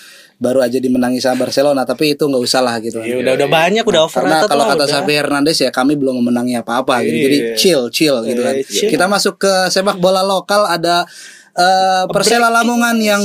baru 0.41 0.65
aja 0.65 0.81
dimenangi 0.81 1.21
sama 1.21 1.45
Barcelona 1.45 1.85
tapi 1.85 2.17
itu 2.17 2.25
nggak 2.25 2.41
usah 2.41 2.65
lah 2.65 2.81
gitu. 2.81 2.97
Ya 3.05 3.21
udah 3.21 3.37
udah 3.37 3.49
banyak 3.49 3.85
udah 3.85 4.09
Karena 4.09 4.41
overrated 4.41 4.49
kalau 4.49 4.65
kata. 4.73 4.85
Xavi 4.89 5.13
Hernandez 5.13 5.57
ya 5.61 5.69
kami 5.69 5.93
belum 5.93 6.17
memenangi 6.17 6.57
apa-apa 6.57 7.05
gitu. 7.05 7.13
Iya. 7.13 7.25
Jadi 7.29 7.37
chill, 7.61 7.81
chill 7.93 8.15
gitu 8.25 8.41
kan. 8.41 8.55
Iya, 8.57 8.65
chill. 8.65 8.89
Kita 8.89 9.05
masuk 9.05 9.37
ke 9.37 9.53
sepak 9.69 10.01
bola 10.01 10.25
lokal 10.25 10.65
ada 10.65 11.05
eh, 11.53 12.03
Persela 12.09 12.49
Lamongan 12.49 12.97
yang 12.97 13.21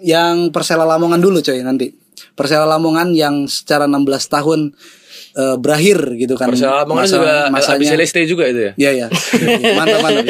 yang 0.00 0.48
Persela 0.48 0.88
Lamongan 0.88 1.20
dulu 1.20 1.44
coy 1.44 1.60
nanti. 1.60 2.01
Persela 2.32 2.64
Lamongan 2.64 3.12
yang 3.12 3.44
secara 3.46 3.84
16 3.84 4.08
tahun 4.28 4.60
eh, 5.36 5.56
berakhir 5.56 5.98
gitu 6.16 6.34
kan. 6.36 6.48
Persela 6.52 6.82
Lamongan 6.84 7.04
Masa- 7.04 7.16
juga 7.16 7.34
masanya. 7.50 7.90
Celeste 7.92 8.20
juga 8.24 8.44
itu 8.48 8.60
ya. 8.68 8.72
Iya 8.76 8.90
ya. 8.92 9.06
mantap 9.78 10.00
mantap. 10.00 10.24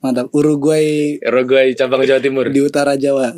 Mantap. 0.00 0.26
Uruguay 0.32 1.18
Uruguay 1.20 1.72
cabang 1.72 2.04
Jawa 2.04 2.20
Timur. 2.20 2.48
di 2.48 2.60
utara 2.60 2.94
Jawa. 2.94 3.32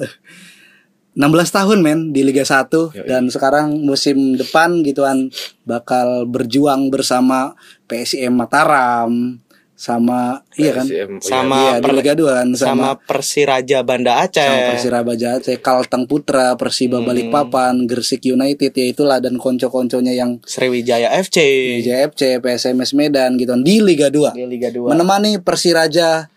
16 1.11 1.27
tahun 1.51 1.79
men 1.83 2.01
di 2.15 2.23
Liga 2.23 2.47
1 2.47 2.71
dan 3.03 3.27
sekarang 3.27 3.83
musim 3.83 4.39
depan 4.39 4.87
gituan 4.87 5.27
bakal 5.67 6.23
berjuang 6.25 6.87
bersama 6.87 7.59
PSIM 7.91 8.31
Mataram 8.39 9.43
sama 9.81 10.45
iya 10.55 10.77
kan 10.77 10.85
oh 10.85 10.93
iya. 10.93 11.09
Sama 11.19 11.57
Iya, 11.57 11.73
di 11.81 11.85
per- 11.89 11.97
Liga 11.97 12.13
2 12.13 12.37
kan 12.37 12.49
sama, 12.53 12.69
sama 12.69 12.89
Persiraja 13.01 13.79
Banda 13.81 14.21
Aceh. 14.21 14.45
sama 14.45 14.69
Persiraja 14.69 15.29
Aceh, 15.35 15.57
Kalteng 15.59 16.05
Putra, 16.05 16.53
Persiba 16.55 17.01
Balikpapan, 17.01 17.89
Gresik 17.89 18.21
United 18.23 18.69
ya 18.71 18.87
itulah 18.87 19.19
dan 19.19 19.35
konco-konconya 19.35 20.13
yang 20.13 20.37
Sriwijaya 20.45 21.17
FC 21.17 21.41
JFC, 21.81 22.39
PSMS 22.39 22.93
Medan 22.93 23.35
gitu 23.35 23.57
di 23.57 23.81
Liga 23.81 24.13
2 24.13 24.37
di 24.37 24.45
Liga 24.45 24.69
2. 24.69 24.85
menemani 24.87 25.41
Persiraja 25.41 26.29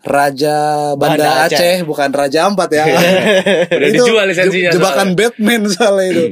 Raja 0.00 0.56
Banda, 0.96 1.20
Banda 1.20 1.28
Aceh. 1.44 1.56
Aceh. 1.56 1.76
bukan 1.84 2.08
Raja 2.08 2.48
Ampat 2.48 2.70
ya. 2.72 2.84
Udah 3.76 3.88
dijual 3.90 4.24
lisensinya 4.26 4.70
je- 4.70 4.76
Jebakan 4.76 4.96
soalnya. 5.06 5.18
Batman 5.18 5.62
soalnya 5.66 6.06
itu. 6.08 6.24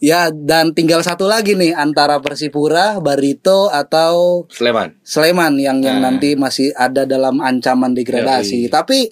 ya 0.00 0.20
dan 0.30 0.70
tinggal 0.72 1.00
satu 1.00 1.24
lagi 1.24 1.54
nih 1.54 1.72
antara 1.72 2.18
Persipura, 2.18 2.98
Barito 2.98 3.66
atau 3.68 4.46
Sleman. 4.48 4.98
Sleman 5.00 5.56
yang 5.56 5.78
yang 5.78 5.98
nanti 6.00 6.34
masih 6.34 6.70
ada 6.72 7.02
dalam 7.02 7.38
ancaman 7.38 7.92
degradasi. 7.92 8.66
Tapi 8.66 9.10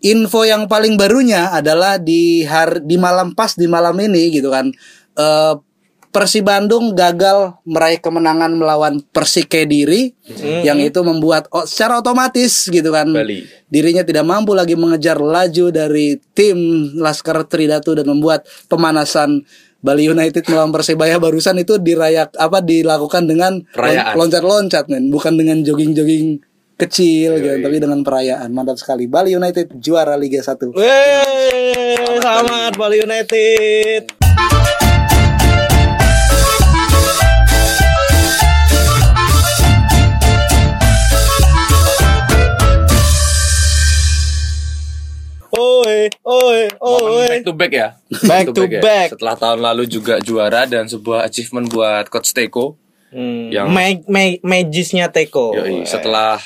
info 0.00 0.44
yang 0.44 0.64
paling 0.64 0.94
barunya 0.94 1.50
adalah 1.50 1.96
di 1.96 2.44
har 2.44 2.78
di 2.78 2.94
malam 2.94 3.32
pas 3.32 3.52
di 3.52 3.64
malam 3.64 3.96
ini 3.96 4.30
gitu 4.30 4.48
kan. 4.48 4.68
eh 5.14 5.54
Persi 6.08 6.40
Bandung 6.40 6.96
gagal 6.96 7.60
meraih 7.68 8.00
kemenangan 8.00 8.48
melawan 8.56 9.04
Persik 9.12 9.52
Kediri 9.52 10.16
yang 10.64 10.80
itu 10.80 11.04
membuat 11.04 11.52
oh, 11.52 11.68
secara 11.68 12.00
otomatis 12.00 12.64
gitu 12.72 12.88
kan 12.88 13.12
Bali. 13.12 13.44
dirinya 13.68 14.00
tidak 14.00 14.24
mampu 14.24 14.56
lagi 14.56 14.72
mengejar 14.72 15.20
laju 15.20 15.68
dari 15.68 16.16
tim 16.32 16.56
Laskar 16.96 17.44
Tridatu 17.44 17.92
dan 17.92 18.08
membuat 18.08 18.48
pemanasan 18.72 19.44
Bali 19.78 20.10
United 20.10 20.42
melawan 20.50 20.74
Persebaya 20.74 21.22
barusan 21.22 21.62
itu 21.62 21.78
dirayak 21.78 22.34
apa 22.34 22.58
dilakukan 22.58 23.30
dengan 23.30 23.62
loncat-loncat 24.18 24.90
men, 24.90 25.06
bukan 25.14 25.38
dengan 25.38 25.62
jogging-jogging 25.62 26.42
kecil 26.78 27.38
gitu, 27.38 27.62
tapi 27.62 27.76
dengan 27.78 28.02
perayaan. 28.02 28.50
Mantap 28.50 28.78
sekali. 28.78 29.06
Bali 29.06 29.38
United 29.38 29.78
juara 29.78 30.18
Liga 30.18 30.42
1. 30.42 30.74
Wey, 30.74 31.94
selamat 32.22 32.72
Bali 32.74 33.02
United. 33.02 34.17
Oi, 46.20 46.60
oi, 46.68 47.00
Momen 47.00 47.12
oi. 47.12 47.28
back 47.28 47.42
to 47.42 47.52
back 47.52 47.72
ya. 47.72 47.88
Back 48.24 48.46
to 48.50 48.62
ya. 48.64 48.80
back. 48.80 49.08
Setelah 49.12 49.34
tahun 49.34 49.60
lalu 49.60 49.84
juga 49.84 50.14
juara 50.18 50.64
dan 50.64 50.86
sebuah 50.86 51.24
achievement 51.24 51.68
buat 51.68 52.08
coach 52.08 52.32
Teko. 52.32 52.76
Hmm. 53.08 53.48
Yang- 53.48 53.68
Mag- 53.68 54.06
mag- 54.06 54.40
magisnya 54.42 55.08
Teko. 55.08 55.52
Yoi, 55.54 55.84
setelah 55.84 56.40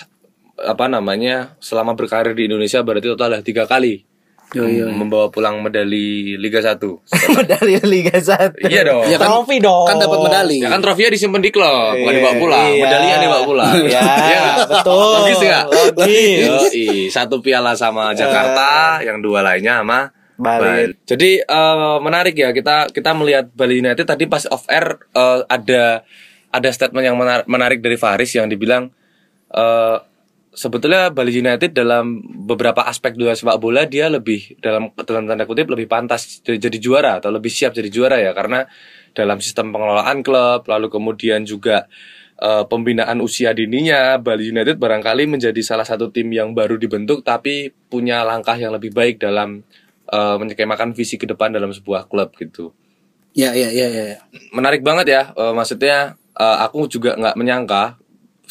apa 0.54 0.86
namanya 0.86 1.58
selama 1.58 1.92
berkarir 1.92 2.32
di 2.32 2.46
Indonesia 2.46 2.78
berarti 2.80 3.10
total 3.10 3.34
ada 3.34 3.42
tiga 3.42 3.66
kali 3.66 4.06
mem- 4.55 4.96
membawa 4.98 5.26
pulang 5.28 5.59
medali 5.59 6.34
Liga 6.34 6.59
1 6.59 6.76
Medali 7.38 7.72
Liga 7.82 8.14
1. 8.14 8.61
Iya 8.62 8.82
dong. 8.82 9.05
Ya 9.07 9.16
kan- 9.16 9.28
Trofi 9.32 9.57
dong. 9.59 9.86
Kan 9.86 9.96
dapat 9.96 10.18
medali. 10.20 10.59
Ya 10.59 10.68
kan 10.68 10.78
trofinya 10.78 11.11
disimpan 11.11 11.40
di 11.40 11.48
klub, 11.48 11.68
bukan 11.94 12.03
Iya, 12.05 12.18
dibawa 12.18 12.34
pulang. 12.36 12.66
iya. 12.68 12.82
Medalinya 12.82 13.16
dibawa 13.18 13.42
pulang. 13.42 13.72
Iya, 13.82 14.00
nggak? 14.00 14.57
betul. 14.68 15.12
Logis 15.18 15.40
nggak? 15.40 15.64
Logis. 15.68 16.40
Yoi, 16.42 16.86
satu 17.09 17.36
piala 17.38 17.72
sama 17.72 18.12
Jakarta, 18.12 18.70
yang 19.00 19.18
dua 19.18 19.40
lainnya 19.40 19.80
sama 19.80 20.12
Bali. 20.34 20.92
Jadi 21.03 21.38
eh, 21.38 21.96
menarik 21.98 22.34
ya 22.34 22.50
kita 22.50 22.88
kita 22.88 23.12
melihat 23.12 23.46
Bali 23.48 23.78
United 23.78 24.03
tadi 24.03 24.26
pas 24.26 24.42
off 24.46 24.66
air 24.66 24.84
eh, 25.09 25.40
ada 25.46 26.03
ada 26.50 26.68
statement 26.68 27.05
yang 27.05 27.14
menar- 27.14 27.46
menarik 27.46 27.78
dari 27.78 27.94
Faris 27.94 28.32
yang 28.32 28.44
dibilang 28.44 28.90
eh, 29.48 29.96
sebetulnya 30.53 31.09
Bali 31.09 31.32
United 31.32 31.72
dalam 31.72 32.20
beberapa 32.44 32.84
aspek 32.84 33.16
dunia 33.16 33.32
sepak 33.32 33.57
bola 33.57 33.88
dia 33.88 34.12
lebih 34.12 34.61
dalam 34.61 34.92
dalam 34.92 35.24
tanda 35.24 35.48
kutip 35.48 35.72
lebih 35.72 35.88
pantas 35.88 36.44
jadi, 36.44 36.76
juara 36.76 37.18
atau 37.18 37.32
lebih 37.32 37.48
siap 37.48 37.72
jadi 37.72 37.88
juara 37.88 38.20
ya 38.20 38.36
karena 38.36 38.68
dalam 39.16 39.40
sistem 39.40 39.72
pengelolaan 39.72 40.20
klub 40.20 40.68
lalu 40.68 40.92
kemudian 40.92 41.48
juga 41.48 41.88
eh, 42.36 42.64
pembinaan 42.68 43.24
usia 43.24 43.57
dininya 43.57 44.20
Bali 44.20 44.53
United 44.53 44.76
barangkali 44.76 45.24
menjadi 45.24 45.61
salah 45.64 45.88
satu 45.88 46.12
tim 46.12 46.28
yang 46.28 46.53
baru 46.53 46.76
dibentuk 46.76 47.24
tapi 47.24 47.72
punya 47.88 48.20
langkah 48.20 48.57
yang 48.61 48.76
lebih 48.76 48.92
baik 48.92 49.24
dalam 49.24 49.64
eh, 50.12 50.36
menyekemakan 50.36 50.92
visi 50.92 51.16
ke 51.16 51.24
depan 51.24 51.57
dalam 51.57 51.72
sebuah 51.72 52.12
klub 52.12 52.28
gitu 52.36 52.76
Ya, 53.32 53.57
ya, 53.57 53.72
ya, 53.72 53.88
ya. 53.88 54.05
ya. 54.12 54.18
menarik 54.53 54.84
banget 54.84 55.09
ya 55.09 55.22
eh, 55.32 55.53
maksudnya 55.57 56.20
eh, 56.36 56.57
aku 56.68 56.84
juga 56.92 57.16
nggak 57.16 57.40
menyangka 57.40 57.96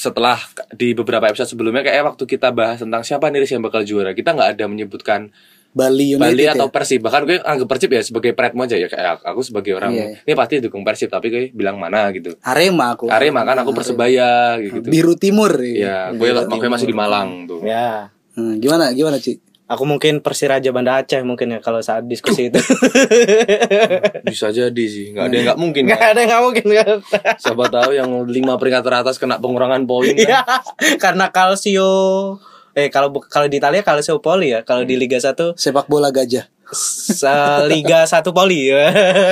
setelah 0.01 0.41
di 0.73 0.97
beberapa 0.97 1.29
episode 1.29 1.53
sebelumnya 1.53 1.85
kayak 1.85 2.17
waktu 2.17 2.25
kita 2.25 2.49
bahas 2.49 2.81
tentang 2.81 3.05
siapa 3.05 3.29
nih 3.29 3.45
yang 3.45 3.61
bakal 3.61 3.85
juara 3.85 4.17
kita 4.17 4.33
nggak 4.33 4.57
ada 4.57 4.65
menyebutkan 4.65 5.29
Bali 5.71 6.17
United. 6.17 6.25
Bali 6.25 6.43
ya? 6.43 6.51
atau 6.57 6.67
Persib 6.73 6.99
bahkan 7.05 7.21
gue 7.23 7.37
anggap 7.37 7.67
Persib 7.69 7.93
ya 7.93 8.01
sebagai 8.01 8.33
predmo 8.33 8.65
aja 8.65 8.75
ya 8.75 8.89
kayak 8.89 9.23
aku 9.23 9.39
sebagai 9.45 9.77
orang 9.77 9.93
Iya, 9.93 10.19
ini 10.25 10.33
pasti 10.35 10.59
dukung 10.59 10.81
Persib 10.81 11.07
tapi 11.07 11.29
gue 11.29 11.43
bilang 11.53 11.77
mana 11.77 12.09
gitu 12.11 12.33
Arema 12.41 12.97
aku. 12.97 13.07
Arema 13.07 13.45
kan 13.45 13.61
aku 13.61 13.71
persebaya 13.71 14.57
gitu 14.59 14.83
Biru 14.83 15.13
Timur. 15.15 15.53
ya 15.61 16.09
gue 16.11 16.27
gue 16.33 16.69
masih 16.69 16.89
di 16.89 16.97
Malang 16.97 17.45
tuh 17.45 17.61
Ya. 17.61 18.09
Hmm, 18.31 18.63
gimana? 18.63 18.95
Gimana, 18.95 19.19
Ci? 19.19 19.50
Aku 19.71 19.83
mungkin 19.83 20.19
Persiraja 20.19 20.67
Banda 20.69 20.99
Aceh 20.99 21.19
mungkin 21.21 21.47
ya 21.49 21.59
kalau 21.59 21.79
saat 21.79 22.03
diskusi 22.03 22.47
itu. 22.47 22.59
bisa 24.27 24.51
jadi 24.51 24.83
sih 24.83 25.11
nggak 25.11 25.23
ada 25.23 25.33
yang 25.33 25.45
nggak 25.47 25.59
mungkin 25.59 25.83
Gak 25.85 25.95
kan? 25.95 26.09
ada 26.11 26.19
yang 26.19 26.29
nggak 26.29 26.43
mungkin 26.43 26.65
kan. 26.75 26.97
siapa 27.37 27.65
tahu 27.67 27.89
yang 27.93 28.09
lima 28.25 28.53
peringkat 28.55 28.83
teratas 28.83 29.15
kena 29.15 29.37
pengurangan 29.37 29.83
poin 29.85 30.11
kan? 30.13 30.19
Iya, 30.21 30.41
karena 31.03 31.29
Calcio 31.29 31.91
eh 32.71 32.87
kalau 32.87 33.11
bu- 33.11 33.23
kalau 33.25 33.47
di 33.47 33.57
Italia 33.57 33.79
Calcio 33.79 34.19
Poli 34.19 34.47
ya, 34.49 34.63
kalau 34.63 34.83
di 34.83 34.95
Liga 34.95 35.15
1 35.15 35.55
Sepak 35.55 35.87
bola 35.87 36.07
gajah. 36.09 36.47
Liga 37.67 38.03
1 38.03 38.23
Poli. 38.27 38.71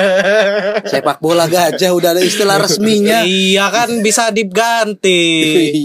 Sepak 0.92 1.18
bola 1.20 1.46
gajah 1.46 1.92
udah 1.92 2.12
ada 2.12 2.20
istilah 2.20 2.60
resminya. 2.64 3.24
iya 3.24 3.68
kan 3.68 3.90
bisa 4.00 4.30
diganti. 4.30 5.22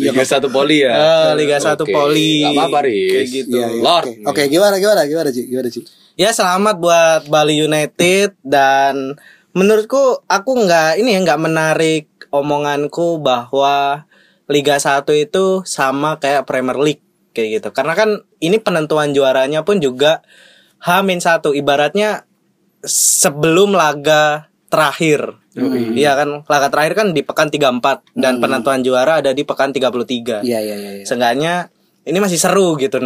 Iya, 0.00 0.10
Liga 0.10 0.24
satu 0.24 0.48
poli 0.48 0.82
ya 0.82 0.92
Eh, 0.92 1.30
Liga 1.36 1.56
1 1.56 1.78
Oke, 1.78 1.88
Poli. 1.88 2.42
nggak 2.42 2.52
apa-apa 2.56 2.78
Riz 2.82 3.08
Kayak 3.08 3.26
gitu. 3.30 3.54
Iya, 3.54 3.66
iya, 3.68 3.80
Lord 3.80 4.04
Oke, 4.04 4.26
Oke, 4.26 4.42
gimana 4.48 4.76
gimana 4.76 5.00
gimana, 5.04 5.28
Ci? 5.30 5.42
Gimana, 5.46 5.68
Ci? 5.68 5.80
Ya 6.14 6.30
selamat 6.30 6.76
buat 6.78 7.22
Bali 7.26 7.54
United 7.56 8.38
dan 8.40 9.18
menurutku 9.50 10.22
aku 10.24 10.50
nggak 10.56 10.98
ini 10.98 11.14
ya 11.14 11.20
nggak 11.22 11.40
menarik 11.40 12.06
omonganku 12.28 13.18
bahwa 13.18 14.06
Liga 14.44 14.76
1 14.76 15.06
itu 15.16 15.62
sama 15.64 16.18
kayak 16.18 16.44
Premier 16.44 16.76
League 16.76 17.02
kayak 17.30 17.58
gitu. 17.58 17.68
Karena 17.70 17.94
kan 17.94 18.10
ini 18.38 18.58
penentuan 18.58 19.10
juaranya 19.10 19.62
pun 19.62 19.78
juga 19.78 20.22
H-1 20.84 21.40
ibaratnya 21.56 22.28
sebelum 22.84 23.72
laga 23.72 24.52
terakhir. 24.68 25.40
Iya 25.94 26.18
kan, 26.18 26.42
laga 26.44 26.68
terakhir 26.68 26.92
kan 26.98 27.06
di 27.14 27.22
pekan 27.22 27.48
34 27.48 28.18
dan 28.18 28.42
penentuan 28.42 28.82
juara 28.82 29.22
ada 29.22 29.30
di 29.30 29.46
pekan 29.46 29.70
33 29.70 30.42
Iya, 30.42 30.58
iya, 30.58 30.74
iya. 30.76 30.90
iya. 30.98 31.04
seenggaknya 31.06 31.70
ini 32.04 32.18
masih 32.18 32.38
seru 32.42 32.74
gitu 32.76 32.98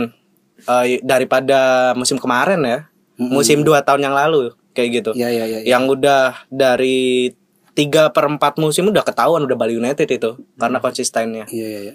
Eh, 0.58 0.98
daripada 1.06 1.92
musim 1.94 2.18
kemarin 2.18 2.58
ya 2.66 2.78
musim 3.14 3.62
dua 3.62 3.78
tahun 3.86 4.10
yang 4.10 4.16
lalu 4.16 4.50
kayak 4.74 4.88
gitu 4.90 5.10
Iya, 5.14 5.28
iya, 5.30 5.44
iya. 5.44 5.58
yang 5.62 5.86
udah 5.86 6.48
dari 6.50 7.30
tiga 7.76 8.10
per 8.10 8.26
empat 8.26 8.58
musim 8.58 8.90
udah 8.90 9.06
ketahuan 9.06 9.46
udah 9.46 9.54
Bali 9.54 9.78
United 9.78 10.08
itu 10.08 10.34
karena 10.58 10.82
konsistennya 10.82 11.46
Iya, 11.46 11.66
iya, 11.68 11.80
iya. 11.84 11.94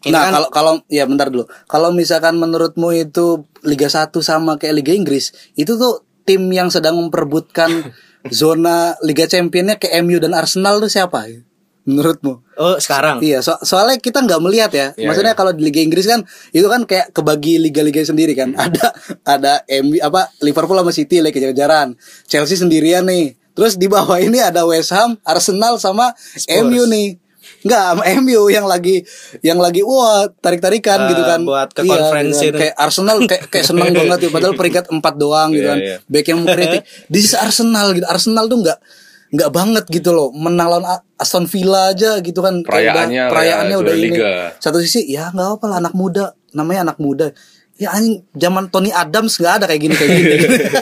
Ini 0.00 0.10
Nah, 0.10 0.22
kan- 0.22 0.32
kalau 0.32 0.48
kalau 0.48 0.72
ya 0.86 1.04
bentar 1.04 1.28
dulu. 1.28 1.44
Kalau 1.64 1.90
misalkan 1.90 2.36
menurutmu 2.36 2.92
itu 2.92 3.26
Liga 3.62 3.86
1 3.86 4.18
sama 4.18 4.56
kayak 4.56 4.74
Liga 4.76 4.92
Inggris, 4.92 5.30
itu 5.52 5.74
tuh 5.74 6.00
tim 6.22 6.46
yang 6.48 6.68
sedang 6.68 6.96
memperebutkan 6.96 7.70
zona 8.30 8.94
Liga 9.00 9.24
Championnya 9.24 9.76
ke 9.76 9.90
MU 9.98 10.16
dan 10.16 10.32
Arsenal 10.32 10.78
tuh 10.78 10.88
siapa? 10.88 11.26
Menurutmu? 11.82 12.46
oh 12.54 12.78
sekarang 12.78 13.18
Iya, 13.18 13.42
so- 13.42 13.58
soalnya 13.60 13.98
kita 13.98 14.22
nggak 14.22 14.38
melihat 14.38 14.70
ya. 14.70 14.86
Iya, 14.94 15.02
Maksudnya 15.04 15.34
kalau 15.34 15.50
di 15.50 15.62
Liga 15.62 15.82
Inggris 15.82 16.06
kan 16.06 16.22
itu 16.48 16.62
kan 16.64 16.86
kayak 16.86 17.10
kebagi 17.10 17.58
liga-liga 17.58 17.98
sendiri 18.00 18.32
kan. 18.32 18.54
Ada 18.54 18.94
ada 19.24 19.52
MU 19.80 19.98
apa 19.98 20.30
Liverpool 20.38 20.76
sama 20.76 20.90
City 20.90 21.18
lagi 21.18 21.34
kejar-kejaran. 21.34 21.98
Chelsea 22.24 22.54
sendirian 22.54 23.02
nih. 23.02 23.34
Terus 23.52 23.74
di 23.74 23.84
bawah 23.84 24.16
ini 24.16 24.38
ada 24.38 24.62
West 24.62 24.94
Ham, 24.94 25.18
Arsenal 25.22 25.76
sama 25.76 26.14
MU 26.62 26.86
nih. 26.86 27.18
Enggak, 27.62 27.86
MU 28.18 28.42
yang 28.48 28.64
lagi 28.64 29.06
yang 29.38 29.56
lagi 29.56 29.80
wah 29.80 30.26
tarik-tarikan 30.34 30.98
Eh, 31.00 31.08
gitu 31.10 31.22
kan. 31.22 31.40
buat 31.42 31.68
ke 31.70 31.80
Iya, 31.80 31.90
konferensi 31.92 32.44
gitu 32.44 32.50
kan. 32.50 32.60
Kayak 32.60 32.74
Arsenal 32.76 33.16
kayak 33.22 33.42
kayak 33.48 33.64
seneng 33.64 33.90
banget 33.98 34.18
tuh 34.18 34.30
padahal 34.30 34.54
peringkat 34.54 34.84
4 34.88 34.98
doang 35.14 35.48
gitu 35.50 35.66
kan. 35.66 35.78
iya. 35.78 35.96
Back 36.04 36.26
yang 36.26 36.38
mengkritik. 36.40 36.82
This 37.12 37.24
is 37.24 37.34
Arsenal 37.34 37.92
gitu. 37.92 38.04
Arsenal 38.04 38.46
tuh 38.46 38.60
enggak 38.60 38.78
nggak 39.32 39.48
banget 39.48 39.84
gitu 39.88 40.12
loh 40.12 40.28
menang 40.28 40.68
lawan 40.68 40.84
Aston 41.16 41.48
Villa 41.48 41.88
aja 41.88 42.20
gitu 42.20 42.44
kan 42.44 42.60
Kayak 42.60 42.68
Perayaannya 42.68 43.16
udah, 43.18 43.30
perayaannya 43.32 43.72
ya, 43.72 43.80
udah 43.80 43.94
ini 43.94 44.04
liga. 44.12 44.32
satu 44.58 44.76
sisi 44.76 45.08
ya 45.08 45.32
nggak 45.32 45.56
apa 45.56 45.64
lah 45.66 45.76
anak 45.80 45.94
muda 45.94 46.24
namanya 46.52 46.80
anak 46.84 46.98
muda 47.00 47.32
ya 47.82 47.90
anjing 47.90 48.22
zaman 48.38 48.70
Tony 48.70 48.94
Adams 48.94 49.34
nggak 49.42 49.54
ada 49.58 49.64
kayak 49.66 49.82
gini 49.82 49.94
kayak 49.98 50.10
gini. 50.14 50.34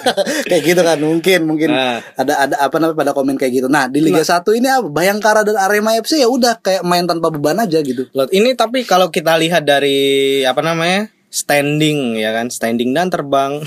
Kayak 0.50 0.62
gitu 0.66 0.82
kan 0.84 0.98
mungkin 1.00 1.40
mungkin. 1.48 1.68
Nah. 1.72 2.04
ada 2.18 2.34
ada 2.44 2.54
apa 2.60 2.76
namanya 2.76 2.96
pada 3.00 3.12
komen 3.16 3.40
kayak 3.40 3.52
gitu. 3.62 3.68
Nah 3.70 3.88
di 3.88 4.04
Liga 4.04 4.20
1 4.20 4.44
ini 4.58 4.68
apa 4.68 4.88
Bayangkara 4.90 5.46
dan 5.46 5.56
Arema 5.56 5.96
FC 5.96 6.20
ya 6.20 6.28
udah 6.28 6.58
kayak 6.60 6.82
main 6.84 7.08
tanpa 7.08 7.32
beban 7.32 7.56
aja 7.56 7.80
gitu. 7.80 8.10
Loh, 8.12 8.28
ini 8.28 8.52
tapi 8.52 8.84
kalau 8.84 9.08
kita 9.08 9.38
lihat 9.40 9.64
dari 9.64 10.42
apa 10.44 10.60
namanya 10.60 11.08
standing 11.30 12.18
ya 12.18 12.34
kan 12.34 12.50
standing 12.50 12.90
dan 12.92 13.08
terbang. 13.08 13.62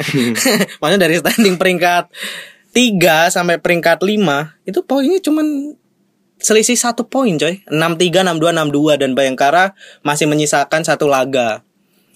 Maksudnya 0.80 1.00
dari 1.06 1.16
standing 1.20 1.54
peringkat 1.60 2.10
3 2.72 3.30
sampai 3.30 3.60
peringkat 3.60 4.02
5 4.02 4.66
itu 4.66 4.80
poinnya 4.82 5.20
cuman 5.20 5.76
selisih 6.40 6.76
satu 6.80 7.04
poin 7.04 7.36
coy. 7.36 7.60
63 7.68 8.24
62 8.24 8.56
62 8.56 9.02
dan 9.02 9.10
Bayangkara 9.12 9.76
masih 10.00 10.26
menyisakan 10.26 10.82
satu 10.82 11.06
laga 11.06 11.65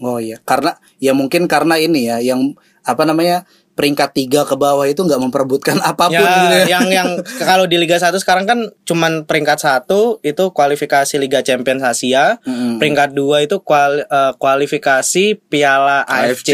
oh 0.00 0.16
iya 0.16 0.40
karena 0.40 0.72
ya 0.96 1.12
mungkin 1.12 1.44
karena 1.44 1.76
ini 1.76 2.06
ya 2.06 2.18
yang 2.18 2.52
apa 2.80 3.04
namanya 3.04 3.44
peringkat 3.70 4.12
tiga 4.12 4.44
ke 4.44 4.52
bawah 4.54 4.84
itu 4.84 5.00
nggak 5.00 5.16
memperebutkan 5.18 5.80
apa 5.90 6.08
pun 6.08 6.20
ya, 6.20 6.36
gitu 6.44 6.56
ya. 6.58 6.66
yang 6.70 6.86
yang 6.90 7.08
kalau 7.48 7.64
di 7.64 7.76
Liga 7.76 7.96
1 7.96 8.12
sekarang 8.14 8.44
kan 8.44 8.58
cuman 8.84 9.24
peringkat 9.24 9.56
satu 9.56 10.20
itu 10.20 10.52
kualifikasi 10.52 11.16
Liga 11.16 11.40
Champions 11.40 11.80
Asia, 11.80 12.36
Mm-mm. 12.42 12.76
peringkat 12.76 13.12
dua 13.12 13.40
itu 13.40 13.56
kual- 13.60 14.04
eh, 14.04 14.32
kualifikasi 14.36 15.24
Piala 15.42 16.04
AFC, 16.04 16.50
AFC. 16.50 16.52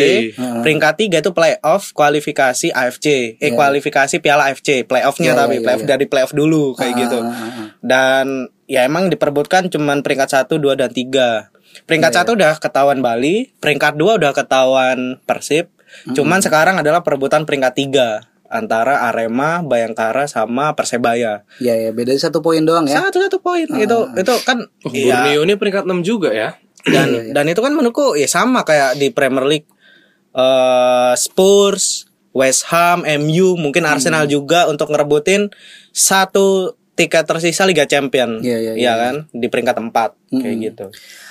peringkat 0.63 0.95
tiga 0.97 1.19
itu 1.19 1.31
playoff 1.31 1.91
kualifikasi 1.91 2.71
AFC, 2.71 3.07
eh 3.35 3.51
Iya. 3.51 3.55
kualifikasi 3.55 4.15
Piala 4.19 4.47
AFC, 4.47 4.83
playoffnya 4.85 5.35
Iya, 5.35 5.41
tapi 5.41 5.55
iya, 5.59 5.63
playoff 5.63 5.83
iya. 5.83 5.91
dari 5.91 6.07
playoff 6.07 6.31
dulu 6.31 6.75
kayak 6.75 6.95
Ah, 6.95 7.01
gitu. 7.01 7.19
ah, 7.19 7.27
ah, 7.27 7.43
ah. 7.43 7.67
Dan 7.83 8.27
ya 8.65 8.83
emang 8.83 9.07
diperebutkan 9.09 9.67
cuman 9.67 10.01
peringkat 10.01 10.31
satu, 10.33 10.59
dua 10.59 10.75
dan 10.75 10.91
tiga. 10.91 11.51
Peringkat 11.85 12.11
Iya, 12.11 12.19
satu 12.23 12.31
udah 12.33 12.57
ketahuan 12.57 13.05
Bali, 13.05 13.53
peringkat 13.59 14.01
dua 14.01 14.17
udah 14.17 14.33
ketahuan 14.33 15.21
Persib. 15.23 15.69
Cuman 16.09 16.41
sekarang 16.41 16.81
adalah 16.81 17.01
perebutan 17.01 17.45
peringkat 17.45 17.73
tiga 17.75 18.09
antara 18.47 19.05
Arema, 19.05 19.61
Bayangkara 19.61 20.25
sama 20.25 20.73
Persebaya. 20.73 21.43
Ya 21.59 21.75
ya 21.75 21.91
beda 21.91 22.15
satu 22.15 22.41
poin 22.41 22.63
doang 22.63 22.87
ya. 22.87 23.03
Satu 23.03 23.19
satu 23.19 23.43
poin 23.43 23.67
itu 23.67 23.99
itu 24.15 24.35
kan 24.43 24.59
Oh, 24.87 24.91
iya, 24.91 25.27
Borneo 25.27 25.43
ini 25.45 25.55
peringkat 25.57 25.85
6 25.85 26.01
juga 26.01 26.31
ya. 26.31 26.55
dan 26.87 27.35
dan 27.35 27.45
itu 27.51 27.59
kan 27.59 27.75
menurutku 27.75 28.15
ya 28.15 28.31
sama 28.31 28.63
kayak 28.63 28.95
di 28.95 29.11
Premier 29.11 29.43
League 29.45 29.67
eh 30.33 31.13
Spurs, 31.17 32.07
West 32.31 32.69
Ham, 32.71 33.03
MU, 33.03 33.57
mungkin 33.57 33.83
Arsenal 33.83 34.29
juga 34.29 34.69
untuk 34.69 34.93
ngerebutin 34.93 35.51
satu 35.91 36.77
tiket 36.93 37.25
tersisa 37.25 37.65
Liga 37.65 37.85
Champion. 37.85 38.39
Iya, 38.39 38.57
iya, 38.57 38.73
Iya 38.73 38.79
iya. 38.79 38.93
kan 38.95 39.15
di 39.29 39.47
peringkat 39.49 39.77
4 39.83 39.93
kayak 40.33 40.57
gitu. 40.63 40.87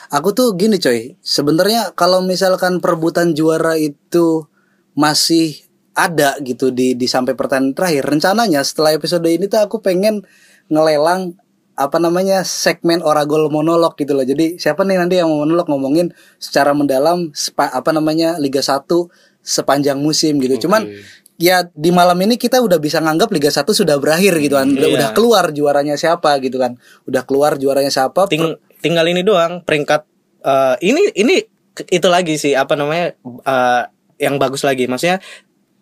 Aku 0.10 0.32
tuh 0.32 0.54
gini 0.54 0.78
coy, 0.78 1.18
sebenarnya 1.20 1.94
kalau 1.94 2.22
misalkan 2.22 2.78
perebutan 2.78 3.32
juara 3.32 3.74
itu 3.74 4.46
masih 4.94 5.58
ada 5.92 6.36
gitu 6.40 6.70
di 6.70 6.94
di 6.94 7.08
sampai 7.08 7.34
pertandingan 7.34 7.74
terakhir, 7.74 8.04
rencananya 8.06 8.62
setelah 8.62 8.92
episode 8.92 9.26
ini 9.26 9.48
tuh 9.48 9.60
aku 9.60 9.80
pengen 9.80 10.22
ngelelang 10.68 11.34
apa 11.76 12.00
namanya 12.00 12.42
segmen 12.42 13.04
oragol 13.04 13.50
monolog 13.50 13.96
gitu 13.96 14.12
loh. 14.12 14.24
Jadi 14.24 14.56
siapa 14.56 14.82
nih 14.82 14.96
nanti 14.96 15.20
yang 15.20 15.28
mau 15.28 15.44
monolog 15.44 15.68
ngomongin 15.68 16.08
secara 16.36 16.72
mendalam 16.72 17.32
sepa- 17.32 17.68
apa 17.70 17.92
namanya 17.92 18.40
Liga 18.40 18.64
1 18.64 19.12
sepanjang 19.42 20.00
musim 20.00 20.40
gitu. 20.40 20.68
Cuman 20.68 20.88
ya 21.36 21.68
di 21.68 21.92
malam 21.92 22.16
ini 22.18 22.40
kita 22.40 22.64
udah 22.64 22.80
bisa 22.80 23.04
nganggap 23.04 23.28
Liga 23.28 23.52
1 23.52 23.76
sudah 23.76 24.00
berakhir 24.00 24.40
gitu 24.40 24.56
kan. 24.56 24.72
Udah, 24.72 24.88
Iya. 24.88 24.96
udah 24.96 25.10
keluar 25.12 25.46
juaranya 25.52 25.96
siapa 25.96 26.40
gitu 26.40 26.56
kan. 26.56 26.80
Udah 27.04 27.28
keluar 27.28 27.60
juaranya 27.60 27.92
siapa. 27.92 28.24
Ting- 28.32 28.56
tinggal 28.86 29.10
ini 29.10 29.26
doang 29.26 29.66
peringkat 29.66 30.06
eh, 30.46 30.76
ini 30.86 31.10
ini 31.18 31.42
itu 31.90 32.06
lagi 32.06 32.38
sih 32.38 32.54
apa 32.54 32.78
namanya 32.78 33.18
eh, 33.26 33.84
yang 34.22 34.38
bagus 34.38 34.62
lagi 34.62 34.86
maksudnya 34.86 35.18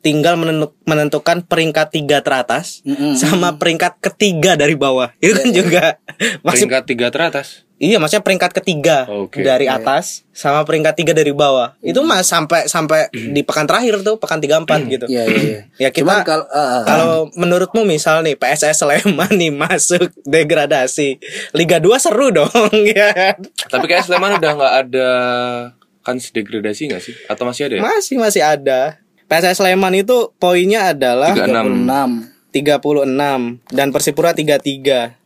tinggal 0.04 0.36
menentu- 0.36 0.76
menentukan 0.84 1.48
peringkat 1.48 1.96
tiga 1.96 2.20
teratas 2.20 2.84
Mm-mm. 2.84 3.16
sama 3.16 3.56
peringkat 3.56 4.04
ketiga 4.04 4.60
dari 4.60 4.76
bawah 4.76 5.12
itu 5.24 5.32
kan 5.32 5.50
juga 5.52 5.84
masih 6.44 6.68
Peringkat 6.68 7.10
3 7.10 7.16
teratas. 7.16 7.48
Iya 7.84 7.98
maksudnya 8.00 8.24
peringkat 8.24 8.52
ketiga 8.64 9.04
Oke. 9.12 9.44
dari 9.44 9.68
atas 9.68 10.24
sama 10.32 10.64
peringkat 10.64 10.96
tiga 10.96 11.12
dari 11.12 11.36
bawah 11.36 11.76
itu 11.84 12.00
mas 12.00 12.24
sampai 12.32 12.66
sampai 12.72 13.12
di 13.12 13.44
pekan 13.44 13.68
terakhir 13.68 14.00
tuh 14.02 14.16
pekan 14.16 14.40
tiga 14.40 14.64
empat 14.64 14.80
gitu 14.88 15.06
Iya 15.12 15.24
iya 15.28 15.42
iya. 15.44 15.60
ya 15.78 15.90
kita 15.92 16.24
kalau 16.24 16.48
eh, 16.48 16.58
eh, 16.58 16.84
kalau 16.88 17.14
menurutmu 17.36 17.84
misal 17.84 18.24
nih 18.24 18.40
PSS 18.40 18.88
Sleman 18.88 19.36
nih 19.36 19.52
masuk 19.68 20.10
degradasi 20.24 21.20
Liga 21.52 21.84
2 21.84 21.92
seru 22.00 22.32
dong 22.32 22.72
ya 22.96 23.12
kan? 23.12 23.38
Tapi 23.68 23.86
kayak 23.86 24.08
Sleman 24.08 24.40
udah 24.40 24.52
nggak 24.56 24.74
ada 24.88 25.10
kan 26.04 26.20
degradasi 26.20 26.92
nggak 26.92 27.02
sih? 27.04 27.16
Atau 27.28 27.44
masih 27.48 27.68
ada 27.68 27.74
ya? 27.80 27.82
Masih 27.84 28.16
masih 28.20 28.42
ada. 28.44 29.00
PSS 29.28 29.64
Sleman 29.64 29.96
itu 29.96 30.32
poinnya 30.40 30.92
adalah 30.92 31.32
36. 31.36 32.32
6 32.54 32.54
36 32.54 33.74
dan 33.74 33.88
Persipura 33.90 34.32
33. 34.38 35.18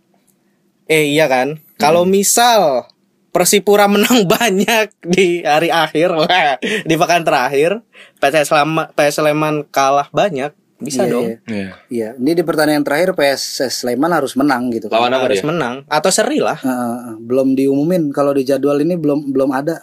Eh 0.87 1.03
iya 1.11 1.27
kan? 1.27 1.59
Kalau 1.77 2.03
misal 2.03 2.85
Persipura 3.27 3.85
menang 3.85 4.25
banyak 4.33 4.89
di 4.99 5.41
hari 5.41 5.69
akhir, 5.69 6.09
wah, 6.11 6.57
di 6.59 6.95
pekan 6.95 7.21
terakhir, 7.21 7.85
PSS 8.17 8.49
Sleman, 8.49 8.89
PSS 8.91 9.21
Sleman 9.21 9.55
kalah 9.69 10.09
banyak, 10.09 10.57
bisa 10.77 11.05
Iya, 11.05 11.11
dong. 11.11 11.23
iya. 11.23 11.37
Iya. 11.45 11.69
Iya, 11.87 12.09
ini 12.17 12.31
di 12.33 12.41
pertandingan 12.41 12.81
terakhir 12.81 13.13
PSS 13.13 13.85
Sleman 13.85 14.09
harus 14.09 14.33
menang 14.33 14.69
gitu 14.69 14.89
kan. 14.89 14.97
Lawan 14.97 15.13
apa 15.13 15.29
Harus 15.29 15.39
dia? 15.39 15.47
menang 15.47 15.75
atau 15.85 16.09
seri 16.09 16.37
lah. 16.37 16.57
Eh, 16.57 16.65
eh, 16.65 16.73
eh, 17.03 17.15
belum 17.19 17.53
diumumin 17.53 18.09
kalau 18.09 18.33
di 18.33 18.41
jadwal 18.41 18.77
ini 18.77 18.97
belum 18.97 19.29
belum 19.29 19.49
ada. 19.51 19.77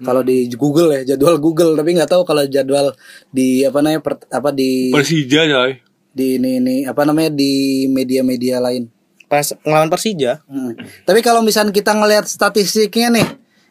Kalau 0.00 0.24
di 0.24 0.48
Google 0.50 0.96
ya, 0.96 1.12
jadwal 1.12 1.36
Google 1.36 1.76
tapi 1.76 1.92
nggak 1.92 2.08
tahu 2.08 2.24
kalau 2.24 2.40
jadwal 2.46 2.96
di 3.28 3.60
apa 3.60 3.84
namanya 3.84 4.00
per- 4.00 4.24
apa 4.26 4.48
di 4.48 4.88
Persija 4.88 5.44
coy. 5.44 5.76
di 6.10 6.40
ini, 6.40 6.56
ini 6.56 6.76
apa 6.82 7.04
namanya 7.04 7.28
di 7.28 7.52
media-media 7.86 8.56
lain. 8.58 8.88
Pas 9.30 9.46
ngelawan 9.62 9.86
Persija. 9.86 10.42
Hmm. 10.50 10.74
Tapi 11.06 11.22
kalau 11.22 11.40
misalnya 11.46 11.70
kita 11.70 11.94
ngelihat 11.94 12.26
statistiknya 12.26 13.14
nih, 13.14 13.28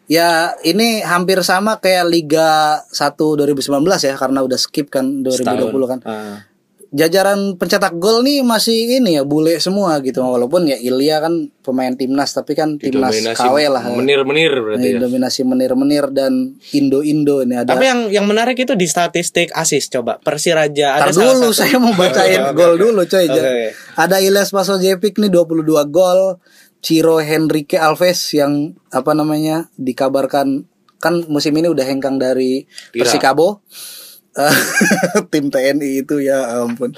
ya 0.08 0.56
ini 0.64 1.04
hampir 1.04 1.36
sama 1.44 1.76
kayak 1.76 2.08
Liga 2.08 2.80
1 2.88 3.14
2019 3.14 3.68
ya 4.08 4.16
karena 4.16 4.40
udah 4.40 4.56
skip 4.56 4.88
kan 4.88 5.20
2020 5.20 5.84
kan. 5.84 6.00
Ah. 6.08 6.49
Jajaran 6.90 7.54
pencetak 7.54 8.02
gol 8.02 8.26
nih 8.26 8.42
masih 8.42 8.98
ini 8.98 9.14
ya 9.14 9.22
bule 9.22 9.54
semua 9.62 10.02
gitu 10.02 10.26
walaupun 10.26 10.66
ya 10.66 10.74
Ilya 10.74 11.22
kan 11.22 11.34
pemain 11.62 11.94
timnas 11.94 12.34
tapi 12.34 12.58
kan 12.58 12.82
timnas 12.82 13.14
KW 13.14 13.56
lah. 13.70 13.94
Menir-menir 13.94 14.50
berarti 14.50 14.88
ya. 14.90 14.98
dominasi 14.98 15.46
menir-menir 15.46 16.10
dan 16.10 16.58
Indo-Indo 16.74 17.46
ini 17.46 17.62
ada. 17.62 17.78
Tapi 17.78 17.86
yang 17.86 18.00
yang 18.10 18.26
menarik 18.26 18.58
itu 18.58 18.74
di 18.74 18.90
statistik 18.90 19.54
asis 19.54 19.86
coba 19.86 20.18
Persiraja 20.18 20.98
Tar 20.98 21.08
ada 21.08 21.14
salah 21.14 21.30
dulu 21.30 21.48
satu- 21.48 21.58
saya 21.62 21.76
mau 21.78 21.94
bacain 21.94 22.42
gol 22.58 22.74
dulu 22.74 23.06
coy. 23.06 23.26
Oke. 23.30 23.70
Ada 23.94 24.16
Ilyas 24.18 24.50
Pasojevic 24.50 25.14
nih 25.14 25.30
22 25.30 25.62
gol. 25.86 26.42
Ciro 26.80 27.20
Henrique 27.20 27.76
Alves 27.76 28.32
yang 28.32 28.72
apa 28.88 29.12
namanya 29.12 29.68
dikabarkan 29.76 30.64
kan 30.96 31.14
musim 31.28 31.52
ini 31.52 31.68
udah 31.68 31.84
hengkang 31.84 32.16
dari 32.16 32.64
Tira. 32.90 33.04
Persikabo. 33.04 33.60
Eh, 33.62 33.99
tim 35.32 35.50
TNI 35.50 36.06
itu 36.06 36.22
ya 36.22 36.62
ampun. 36.62 36.94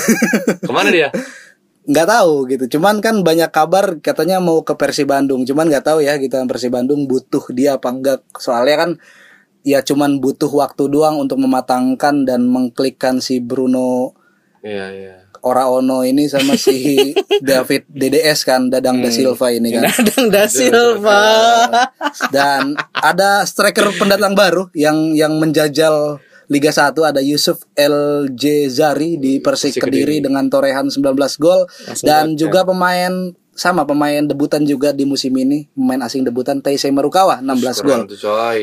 Ke 0.68 0.72
mana 0.72 0.90
dia? 0.90 1.10
nggak 1.84 2.08
tahu 2.08 2.48
gitu. 2.48 2.64
Cuman 2.76 3.04
kan 3.04 3.20
banyak 3.20 3.52
kabar 3.52 4.00
katanya 4.00 4.40
mau 4.40 4.64
ke 4.64 4.72
Persib 4.72 5.12
Bandung. 5.12 5.44
Cuman 5.44 5.68
nggak 5.68 5.84
tahu 5.84 6.00
ya 6.00 6.16
gitu 6.16 6.32
Persib 6.48 6.72
Bandung 6.72 7.04
butuh 7.04 7.44
dia 7.52 7.76
apa 7.76 7.92
enggak. 7.92 8.24
Soalnya 8.40 8.76
kan 8.80 8.90
ya 9.64 9.84
cuman 9.84 10.16
butuh 10.16 10.48
waktu 10.48 10.88
doang 10.88 11.20
untuk 11.20 11.36
mematangkan 11.44 12.24
dan 12.24 12.48
mengklikkan 12.48 13.20
si 13.20 13.40
Bruno 13.44 14.16
Iya, 14.64 14.86
iya. 14.96 15.14
Ora 15.44 15.68
Ono 15.68 16.00
ini 16.08 16.24
sama 16.24 16.56
si 16.56 16.96
David 17.52 17.84
DDS 17.92 18.48
kan 18.48 18.72
Dadang 18.72 19.04
da 19.04 19.12
Silva 19.12 19.52
ini 19.52 19.76
kan. 19.76 19.92
Dadang 19.92 20.32
da 20.32 20.48
Silva. 20.48 21.20
Dan 22.32 22.72
ada 22.96 23.44
striker 23.44 23.92
pendatang 23.92 24.32
baru 24.32 24.72
yang 24.72 25.12
yang 25.12 25.36
menjajal 25.36 26.16
Liga 26.46 26.68
1 26.68 26.92
ada 26.94 27.20
Yusuf 27.20 27.64
El 27.72 28.28
Jezari 28.30 29.16
di 29.16 29.38
Persik 29.38 29.76
Persik 29.76 29.82
Kediri. 29.82 30.20
Dengan 30.20 30.46
torehan 30.46 30.86
19 30.86 31.00
gol. 31.36 31.64
Dan 32.00 32.34
juga 32.34 32.62
pemain 32.62 33.12
sama 33.50 33.84
pemain 33.84 34.20
debutan 34.20 34.62
juga 34.62 34.90
di 34.90 35.04
musim 35.04 35.30
ini. 35.34 35.70
Pemain 35.70 36.02
asing 36.02 36.22
debutan 36.22 36.58
Taisei 36.58 36.90
Marukawa 36.90 37.38
16 37.40 37.80
gol. 37.80 38.00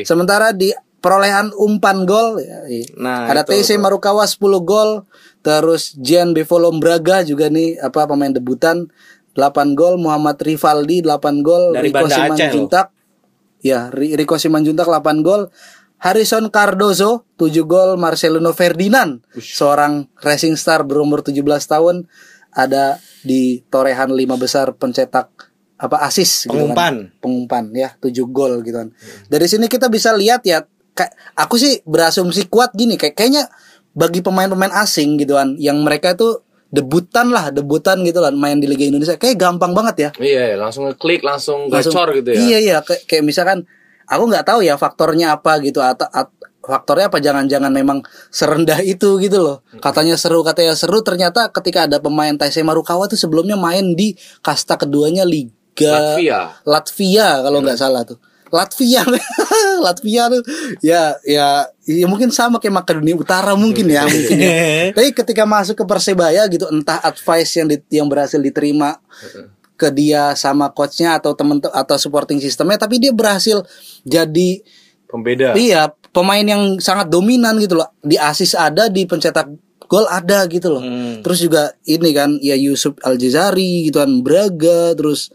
Sementara 0.04 0.52
di 0.52 0.70
perolehan 1.02 1.50
umpan 1.52 2.06
gol 2.06 2.38
ya, 2.38 2.62
Nah, 2.94 3.26
ada. 3.26 3.42
TC 3.42 3.74
Marukawa 3.74 4.22
10 4.22 4.38
gol, 4.62 5.02
terus 5.40 5.98
Gian 5.98 6.30
Bevolom 6.30 6.78
Braga 6.78 7.26
juga 7.26 7.50
nih 7.50 7.74
apa 7.76 8.06
pemain 8.06 8.30
debutan 8.30 8.86
8 9.34 9.74
gol, 9.74 9.98
Muhammad 9.98 10.38
Rivaldi 10.38 11.02
8 11.02 11.42
gol, 11.42 11.74
Dari 11.74 11.90
Aceh 11.90 12.06
Simanjuntak. 12.06 12.86
Ya, 13.62 13.90
Ri- 13.90 14.14
Rico 14.14 14.38
Simanjuntak 14.38 14.86
8 14.86 15.22
gol, 15.22 15.50
Harrison 16.02 16.50
Cardozo 16.50 17.30
7 17.38 17.62
gol, 17.62 17.94
Marcelino 17.94 18.50
Ferdinand 18.50 19.22
seorang 19.38 20.10
racing 20.18 20.58
star 20.58 20.82
berumur 20.82 21.22
17 21.22 21.38
tahun 21.64 22.10
ada 22.50 22.98
di 23.22 23.62
torehan 23.64 24.10
lima 24.10 24.34
besar 24.34 24.74
pencetak 24.74 25.30
apa 25.78 25.96
asis 26.02 26.46
gitu 26.46 26.58
kan 26.70 26.74
Pengumpan. 26.74 26.94
pengumpan 27.18 27.64
ya 27.72 27.94
7 27.96 28.10
gol 28.28 28.60
gitu 28.60 28.76
kan. 28.76 28.90
Dari 29.26 29.46
sini 29.46 29.66
kita 29.66 29.86
bisa 29.86 30.10
lihat 30.12 30.42
ya 30.42 30.66
kayak 30.92 31.14
aku 31.34 31.54
sih 31.56 31.80
berasumsi 31.82 32.46
kuat 32.46 32.74
gini 32.74 32.98
kayak 32.98 33.14
kayaknya 33.14 33.46
bagi 33.94 34.20
pemain-pemain 34.20 34.74
asing 34.78 35.16
gitu 35.16 35.38
kan 35.38 35.54
yang 35.56 35.80
mereka 35.80 36.14
itu 36.14 36.42
debutan 36.66 37.28
lah, 37.28 37.52
debutan 37.52 38.00
gitu 38.02 38.18
kan 38.18 38.32
main 38.32 38.56
di 38.56 38.66
Liga 38.66 38.88
Indonesia 38.88 39.14
kayak 39.14 39.36
gampang 39.38 39.70
banget 39.70 39.96
ya. 39.98 40.10
Iya, 40.16 40.56
langsung 40.56 40.88
ngeklik, 40.88 41.20
langsung 41.22 41.68
Langsung- 41.68 41.92
gacor 41.94 42.08
gitu 42.16 42.32
ya. 42.32 42.40
Iya 42.40 42.58
iya 42.58 42.76
kayak, 42.80 43.02
kayak 43.06 43.22
misalkan 43.22 43.58
aku 44.06 44.22
nggak 44.28 44.44
tahu 44.46 44.60
ya 44.62 44.74
faktornya 44.76 45.36
apa 45.36 45.58
gitu 45.60 45.78
atau 45.78 46.06
at- 46.08 46.32
faktornya 46.62 47.10
apa 47.10 47.18
jangan-jangan 47.18 47.74
memang 47.74 47.98
serendah 48.30 48.78
itu 48.80 49.18
gitu 49.18 49.38
loh. 49.42 49.66
Katanya 49.78 50.14
seru 50.14 50.46
katanya 50.46 50.78
seru 50.78 51.02
ternyata 51.02 51.50
ketika 51.50 51.90
ada 51.90 51.98
pemain 51.98 52.30
Taisei 52.38 52.62
Marukawa 52.62 53.10
tuh 53.10 53.18
sebelumnya 53.18 53.58
main 53.58 53.98
di 53.98 54.14
kasta 54.40 54.78
keduanya 54.78 55.26
Liga 55.26 56.14
Latvia. 56.14 56.40
Latvia 56.62 57.28
kalau 57.42 57.58
nggak 57.60 57.78
salah 57.78 58.06
tuh. 58.06 58.18
Latvia, 58.52 59.00
Latvia 59.86 60.28
tuh 60.28 60.44
ya 60.84 61.16
ya 61.24 61.64
ya 61.88 62.04
mungkin 62.04 62.28
sama 62.28 62.60
kayak 62.60 62.84
Makedonia 62.84 63.16
Utara 63.16 63.56
mungkin 63.56 63.88
ya 63.88 64.04
mungkin 64.04 64.36
ya. 64.36 64.52
Tapi 64.96 65.08
ketika 65.16 65.48
masuk 65.48 65.80
ke 65.80 65.84
Persebaya 65.88 66.44
gitu 66.52 66.68
entah 66.68 67.00
advice 67.00 67.48
yang 67.56 67.72
di- 67.72 67.88
yang 67.88 68.06
berhasil 68.06 68.36
diterima 68.38 69.00
ke 69.82 69.90
dia 69.90 70.32
sama 70.34 70.70
coachnya 70.70 71.18
atau 71.18 71.34
temen 71.34 71.58
atau 71.58 71.96
supporting 71.96 72.38
sistemnya 72.38 72.76
tapi 72.76 72.96
dia 72.96 73.10
berhasil 73.10 73.66
jadi 74.02 74.62
Pembeda. 75.04 75.52
iya 75.54 75.90
pemain 76.08 76.40
yang 76.40 76.78
sangat 76.78 77.08
dominan 77.08 77.58
gitu 77.58 77.74
loh 77.74 77.90
di 77.98 78.14
asis 78.14 78.54
ada 78.54 78.86
di 78.86 79.02
pencetak 79.02 79.50
gol 79.84 80.06
ada 80.06 80.46
gitu 80.46 80.70
loh 80.70 80.80
Hmm. 80.80 81.20
terus 81.20 81.40
juga 81.40 81.62
ini 81.84 82.10
kan 82.10 82.38
ya 82.38 82.54
Yusuf 82.54 82.94
Al 83.00 83.16
Jazari 83.16 83.84
gitu 83.84 83.98
kan 83.98 84.22
Braga 84.22 84.94
terus 84.94 85.28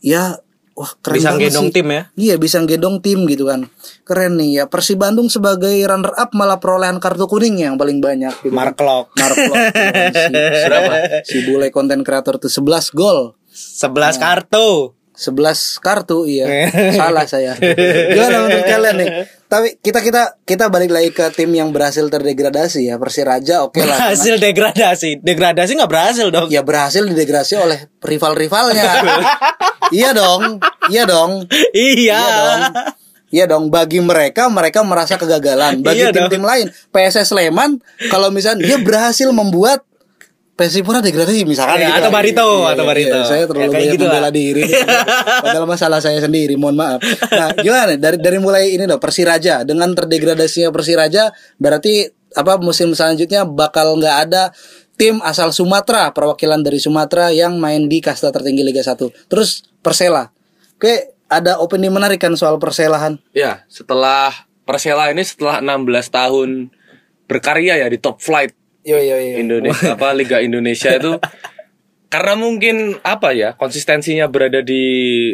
ya 0.00 0.34
wah 0.72 0.90
keren 0.98 1.16
Bisa 1.16 1.30
gendong 1.32 1.68
sih. 1.68 1.72
tim 1.72 1.86
ya. 1.88 2.02
Iya 2.12 2.34
bisa 2.34 2.58
gendong 2.60 2.98
tim 2.98 3.22
gitu 3.24 3.46
kan 3.46 3.70
Keren 4.02 4.34
nih 4.34 4.50
ya 4.52 4.64
Persib 4.66 4.98
Bandung 4.98 5.30
sebagai 5.30 5.70
runner 5.78 6.10
up 6.12 6.34
malah 6.34 6.58
perolehan 6.58 6.98
kartu 6.98 7.24
kuning 7.24 7.56
yang 7.56 7.78
paling 7.78 7.98
banyak 7.98 8.34
gitu. 8.42 8.50
Mark 8.50 8.74
Lock. 8.76 9.14
Mark 9.14 9.38
Lok, 9.38 9.54
si, 10.20 10.34
Berapa? 10.34 10.94
si 11.22 11.36
bule 11.44 11.70
konten 11.70 12.02
kreator 12.02 12.36
tuh 12.36 12.50
11 12.50 12.90
gol 12.92 13.38
11 13.54 14.18
kartu. 14.18 14.98
11 15.14 15.78
kartu 15.78 16.26
iya 16.26 16.66
salah 16.98 17.22
saya 17.22 17.54
gimana 17.54 18.50
menurut 18.50 18.66
kalian 18.66 18.94
nih 18.98 19.08
tapi 19.46 19.78
kita 19.78 20.02
kita 20.02 20.22
kita 20.42 20.66
balik 20.66 20.90
lagi 20.90 21.14
ke 21.14 21.30
tim 21.30 21.54
yang 21.54 21.70
berhasil 21.70 22.02
terdegradasi 22.10 22.90
ya 22.90 22.98
Persiraja 22.98 23.62
oke 23.62 23.78
lah 23.78 24.10
Hasil 24.10 24.42
degradasi. 24.42 25.22
Degradasi 25.22 25.78
nggak 25.78 25.86
berhasil 25.86 26.26
dong. 26.34 26.50
ya 26.50 26.66
berhasil 26.66 27.06
didegradasi 27.06 27.54
oleh 27.54 27.86
rival-rivalnya 28.02 28.90
iya 29.94 30.10
dong 30.10 30.58
iya 30.90 31.06
dong 31.06 31.46
Iya. 31.70 31.94
Iya 31.94 32.18
dong. 32.34 32.62
Iya 33.34 33.44
dong, 33.50 33.64
bagi 33.66 33.98
mereka 33.98 34.46
mereka 34.46 34.86
merasa 34.86 35.18
kegagalan. 35.18 35.82
Bagi 35.82 36.06
Iya 36.06 36.14
tim-tim 36.14 36.38
lain, 36.38 36.70
PSS 36.94 37.34
Sleman 37.34 37.82
kalau 38.06 38.30
misalnya 38.30 38.62
dia 38.62 38.78
berhasil 38.78 39.26
membuat 39.34 39.82
Persipura 40.54 41.02
degradasi 41.02 41.42
misalkan 41.50 41.82
Iya, 41.82 41.90
gitu 41.90 41.98
atau 41.98 42.10
lah. 42.10 42.14
Barito, 42.14 42.46
Iya, 42.46 42.70
atau 42.70 42.84
iya, 42.86 42.90
Barito. 42.94 43.16
iya. 43.18 43.26
Saya 43.26 43.42
Ya, 43.42 43.46
terlalu 43.50 43.62
kayak 43.66 43.74
banyak 43.74 43.94
gitu 43.98 44.04
membela 44.06 44.30
diri. 44.30 44.62
Padahal 45.44 45.66
masalah 45.66 45.98
saya 45.98 46.18
sendiri, 46.22 46.54
mohon 46.54 46.78
maaf. 46.78 47.02
Nah, 47.26 47.50
gimana 47.58 47.84
nih? 47.90 47.98
dari 47.98 48.16
dari 48.22 48.38
mulai 48.38 48.70
ini 48.70 48.86
dong 48.86 49.02
Persiraja 49.02 49.66
dengan 49.66 49.90
terdegradasinya 49.98 50.70
Persiraja 50.70 51.34
berarti 51.58 52.06
apa 52.38 52.58
musim 52.62 52.94
selanjutnya 52.94 53.42
bakal 53.42 53.98
nggak 53.98 54.16
ada 54.30 54.54
tim 54.94 55.18
asal 55.26 55.50
Sumatera, 55.50 56.14
perwakilan 56.14 56.62
dari 56.62 56.78
Sumatera 56.78 57.34
yang 57.34 57.58
main 57.58 57.90
di 57.90 57.98
kasta 57.98 58.30
tertinggi 58.30 58.62
Liga 58.62 58.86
1. 58.86 58.94
Terus 59.26 59.66
Persela. 59.82 60.30
Oke, 60.78 61.18
ada 61.26 61.58
opini 61.58 61.90
menarik 61.90 62.22
kan 62.22 62.30
soal 62.38 62.62
Perselahan? 62.62 63.18
Ya, 63.34 63.66
setelah 63.66 64.30
Persela 64.62 65.10
ini 65.10 65.26
setelah 65.26 65.58
16 65.58 66.14
tahun 66.14 66.50
berkarya 67.26 67.82
ya 67.82 67.86
di 67.90 67.98
top 67.98 68.22
flight 68.22 68.54
Yo 68.84 68.96
yo 68.96 69.16
yo. 69.16 69.34
Indonesia 69.38 69.92
apa 69.92 70.12
Liga 70.12 70.38
Indonesia 70.38 70.92
itu 70.92 71.16
karena 72.06 72.36
mungkin 72.36 72.76
apa 73.00 73.32
ya 73.32 73.52
konsistensinya 73.52 74.28
berada 74.28 74.60
di 74.60 74.84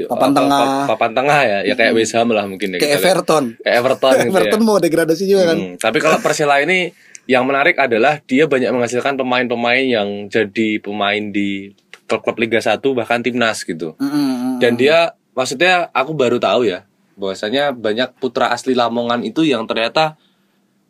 Papan 0.02 0.30
apa, 0.30 0.38
tengah. 0.38 0.60
pa- 0.62 0.86
papan 0.88 1.12
tengah 1.12 1.40
ya 1.42 1.58
ya 1.62 1.74
kayak 1.74 1.92
West 1.92 2.14
Ham 2.14 2.30
lah 2.30 2.46
mungkin 2.46 2.72
ya 2.72 2.78
Kayak 2.78 2.88
kita 2.88 2.96
lihat. 2.96 3.12
Everton. 3.12 3.44
kayak 3.58 3.76
Everton 3.76 4.10
gitu 4.16 4.24
ya. 4.24 4.30
Everton 4.32 4.60
mau 4.62 4.76
degradasi 4.78 5.24
juga 5.24 5.42
kan? 5.46 5.56
Hmm, 5.58 5.74
tapi 5.76 5.98
kalau 5.98 6.16
Persela 6.18 6.56
ini 6.58 6.94
yang 7.26 7.44
menarik 7.44 7.76
adalah 7.76 8.18
dia 8.20 8.46
banyak 8.46 8.70
menghasilkan 8.70 9.14
pemain-pemain 9.14 9.84
yang 9.84 10.08
jadi 10.26 10.78
pemain 10.78 11.20
di 11.20 11.70
klub-klub 12.06 12.40
Liga 12.40 12.58
1 12.58 12.80
bahkan 12.90 13.20
timnas 13.20 13.60
gitu. 13.60 13.92
Mm-mm. 13.94 14.58
Dan 14.58 14.74
dia 14.74 15.12
maksudnya 15.30 15.90
aku 15.90 16.10
baru 16.10 16.38
tahu 16.38 16.64
ya 16.64 16.88
bahwasanya 17.14 17.70
banyak 17.70 18.16
putra 18.16 18.48
asli 18.48 18.72
Lamongan 18.72 19.20
itu 19.20 19.44
yang 19.44 19.62
ternyata 19.62 20.16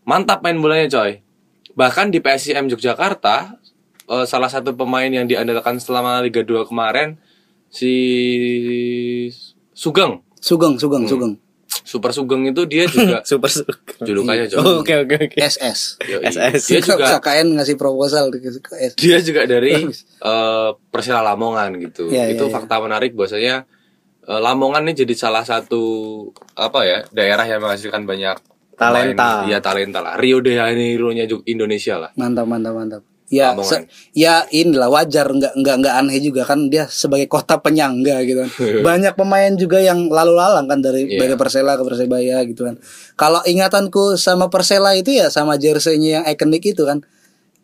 mantap 0.02 0.40
main 0.40 0.56
bolanya 0.56 0.86
coy. 0.88 1.18
Bahkan 1.80 2.12
di 2.12 2.20
PSIM 2.20 2.68
Yogyakarta 2.68 3.56
eh, 4.06 4.26
salah 4.28 4.52
satu 4.52 4.76
pemain 4.76 5.08
yang 5.08 5.24
diandalkan 5.24 5.80
selama 5.80 6.20
Liga 6.20 6.44
2 6.44 6.68
kemarin 6.68 7.16
si 7.66 7.92
Sugeng, 9.72 10.20
Sugeng, 10.36 10.76
Sugeng, 10.76 11.04
Hmm. 11.06 11.10
Sugeng. 11.10 11.34
Super 11.80 12.10
Sugeng 12.12 12.42
itu 12.44 12.66
dia 12.66 12.84
juga 12.84 13.22
Super 13.30 13.48
suka. 13.48 13.72
julukannya 14.02 14.46
coy. 14.46 14.58
Oh, 14.58 14.82
Oke 14.82 14.94
oke 15.00 15.16
oke. 15.16 15.36
SS. 15.38 16.02
Yoi. 16.02 16.22
SS. 16.28 16.62
Dia 16.66 16.80
juga 16.82 17.16
KKN 17.16 17.56
ngasih 17.56 17.76
proposal 17.78 18.28
dia 18.94 19.18
juga 19.22 19.46
dari 19.46 19.86
eh, 20.30 20.70
Persela 20.90 21.22
Lamongan 21.24 21.78
gitu. 21.80 22.10
Iya, 22.10 22.30
itu 22.30 22.44
iya, 22.46 22.52
fakta 22.52 22.82
menarik 22.82 23.14
bahwasanya 23.14 23.64
eh, 24.26 24.40
Lamongan 24.42 24.82
ini 24.86 24.98
jadi 24.98 25.14
salah 25.14 25.46
satu 25.46 25.82
apa 26.52 26.84
ya 26.84 26.98
daerah 27.10 27.46
yang 27.46 27.62
menghasilkan 27.62 28.02
banyak 28.04 28.36
Talenta. 28.80 29.44
Iya 29.44 29.58
talenta 29.60 30.00
lah. 30.00 30.16
Rio 30.16 30.40
de 30.40 30.56
Janeiro-nya 30.56 31.24
juga 31.24 31.44
Indonesia 31.44 32.00
lah. 32.00 32.10
Mantap, 32.16 32.48
mantap, 32.48 32.72
mantap. 32.72 33.02
Ya, 33.30 33.54
se- 33.62 33.86
ya 34.10 34.42
inilah 34.50 34.90
wajar 34.90 35.30
nggak 35.30 35.54
nggak 35.54 35.76
nggak 35.78 35.94
aneh 36.02 36.18
juga 36.18 36.42
kan 36.42 36.66
dia 36.66 36.90
sebagai 36.90 37.30
kota 37.30 37.62
penyangga 37.62 38.26
gitu 38.26 38.42
kan. 38.42 38.50
Banyak 38.88 39.14
pemain 39.14 39.54
juga 39.54 39.78
yang 39.78 40.10
lalu 40.10 40.34
lalang 40.34 40.66
kan 40.66 40.82
dari 40.82 41.06
Iya. 41.06 41.20
dari 41.20 41.34
Persela 41.38 41.78
ke 41.78 41.84
Persebaya 41.84 42.42
gitu 42.42 42.66
kan. 42.66 42.82
Kalau 43.14 43.38
ingatanku 43.44 44.18
sama 44.18 44.50
Persela 44.50 44.98
itu 44.98 45.14
ya 45.14 45.28
sama 45.28 45.54
jersey-nya 45.54 46.10
yang 46.10 46.24
ikonik 46.26 46.64
itu 46.66 46.82
kan. 46.82 47.06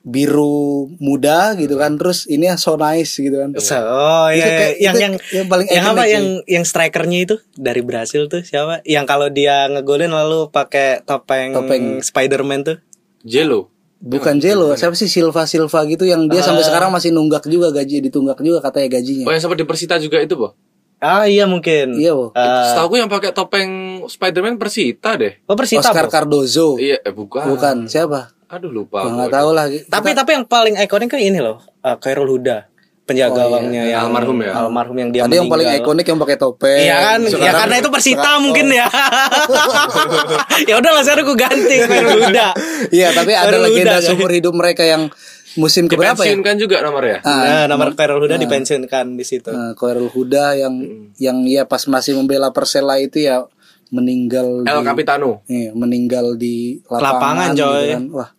Biru 0.07 0.87
muda 0.97 1.59
gitu 1.59 1.75
kan. 1.75 1.99
Terus 1.99 2.25
ini 2.25 2.47
so 2.55 2.79
nice 2.79 3.19
gitu 3.19 3.43
kan. 3.43 3.51
So, 3.59 3.75
oh 3.75 4.31
Itu 4.31 4.39
iya, 4.39 4.47
kayak- 4.47 4.77
iya. 4.79 4.87
yang 4.87 4.95
itu 4.95 4.99
yang 5.03 5.15
yang 5.35 5.47
paling 5.51 5.67
yang 5.67 5.85
apa 5.85 6.05
yang 6.07 6.25
yang 6.47 6.63
strikernya 6.63 7.19
itu 7.21 7.35
dari 7.53 7.83
Brasil 7.83 8.31
tuh 8.31 8.41
siapa? 8.41 8.87
Yang 8.87 9.05
kalau 9.05 9.27
dia 9.29 9.67
ngegolin 9.67 10.15
lalu 10.15 10.47
pakai 10.49 11.03
topeng, 11.03 11.51
Topeng. 11.53 11.85
Spiderman 12.01 12.63
tuh. 12.63 12.79
Jelo. 13.21 13.75
Bukan 13.97 14.39
Jelo, 14.39 14.77
siapa 14.77 14.95
sih 14.95 15.09
Silva 15.09 15.43
Silva 15.45 15.83
gitu 15.85 16.05
yang 16.05 16.29
dia 16.29 16.39
sampai 16.39 16.63
sekarang 16.63 16.95
masih 16.95 17.11
nunggak 17.11 17.49
juga 17.49 17.75
gaji 17.75 17.99
ditunggak 18.01 18.39
juga 18.39 18.63
katanya 18.63 18.95
gajinya. 18.95 19.25
Oh 19.27 19.33
yang 19.33 19.43
sempat 19.43 19.59
di 19.59 19.67
Persita 19.67 19.97
juga 19.99 20.23
itu, 20.23 20.37
Boh. 20.37 20.55
Ah 20.97 21.25
iya 21.25 21.45
mungkin. 21.45 21.97
Iya, 21.97 22.13
Bo. 22.13 22.33
Ah, 22.33 22.73
Setahu 22.73 22.97
yang 22.97 23.09
pakai 23.09 23.33
topeng 23.33 23.69
Spiderman 24.07 24.57
Persita 24.57 25.17
deh. 25.17 25.41
oh 25.43 25.57
Persita. 25.57 25.81
Oscar 25.83 26.07
Bo. 26.07 26.13
Cardozo. 26.13 26.69
Iya, 26.77 27.01
eh, 27.01 27.13
bukan. 27.13 27.49
Bukan, 27.49 27.77
siapa? 27.89 28.36
Aduh 28.49 28.71
lupa. 28.71 29.03
Gua 29.03 29.07
aku. 29.07 29.17
nggak 29.19 29.33
tahu 29.33 29.49
lah. 29.51 29.65
Tapi 29.69 30.09
tapi 30.13 30.31
yang 30.33 30.45
paling 30.45 30.75
ikonik 30.77 31.09
kan 31.09 31.19
ini 31.19 31.39
loh, 31.39 31.59
uh, 31.81 31.97
Khairul 31.97 32.31
Huda, 32.31 32.71
penjaga 33.03 33.31
Oh, 33.33 33.35
iya. 33.35 33.43
gawangnya 33.43 33.83
yang 33.85 34.01
Almarhum 34.07 34.39
ya? 34.39 34.53
Almarhum 34.57 34.97
yang 34.97 35.11
dia 35.11 35.23
Tadi 35.23 35.35
yang 35.37 35.49
paling 35.49 35.67
ikonik 35.77 36.05
yang 36.05 36.19
pakai 36.19 36.37
topeng. 36.37 36.79
Iya 36.81 36.97
kan, 37.01 37.19
ya 37.27 37.53
karena 37.53 37.77
itu 37.77 37.89
Persita 37.89 38.19
sekarang- 38.19 38.43
mungkin 38.43 38.67
ya. 38.71 38.87
ya 40.71 40.75
udahlah 40.77 41.03
sekarang 41.03 41.25
gue 41.25 41.37
ganti 41.37 41.77
Khairul 41.85 42.19
Huda. 42.23 42.49
Iya, 42.91 43.09
tapi 43.13 43.33
ada 43.33 43.57
legenda 43.59 43.99
kan? 43.99 44.05
seumur 44.05 44.31
hidup 44.31 44.53
mereka 44.53 44.83
yang 44.83 45.11
musim 45.57 45.89
keberapa 45.89 46.15
ya? 46.17 46.31
Dipensiunkan 46.31 46.55
juga 46.57 46.77
nomornya. 46.83 47.19
Nah, 47.23 47.65
nomor 47.67 47.95
Khairul 47.95 48.23
Huda 48.23 48.37
dipensiunkan 48.37 49.17
di 49.17 49.25
situ. 49.25 49.51
Nah, 49.51 49.75
Khairul 49.75 50.07
Huda 50.07 50.55
yang 50.55 50.75
yang 51.17 51.43
ya 51.45 51.65
pas 51.65 51.83
masih 51.87 52.15
membela 52.15 52.51
Persela 52.51 52.99
itu 52.99 53.21
ya 53.21 53.43
meninggal 53.87 54.63
El 54.63 54.83
di, 54.83 54.85
Capitano. 54.85 55.47
iya, 55.47 55.71
meninggal 55.71 56.35
di 56.35 56.83
lapangan, 56.85 57.07
Lapangan, 57.07 57.49
gitu 57.53 57.63
coy. 57.65 57.87
kan. 57.89 58.05
Wah. 58.13 58.31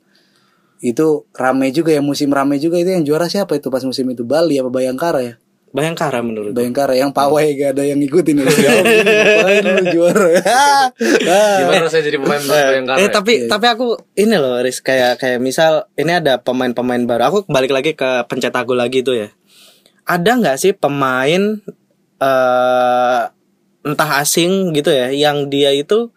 Itu 0.79 1.25
rame 1.33 1.73
juga 1.73 1.93
ya 1.93 2.01
musim 2.01 2.29
rame 2.29 2.61
juga 2.61 2.77
itu 2.77 2.93
yang 2.93 3.03
juara 3.05 3.25
siapa 3.25 3.57
itu 3.57 3.67
pas 3.73 3.81
musim 3.81 4.05
itu 4.09 4.21
Bali 4.23 4.61
apa 4.61 4.69
Bayangkara 4.69 5.19
ya? 5.21 5.33
Bayangkara 5.75 6.23
menurut. 6.23 6.55
Bayangkara 6.55 6.95
yang 6.95 7.11
pawai 7.11 7.53
gak 7.53 7.75
ada 7.75 7.83
yang 7.83 7.99
ngikutin 7.99 8.39
ya. 8.41 8.45
Ya 9.61 9.75
juara. 9.91 10.29
Ah. 11.27 11.59
Gimana 11.61 11.85
saya 11.91 12.07
jadi 12.07 12.17
pemain 12.17 12.39
Bayangkara? 12.39 12.97
Eh 12.97 13.09
ya? 13.09 13.13
tapi 13.13 13.33
tapi 13.45 13.65
aku 13.67 13.99
ini 14.15 14.35
loh 14.39 14.57
Riz 14.63 14.79
kayak 14.79 15.19
kayak 15.19 15.43
misal 15.43 15.91
ini 15.99 16.17
ada 16.17 16.39
pemain-pemain 16.39 17.03
baru. 17.05 17.29
Aku 17.29 17.37
balik 17.51 17.75
lagi 17.75 17.93
ke 17.93 18.25
pencetak 18.25 18.63
gol 18.65 18.79
lagi 18.79 19.03
tuh 19.03 19.27
ya. 19.27 19.29
Ada 20.07 20.39
nggak 20.39 20.57
sih 20.57 20.71
pemain 20.73 21.59
eh 22.17 23.21
entah 23.87 24.11
asing 24.19 24.75
gitu 24.75 24.91
ya 24.91 25.13
yang 25.13 25.47
dia 25.47 25.71
itu 25.71 26.11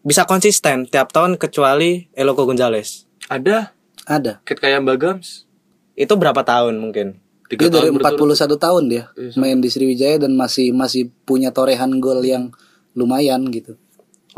bisa 0.00 0.24
konsisten 0.24 0.88
tiap 0.88 1.12
tahun 1.12 1.36
kecuali 1.36 2.08
Eloko 2.16 2.48
Gonzalez. 2.48 3.04
Ada 3.28 3.72
Ada. 4.10 4.42
Kit 4.42 4.58
kayak 4.58 4.82
Bagams. 4.82 5.46
Itu 5.94 6.18
berapa 6.18 6.42
tahun 6.42 6.82
mungkin? 6.82 7.22
Tiga 7.46 7.66
Dia 7.66 7.70
dari 7.70 7.90
tahun 7.94 8.02
berturut. 8.02 8.34
41 8.38 8.58
tahun 8.62 8.82
dia 8.86 9.04
Iya, 9.14 9.34
main 9.34 9.58
di 9.58 9.70
Sriwijaya 9.70 10.22
dan 10.22 10.38
masih 10.38 10.70
masih 10.70 11.10
punya 11.26 11.50
torehan 11.50 11.98
gol 11.98 12.22
yang 12.22 12.50
lumayan 12.94 13.46
gitu. 13.50 13.74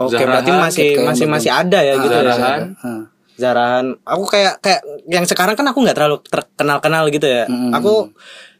Oke, 0.01 0.17
Zarahan, 0.17 0.29
berarti 0.41 0.51
masih 0.57 0.89
masih 1.05 1.27
masih 1.29 1.51
ada 1.53 1.81
ya 1.85 2.01
gitu 2.01 2.09
ya. 2.09 2.25
Zarahan. 2.25 2.61
Ah. 2.81 3.05
Zarahan. 3.37 3.87
Aku 4.05 4.25
kayak 4.25 4.65
kayak 4.65 4.81
yang 5.09 5.25
sekarang 5.29 5.57
kan 5.57 5.69
aku 5.69 5.85
nggak 5.85 5.97
terlalu 5.97 6.17
kenal-kenal 6.57 7.05
gitu 7.09 7.29
ya. 7.29 7.45
Aku 7.77 8.13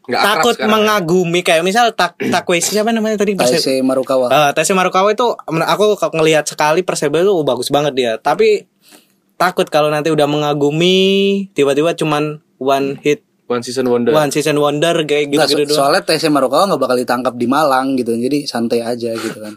Nggak 0.03 0.19
akrab 0.19 0.35
takut 0.43 0.55
ya. 0.59 0.67
mengagumi 0.67 1.41
kayak 1.41 1.63
misal 1.63 1.87
tak 1.95 2.19
Takwesi 2.19 2.75
siapa 2.75 2.91
namanya 2.91 3.15
tadi 3.15 3.39
Taise 3.39 3.79
Marukawa. 3.79 4.27
Eh, 4.27 4.51
Taisi 4.51 4.75
Marukawa 4.75 5.15
itu 5.15 5.23
aku 5.47 5.95
ngelihat 6.13 6.43
sekali 6.43 6.83
Persebaya 6.83 7.23
itu 7.23 7.33
bagus 7.41 7.71
banget 7.71 7.93
dia. 7.95 8.11
Tapi 8.19 8.67
takut 9.35 9.65
kalau 9.65 9.87
nanti 9.87 10.07
udah 10.07 10.25
mengagumi 10.25 10.97
tiba-tiba 11.51 11.93
cuman 11.93 12.39
one 12.57 12.97
hit 12.99 13.21
One 13.43 13.59
Season 13.59 13.85
Wonder. 13.85 14.15
one 14.15 14.31
season 14.31 14.55
wonder 14.55 15.03
kayak 15.03 15.27
gitu-gitu 15.29 15.67
so- 15.67 15.67
doang. 15.67 15.77
soalnya 15.91 16.01
Taise 16.01 16.25
Marukawa 16.27 16.63
nggak 16.65 16.79
bakal 16.79 16.95
ditangkap 16.95 17.35
di 17.35 17.43
Malang 17.45 17.93
gitu. 17.93 18.15
Jadi 18.15 18.47
santai 18.47 18.79
aja 18.79 19.11
gitu 19.11 19.35
kan. 19.35 19.53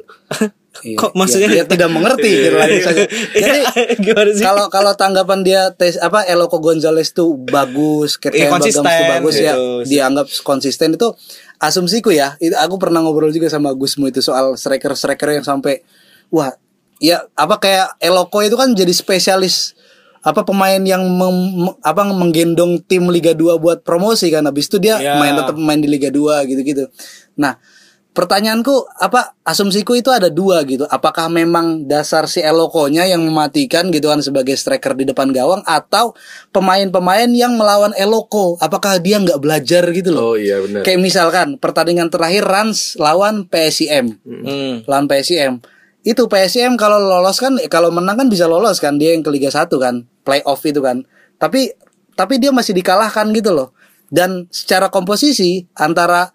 Iya, 0.83 0.99
Kok 1.01 1.15
maksudnya- 1.15 1.49
Dia, 1.49 1.63
dia 1.63 1.71
tidak 1.71 1.89
mengerti 1.89 2.29
gitu 2.37 2.57
lagi 2.59 2.83
saja. 2.85 3.07
Jadi 3.31 3.61
Gimana 4.03 4.31
sih? 4.35 4.43
kalau 4.43 4.67
kalau 4.69 4.93
tanggapan 4.93 5.41
dia 5.41 5.71
tes 5.71 5.97
apa 5.97 6.27
Eloko 6.27 6.59
Gonzalez 6.59 7.15
tuh 7.15 7.39
bagus, 7.39 8.19
Iya, 8.19 8.29
kayak 8.29 8.51
konsisten 8.51 8.83
Bagams 8.83 8.99
tuh 8.99 9.07
bagus 9.09 9.35
ya, 9.39 9.55
gitu. 9.55 9.65
dianggap 9.87 10.27
konsisten 10.43 10.89
itu 10.93 11.09
asumsiku 11.57 12.11
ya. 12.11 12.35
Itu 12.39 12.53
aku 12.53 12.77
pernah 12.77 13.01
ngobrol 13.01 13.31
juga 13.31 13.47
sama 13.47 13.71
Gusmu 13.71 14.11
itu 14.11 14.19
soal 14.19 14.59
striker-striker 14.59 15.31
yang 15.33 15.47
sampai 15.47 15.87
wah, 16.29 16.51
ya 16.99 17.27
apa 17.33 17.57
kayak 17.57 17.97
Eloko 17.99 18.41
itu 18.41 18.55
kan 18.55 18.73
jadi 18.73 18.91
spesialis 18.91 19.77
apa 20.21 20.43
pemain 20.43 20.83
yang 20.83 21.07
mem- 21.07 21.79
apa 21.81 22.03
menggendong 22.03 22.83
tim 22.83 23.07
Liga 23.07 23.31
2 23.31 23.57
buat 23.57 23.79
promosi 23.81 24.27
kan 24.27 24.43
habis 24.43 24.67
itu 24.67 24.77
dia 24.77 24.99
Iya. 24.99 25.17
main 25.17 25.35
tetap 25.35 25.55
main 25.55 25.79
di 25.79 25.87
Liga 25.87 26.11
2 26.11 26.43
gitu-gitu. 26.43 26.91
Nah, 27.39 27.63
pertanyaanku 28.11 28.73
apa 28.97 29.37
asumsiku 29.45 29.93
itu 29.93 30.09
ada 30.09 30.27
dua 30.27 30.65
gitu. 30.65 30.83
Apakah 30.89 31.29
memang 31.29 31.85
dasar 31.85 32.25
si 32.27 32.41
Elokonya 32.41 33.05
yang 33.05 33.21
mematikan 33.23 33.93
gitu 33.93 34.09
kan 34.09 34.19
sebagai 34.19 34.57
striker 34.57 34.97
di 34.97 35.05
depan 35.05 35.31
gawang 35.31 35.61
atau 35.63 36.17
pemain-pemain 36.51 37.29
yang 37.29 37.55
melawan 37.55 37.93
Eloko? 37.95 38.57
Apakah 38.59 38.97
dia 38.99 39.21
nggak 39.21 39.37
belajar 39.37 39.85
gitu 39.93 40.11
loh? 40.11 40.33
Oh 40.33 40.37
iya 40.37 40.59
benar. 40.59 40.81
Kayak 40.83 41.01
misalkan 41.05 41.61
pertandingan 41.61 42.09
terakhir 42.09 42.43
Rans 42.43 42.97
lawan 42.97 43.45
PSIM. 43.47 44.17
Hmm. 44.25 44.83
Lawan 44.89 45.07
PSIM. 45.07 45.61
Itu 46.07 46.31
PSIM 46.31 46.79
kalau 46.79 47.03
lolos 47.03 47.43
kan 47.43 47.59
kalau 47.67 47.91
menang 47.91 48.15
kan 48.15 48.29
bisa 48.31 48.47
lolos 48.47 48.79
kan 48.79 48.95
dia 48.95 49.11
yang 49.11 49.27
ke 49.27 49.31
Liga 49.35 49.51
1 49.51 49.67
kan, 49.75 50.07
playoff 50.23 50.63
itu 50.63 50.79
kan. 50.79 51.03
Tapi 51.43 51.75
tapi 52.15 52.39
dia 52.39 52.55
masih 52.55 52.79
dikalahkan 52.79 53.27
gitu 53.35 53.51
loh. 53.51 53.75
Dan 54.07 54.47
secara 54.55 54.87
komposisi 54.87 55.67
antara 55.75 56.31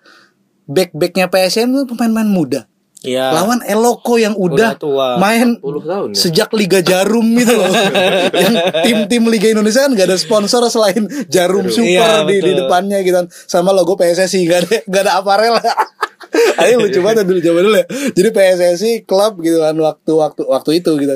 back-backnya 0.67 1.31
PSM 1.31 1.71
itu 1.71 1.83
pemain-pemain 1.87 2.27
muda. 2.27 2.61
Iya. 3.01 3.33
Lawan 3.33 3.65
Eloko 3.65 4.21
yang 4.21 4.37
udah, 4.37 4.77
Udah 4.77 4.77
tua. 4.77 5.07
main 5.17 5.57
10 5.57 5.89
tahun 5.89 6.07
ya? 6.13 6.17
sejak 6.21 6.49
Liga 6.53 6.85
Jarum 6.85 7.33
gitu 7.33 7.57
loh. 7.57 7.65
yang 8.45 8.55
tim-tim 8.85 9.25
Liga 9.25 9.49
Indonesia 9.49 9.89
kan 9.89 9.97
gak 9.97 10.05
ada 10.05 10.19
sponsor 10.21 10.61
selain 10.69 11.09
Jarum 11.25 11.65
Super 11.65 12.21
Iya, 12.21 12.29
di, 12.29 12.35
di 12.45 12.51
depannya 12.53 13.01
gitu 13.01 13.25
kan. 13.25 13.27
Sama 13.49 13.73
logo 13.73 13.97
PSSI 13.97 14.45
gak 14.45 14.59
ada 14.69 14.75
gak 14.85 15.01
ada 15.09 15.13
aparel. 15.17 15.57
Ayo 16.61 16.79
lucu 16.79 16.99
banget 17.03 17.27
dulu 17.27 17.39
zaman 17.43 17.61
dulu 17.67 17.77
ya. 17.81 17.85
Jadi 18.15 18.29
PSSI 18.31 18.91
klub 19.03 19.39
gitu 19.43 19.59
kan 19.59 19.75
waktu 19.75 20.11
waktu 20.15 20.41
waktu 20.47 20.71
itu 20.79 20.91
gitu. 20.99 21.15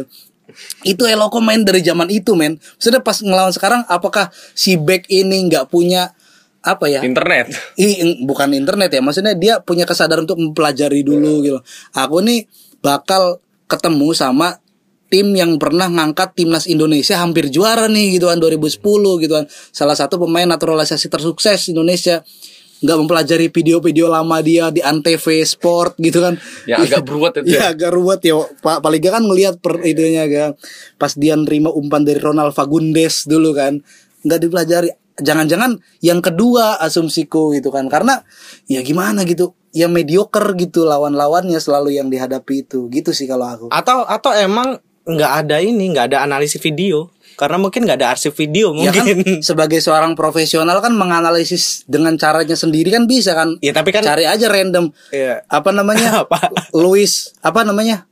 Itu 0.83 1.03
Eloko 1.07 1.39
main 1.43 1.63
dari 1.63 1.83
zaman 1.83 2.07
itu 2.11 2.35
men. 2.35 2.59
Sudah 2.79 2.99
pas 3.03 3.19
ngelawan 3.19 3.51
sekarang 3.51 3.81
apakah 3.87 4.31
si 4.55 4.75
back 4.79 5.07
ini 5.11 5.47
nggak 5.51 5.71
punya 5.71 6.11
apa 6.65 6.89
ya? 6.89 7.05
Internet. 7.05 7.53
I, 7.77 8.25
bukan 8.25 8.57
internet 8.57 8.89
ya, 8.89 9.01
maksudnya 9.05 9.37
dia 9.37 9.61
punya 9.61 9.85
kesadaran 9.85 10.25
untuk 10.25 10.41
mempelajari 10.41 11.05
dulu 11.05 11.45
gitu. 11.45 11.59
Aku 11.93 12.25
nih 12.25 12.49
bakal 12.81 13.37
ketemu 13.69 14.13
sama 14.17 14.57
tim 15.09 15.31
yang 15.37 15.61
pernah 15.61 15.85
ngangkat 15.85 16.33
timnas 16.33 16.65
Indonesia 16.65 17.21
hampir 17.21 17.53
juara 17.53 17.85
nih 17.85 18.17
gitu 18.17 18.25
kan 18.27 18.41
2010 18.41 18.81
gitu 19.21 19.33
kan. 19.37 19.45
Salah 19.69 19.93
satu 19.93 20.17
pemain 20.17 20.49
naturalisasi 20.49 21.07
tersukses 21.07 21.69
Indonesia 21.69 22.25
nggak 22.83 22.97
mempelajari 22.99 23.47
video-video 23.47 24.11
lama 24.11 24.43
dia 24.43 24.67
di 24.67 24.83
Antv 24.83 25.23
Sport 25.47 25.95
gitu 26.01 26.19
kan. 26.19 26.35
Yang 26.67 26.91
agak 26.91 27.01
beruat 27.07 27.33
itu 27.39 27.47
Ya. 27.55 27.59
Ya. 27.59 27.65
agak 27.71 27.91
ruwet 27.95 28.21
ya 28.25 28.35
Pak 28.59 28.83
paling 28.83 28.99
nggak 28.99 29.13
kan 29.15 29.23
ngelihat 29.23 29.55
per 29.63 29.79
itunya 29.87 30.27
kan 30.27 30.51
pas 30.99 31.15
dia 31.15 31.39
nerima 31.39 31.71
umpan 31.71 32.03
dari 32.03 32.19
Ronald 32.19 32.51
Fagundes 32.51 33.23
dulu 33.29 33.55
kan. 33.55 33.79
Nggak 34.27 34.39
dipelajari. 34.43 34.89
Jangan-jangan 35.15 35.79
yang 36.03 36.19
kedua 36.19 36.75
asumsiku 36.83 37.55
gitu 37.55 37.71
kan. 37.71 37.87
Karena 37.87 38.19
ya 38.67 38.83
gimana 38.83 39.23
gitu. 39.23 39.55
Ya 39.75 39.91
mediocre 39.91 40.55
gitu 40.55 40.87
lawan-lawannya 40.87 41.59
selalu 41.59 41.95
yang 41.95 42.07
dihadapi 42.11 42.67
itu. 42.67 42.87
Gitu 42.91 43.15
sih 43.15 43.27
kalau 43.27 43.47
aku. 43.47 43.65
Atau 43.71 44.03
atau 44.03 44.31
emang 44.35 44.79
nggak 45.05 45.31
ada 45.45 45.61
ini, 45.61 45.93
nggak 45.93 46.11
ada 46.11 46.25
analisis 46.25 46.59
video. 46.59 47.14
Karena 47.35 47.57
mungkin 47.57 47.83
nggak 47.83 47.97
ada 47.97 48.09
arsip 48.09 48.31
video 48.31 48.71
ya 48.73 48.89
kan 48.89 49.03
mungkin. 49.03 49.39
sebagai 49.45 49.77
seorang 49.77 50.13
profesional 50.13 50.79
kan 50.79 50.91
menganalisis 50.91 51.83
dengan 51.83 52.15
caranya 52.15 52.53
sendiri 52.53 52.89
kan 52.89 53.05
bisa 53.05 53.31
kan 53.31 53.59
Ya, 53.59 53.71
tapi 53.71 53.91
kan- 53.91 54.01
cari 54.01 54.23
aja 54.23 54.45
random 54.45 54.89
Iya. 55.09 55.43
apa 55.45 55.69
namanya 55.69 56.09
Apa? 56.23 56.49
Luis 56.71 57.35
apa 57.39 57.61
namanya 57.61 58.07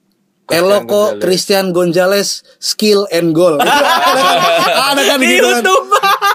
Eloko. 0.45 1.17
Christian 1.17 1.71
Gonzalez 1.71 2.43
skill 2.57 3.07
and 3.09 3.31
goal 3.31 3.55
ada 3.63 5.01
kan 5.01 5.17
di 5.17 5.27
gitu 5.29 5.39
kan 5.41 5.55
YouTube. 5.57 5.85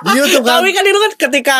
di 0.01 0.11
YouTube 0.16 0.45
kan 0.45 0.59
Tapi 0.59 0.70
kan 0.70 0.84
itu 0.84 0.99
kan 0.99 1.12
ketika 1.18 1.57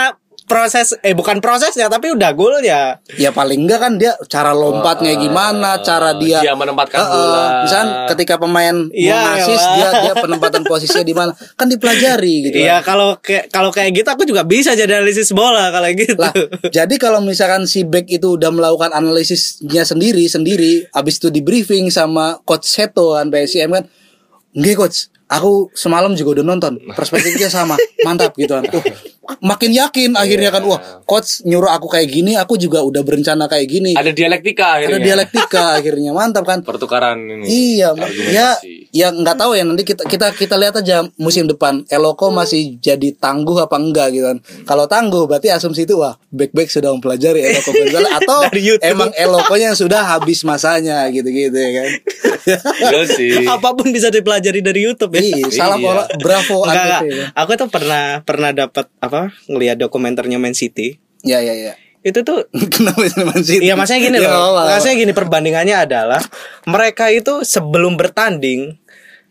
proses 0.49 0.97
eh 1.05 1.13
bukan 1.13 1.39
prosesnya 1.39 1.87
tapi 1.87 2.11
udah 2.11 2.33
gol 2.33 2.59
ya. 2.59 2.97
ya 3.15 3.31
paling 3.31 3.69
enggak 3.69 3.79
kan 3.79 3.93
dia 3.95 4.17
cara 4.27 4.51
lompatnya 4.51 5.15
gimana 5.15 5.79
cara 5.85 6.17
dia 6.17 6.41
dia 6.41 6.57
menempatkan 6.57 6.99
Heeh. 6.99 7.13
bola. 7.13 7.45
misalkan 7.63 7.89
ketika 8.11 8.35
pemain 8.41 8.77
Iya, 8.89 9.13
mau 9.13 9.23
ngasis 9.37 9.61
elah. 9.61 9.75
dia 9.77 9.89
dia 10.03 10.15
penempatan 10.17 10.63
posisinya 10.65 11.05
di 11.05 11.15
mana 11.15 11.31
kan 11.55 11.69
dipelajari 11.69 12.35
gitu 12.49 12.57
Iya 12.59 12.81
kan. 12.81 12.97
kalau 12.97 13.09
kayak 13.21 13.45
kalau 13.53 13.71
kayak 13.71 13.93
gitu 13.93 14.09
aku 14.09 14.25
juga 14.25 14.43
bisa 14.43 14.73
jadi 14.73 14.99
analisis 14.99 15.31
bola 15.31 15.69
kalau 15.69 15.87
gitu. 15.93 16.17
Lah, 16.17 16.33
jadi 16.73 16.95
kalau 16.97 17.21
misalkan 17.21 17.69
si 17.69 17.85
back 17.85 18.09
itu 18.09 18.35
udah 18.35 18.49
melakukan 18.49 18.91
analisisnya 18.91 19.85
sendiri 19.85 20.25
sendiri, 20.25 20.89
abis 20.91 21.21
itu 21.21 21.29
di 21.29 21.45
briefing 21.45 21.93
sama 21.93 22.41
coach 22.43 22.65
Seto 22.65 23.13
kan 23.13 23.29
PSM 23.29 23.69
kan, 23.69 23.85
enggak 24.57 24.77
coach, 24.79 24.99
aku 25.27 25.69
semalam 25.75 26.17
juga 26.17 26.41
udah 26.41 26.47
nonton, 26.49 26.81
perspektifnya 26.95 27.53
sama, 27.53 27.77
mantap 28.03 28.33
gitu 28.35 28.57
kan. 28.57 28.65
Uh, 28.65 28.81
makin 29.39 29.71
yakin 29.71 30.11
akhirnya 30.15 30.49
kan, 30.49 30.63
wah 30.65 30.81
coach 31.05 31.43
nyuruh 31.43 31.69
aku 31.69 31.87
kayak 31.87 32.09
gini, 32.09 32.35
aku 32.35 32.57
juga 32.57 32.81
udah 32.81 33.03
berencana 33.03 33.45
kayak 33.45 33.67
gini. 33.67 33.93
Ada 33.93 34.11
dialektika 34.11 34.65
Ada 34.77 34.89
akhirnya. 34.89 35.05
dialektika 35.05 35.63
akhirnya 35.79 36.11
mantap 36.13 36.45
kan. 36.45 36.61
Pertukaran 36.63 37.19
ini. 37.21 37.45
Iya, 37.45 37.93
ya, 37.93 38.05
Argumentasi. 38.05 38.89
ya 38.91 39.09
nggak 39.11 39.37
tahu 39.37 39.53
ya 39.53 39.63
nanti 39.63 39.83
kita 39.83 40.03
kita 40.05 40.27
kita 40.33 40.55
lihat 40.57 40.75
aja 40.79 41.05
musim 41.17 41.45
depan 41.45 41.85
Eloko 41.87 42.33
masih 42.33 42.79
jadi 42.79 43.13
tangguh 43.15 43.59
apa 43.59 43.77
enggak 43.77 44.13
gitu 44.13 44.27
kan. 44.27 44.39
Kalau 44.65 44.85
tangguh 44.85 45.25
berarti 45.25 45.49
asumsi 45.49 45.85
itu 45.85 45.97
wah 45.97 46.17
back 46.29 46.53
back 46.53 46.69
sudah 46.69 46.93
mempelajari 46.93 47.45
Eloko 47.45 47.71
Gonzalez 47.79 48.13
atau 48.19 48.39
emang 48.81 49.11
Elokonya 49.13 49.73
sudah 49.73 50.17
habis 50.17 50.43
masanya 50.43 51.05
gitu-gitu 51.09 51.55
ya 51.55 51.71
kan. 51.83 51.91
Iya 52.81 53.05
sih. 53.05 53.45
Apa 53.45 53.77
pun 53.77 53.93
bisa 53.93 54.09
dipelajari 54.09 54.65
dari 54.65 54.81
YouTube 54.81 55.13
ya. 55.13 55.21
Iya, 55.21 55.47
salam 55.53 55.85
Iya. 55.85 56.09
bravo 56.17 56.65
Enggak, 56.65 56.81
enggak. 56.81 57.03
Ya. 57.05 57.25
Aku 57.37 57.51
tuh 57.55 57.69
pernah 57.69 58.25
pernah 58.25 58.51
dapat 58.53 58.89
apa 58.99 59.18
ngelihat 59.47 59.77
dokumenternya 59.77 60.39
Man 60.39 60.55
City. 60.55 60.99
Ya 61.23 61.39
ya 61.41 61.55
ya. 61.55 61.75
Itu 62.01 62.23
tuh 62.23 62.47
Kenapa 62.73 63.03
Man 63.27 63.43
City? 63.43 63.67
Iya 63.67 63.75
maksudnya 63.75 64.01
gini 64.01 64.19
Ya, 64.19 64.31
loh. 64.31 64.65
Maksudnya 64.65 64.97
gini 64.97 65.13
perbandingannya 65.13 65.77
adalah 65.77 66.23
mereka 66.65 67.11
itu 67.11 67.43
sebelum 67.43 67.99
bertanding 67.99 68.79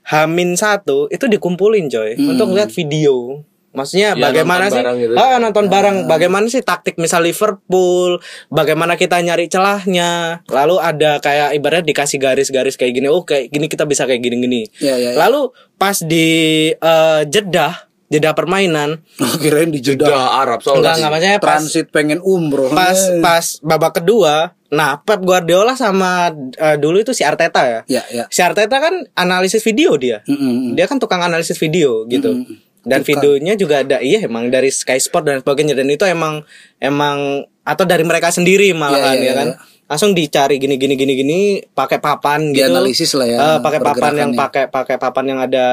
Hamin 0.03 0.55
satu 0.55 1.07
itu 1.07 1.27
dikumpulin 1.27 1.87
coy 1.87 2.15
untuk 2.17 2.51
ngeliat 2.51 2.71
video. 2.71 3.43
Maksudnya 3.75 4.15
Ya, 4.15 4.23
bagaimana 4.23 4.71
nonton 4.71 4.79
sih? 4.95 5.01
gitu. 5.05 5.13
Ah, 5.13 5.37
nonton 5.37 5.65
bareng. 5.67 6.09
Bagaimana 6.09 6.47
sih 6.47 6.63
taktik 6.63 6.97
misal 6.97 7.21
Liverpool? 7.21 8.17
Bagaimana 8.49 8.95
kita 8.95 9.19
nyari 9.19 9.45
celahnya? 9.45 10.41
Lalu 10.49 10.75
ada 10.81 11.21
kayak 11.21 11.53
ibaratnya 11.53 11.85
dikasih 11.85 12.17
garis-garis 12.17 12.73
kayak 12.73 12.97
gini. 12.97 13.05
Oh, 13.05 13.21
kayak 13.21 13.51
gini 13.51 13.69
kita 13.69 13.85
bisa 13.85 14.09
kayak 14.09 14.23
gini-gini. 14.23 14.65
Ya, 14.81 14.97
ya, 14.97 15.13
ya. 15.13 15.19
Lalu 15.19 15.53
pas 15.75 15.99
di 15.99 16.27
eh, 16.71 17.21
Jeddah, 17.29 17.86
Jeddah 18.07 18.31
permainan, 18.31 19.03
Oh, 19.17 19.35
kirain 19.35 19.67
di 19.67 19.77
Jeddah 19.77 20.07
Jeddah 20.07 20.27
Arab 20.37 20.59
soalnya. 20.59 20.79
enggak 20.81 20.95
enggak 20.95 21.11
maksudnya 21.11 21.37
pas 21.37 21.47
transit 21.51 21.85
pengen 21.87 22.19
umroh. 22.19 22.71
pas 22.71 22.95
Eh. 22.95 23.19
pas 23.19 23.45
babak 23.59 23.93
kedua 23.97 24.55
nah 24.67 24.95
Pep 24.97 25.19
Guardiola 25.21 25.73
sama 25.73 26.27
eh, 26.53 26.75
dulu 26.75 26.99
itu 26.99 27.11
si 27.11 27.21
Arteta 27.21 27.63
ya 27.63 27.79
Ya 27.85 28.03
ya. 28.09 28.23
si 28.27 28.39
Arteta 28.39 28.77
kan 28.77 28.91
analisis 29.13 29.59
video 29.61 29.95
dia 29.95 30.23
Mm-mm. 30.23 30.71
dia 30.71 30.83
kan 30.83 30.97
tukang 30.97 31.19
analisis 31.19 31.55
video 31.55 32.03
gitu 32.05 32.43
dan 32.81 32.99
Tukang. 32.99 33.07
videonya 33.33 33.53
juga 33.53 33.79
ada 33.81 33.99
iya 33.99 34.19
emang 34.21 34.47
dari 34.47 34.67
Sky 34.69 34.95
Sport 34.97 35.23
dan 35.25 35.35
sebagainya 35.37 35.71
dan 35.73 35.87
itu 35.87 36.03
emang 36.03 36.43
emang 36.77 37.17
atau 37.61 37.83
dari 37.83 38.03
mereka 38.03 38.27
sendiri 38.29 38.71
malahan 38.71 39.13
Iya, 39.13 39.21
iya, 39.21 39.25
ya 39.25 39.33
kan 39.35 39.47
iya. 39.49 39.57
Langsung 39.87 40.11
dicari 40.11 40.59
gini 40.59 40.75
gini 40.75 40.93
gini 40.93 41.13
gini 41.15 41.39
pakai 41.63 41.97
papan 41.97 42.51
gitu. 42.51 42.59
Dianalisis 42.61 43.15
lah 43.15 43.23
ya, 43.23 43.37
Eh, 43.39 43.57
pakai 43.59 43.79
papan 43.79 44.13
yang 44.13 44.31
pakai 44.33 44.63
pakai 44.67 44.95
papan 44.95 45.25
yang 45.25 45.39
ada 45.39 45.65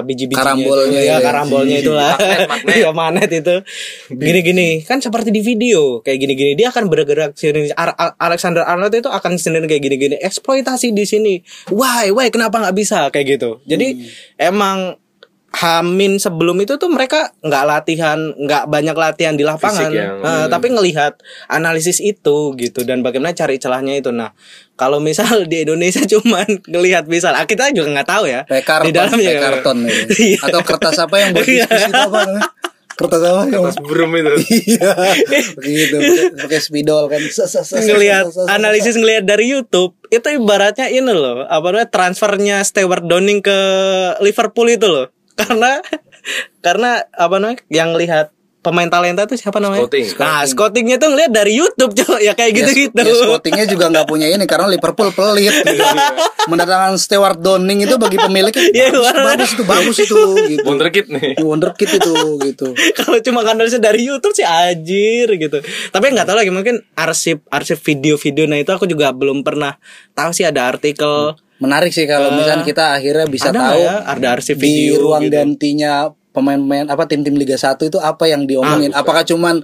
biji-bijinya. 0.00 0.44
Karambolnya 0.44 1.00
itu. 1.00 1.08
ya, 1.08 1.14
ya. 1.14 1.16
karambolnya 1.18 1.76
itulah. 1.80 2.12
Magnet, 2.12 2.48
magnet. 2.52 2.74
Iya, 2.76 2.90
magnet 2.92 3.30
itu. 3.32 3.56
Gini-gini 4.10 4.66
kan 4.82 4.98
seperti 4.98 5.28
di 5.28 5.40
video 5.40 5.98
kayak 6.00 6.18
gini-gini. 6.18 6.52
Dia 6.52 6.68
akan 6.68 6.84
bergerak 6.86 7.32
sendiri 7.32 7.72
Ar- 7.72 7.96
Alexander 8.18 8.60
Arnold 8.62 8.92
itu 8.92 9.08
akan 9.08 9.36
sendiri 9.36 9.64
kayak 9.66 9.82
gini-gini. 9.82 10.16
Eksploitasi 10.18 10.92
di 10.92 11.04
sini. 11.04 11.34
Why? 11.68 12.12
Why? 12.12 12.28
Kenapa 12.28 12.60
nggak 12.60 12.76
bisa? 12.76 13.08
Kayak 13.08 13.40
gitu. 13.40 13.50
Jadi 13.64 13.88
Hmm. 13.90 14.04
emang 14.38 14.78
Hamin 15.52 16.16
sebelum 16.16 16.56
itu 16.58 16.74
tuh 16.74 16.88
mereka 16.88 17.28
nggak 17.38 17.64
latihan 17.64 18.16
nggak 18.32 18.66
banyak 18.66 18.94
latihan 18.94 19.34
di 19.34 19.44
lapangan 19.44 19.92
yang- 19.92 20.18
Eh, 20.18 20.46
tapi 20.48 20.66
ngelihat 20.68 21.20
analisis 21.46 21.98
itu 21.98 22.56
gitu 22.56 22.82
dan 22.82 23.00
bagaimana 23.00 23.30
cari 23.30 23.56
celahnya 23.56 23.94
itu 23.94 24.08
nah 24.08 24.32
kalau 24.74 24.96
misal 24.98 25.44
di 25.44 25.62
Indonesia 25.62 26.00
cuman 26.12 26.46
ngelihat 26.64 27.04
misal 27.04 27.32
ah, 27.32 27.44
kita 27.44 27.68
juga 27.70 27.92
nggak 27.92 28.08
tahu 28.08 28.24
ya 28.26 28.42
karton, 28.48 28.82
di 28.82 28.90
dalamnya 28.90 29.32
karton. 29.38 29.78
Iya. 30.18 30.38
Atau 30.42 30.60
kertas 30.62 30.96
apa 30.96 31.14
yang 31.16 31.30
buat 31.32 31.44
apa 31.46 31.76
namanya? 32.08 32.42
Kertas 32.92 33.22
apa 33.22 33.42
yang 33.46 33.62
Pas 33.62 33.78
burung 33.78 34.12
itu. 34.12 34.32
Iya, 34.52 34.92
begitu 35.54 35.96
pakai- 36.38 36.60
spidol 36.60 37.08
kan. 37.08 37.20
Ngelihat 37.78 38.24
analisis 38.48 38.94
ngelihat 38.94 39.24
dari 39.24 39.48
YouTube 39.48 39.96
itu 40.08 40.28
ibaratnya 40.28 40.88
ini 40.88 41.08
loh 41.08 41.44
apa 41.44 41.66
namanya 41.66 41.88
transfernya 41.88 42.60
Stewart 42.62 43.00
Downing 43.02 43.40
ke 43.40 43.58
Liverpool 44.18 44.68
itu 44.68 44.84
loh 44.86 45.08
karena 45.40 45.80
karena 46.62 46.90
apa 47.12 47.36
namanya 47.40 47.60
yang 47.72 47.96
lihat 47.98 48.30
pemain 48.62 48.86
talenta 48.86 49.26
tuh 49.26 49.34
siapa 49.34 49.58
namanya? 49.58 49.84
Scouting. 49.84 50.06
Nah, 50.22 50.42
scoutingnya 50.46 50.96
tuh 51.02 51.10
ngeliat 51.10 51.34
dari 51.34 51.58
YouTube, 51.58 51.98
cok. 51.98 52.22
Ya 52.22 52.32
kayak 52.38 52.54
gitu-gitu. 52.54 52.94
Ya, 52.94 53.10
scoutingnya 53.10 53.66
juga 53.66 53.90
nggak 53.90 54.06
punya 54.06 54.30
ini 54.30 54.46
karena 54.46 54.70
Liverpool 54.70 55.10
pelit. 55.10 55.50
Gitu. 55.50 55.82
Mendatangkan 56.50 56.94
Stewart 56.96 57.42
Downing 57.42 57.82
itu 57.84 57.98
bagi 57.98 58.18
pemilik 58.22 58.54
Iya, 58.78 58.94
bagus, 58.94 59.10
bagus 59.26 59.50
itu 59.50 59.62
bagus 59.66 59.96
itu 59.98 60.20
gitu. 60.54 60.64
Wonderkid 60.64 61.06
nih. 61.10 61.42
Wonderkid 61.42 61.90
itu 61.90 62.14
gitu. 62.46 62.66
Kalau 62.94 63.18
cuma 63.18 63.42
kanalisnya 63.42 63.82
dari 63.82 64.06
YouTube 64.06 64.32
sih 64.32 64.46
anjir 64.46 65.26
gitu. 65.34 65.58
Tapi 65.90 66.14
nggak 66.14 66.30
tahu 66.30 66.38
lagi 66.38 66.54
mungkin 66.54 66.86
arsip 66.94 67.42
arsip 67.50 67.82
video-video 67.82 68.46
nah 68.46 68.58
itu 68.62 68.70
aku 68.70 68.86
juga 68.86 69.10
belum 69.10 69.42
pernah 69.42 69.74
tahu 70.14 70.30
sih 70.30 70.46
ada 70.46 70.70
artikel 70.70 71.34
Menarik 71.62 71.94
sih 71.94 72.10
kalau 72.10 72.34
misalnya 72.34 72.66
kita 72.66 72.98
akhirnya 72.98 73.26
bisa 73.30 73.54
ada 73.54 73.70
tahu 73.70 73.78
ya? 73.78 73.94
Ada 74.02 74.26
arsip 74.34 74.58
di 74.58 74.66
video 74.66 75.06
ruang 75.06 75.22
gitu. 75.30 75.38
gantinya 75.38 76.10
pemain-pemain 76.34 76.90
apa 76.90 77.06
tim-tim 77.06 77.38
Liga 77.38 77.54
1 77.54 77.78
itu 77.86 78.02
apa 78.02 78.26
yang 78.26 78.50
diomongin? 78.50 78.90
Apakah 78.90 79.22
cuman 79.22 79.62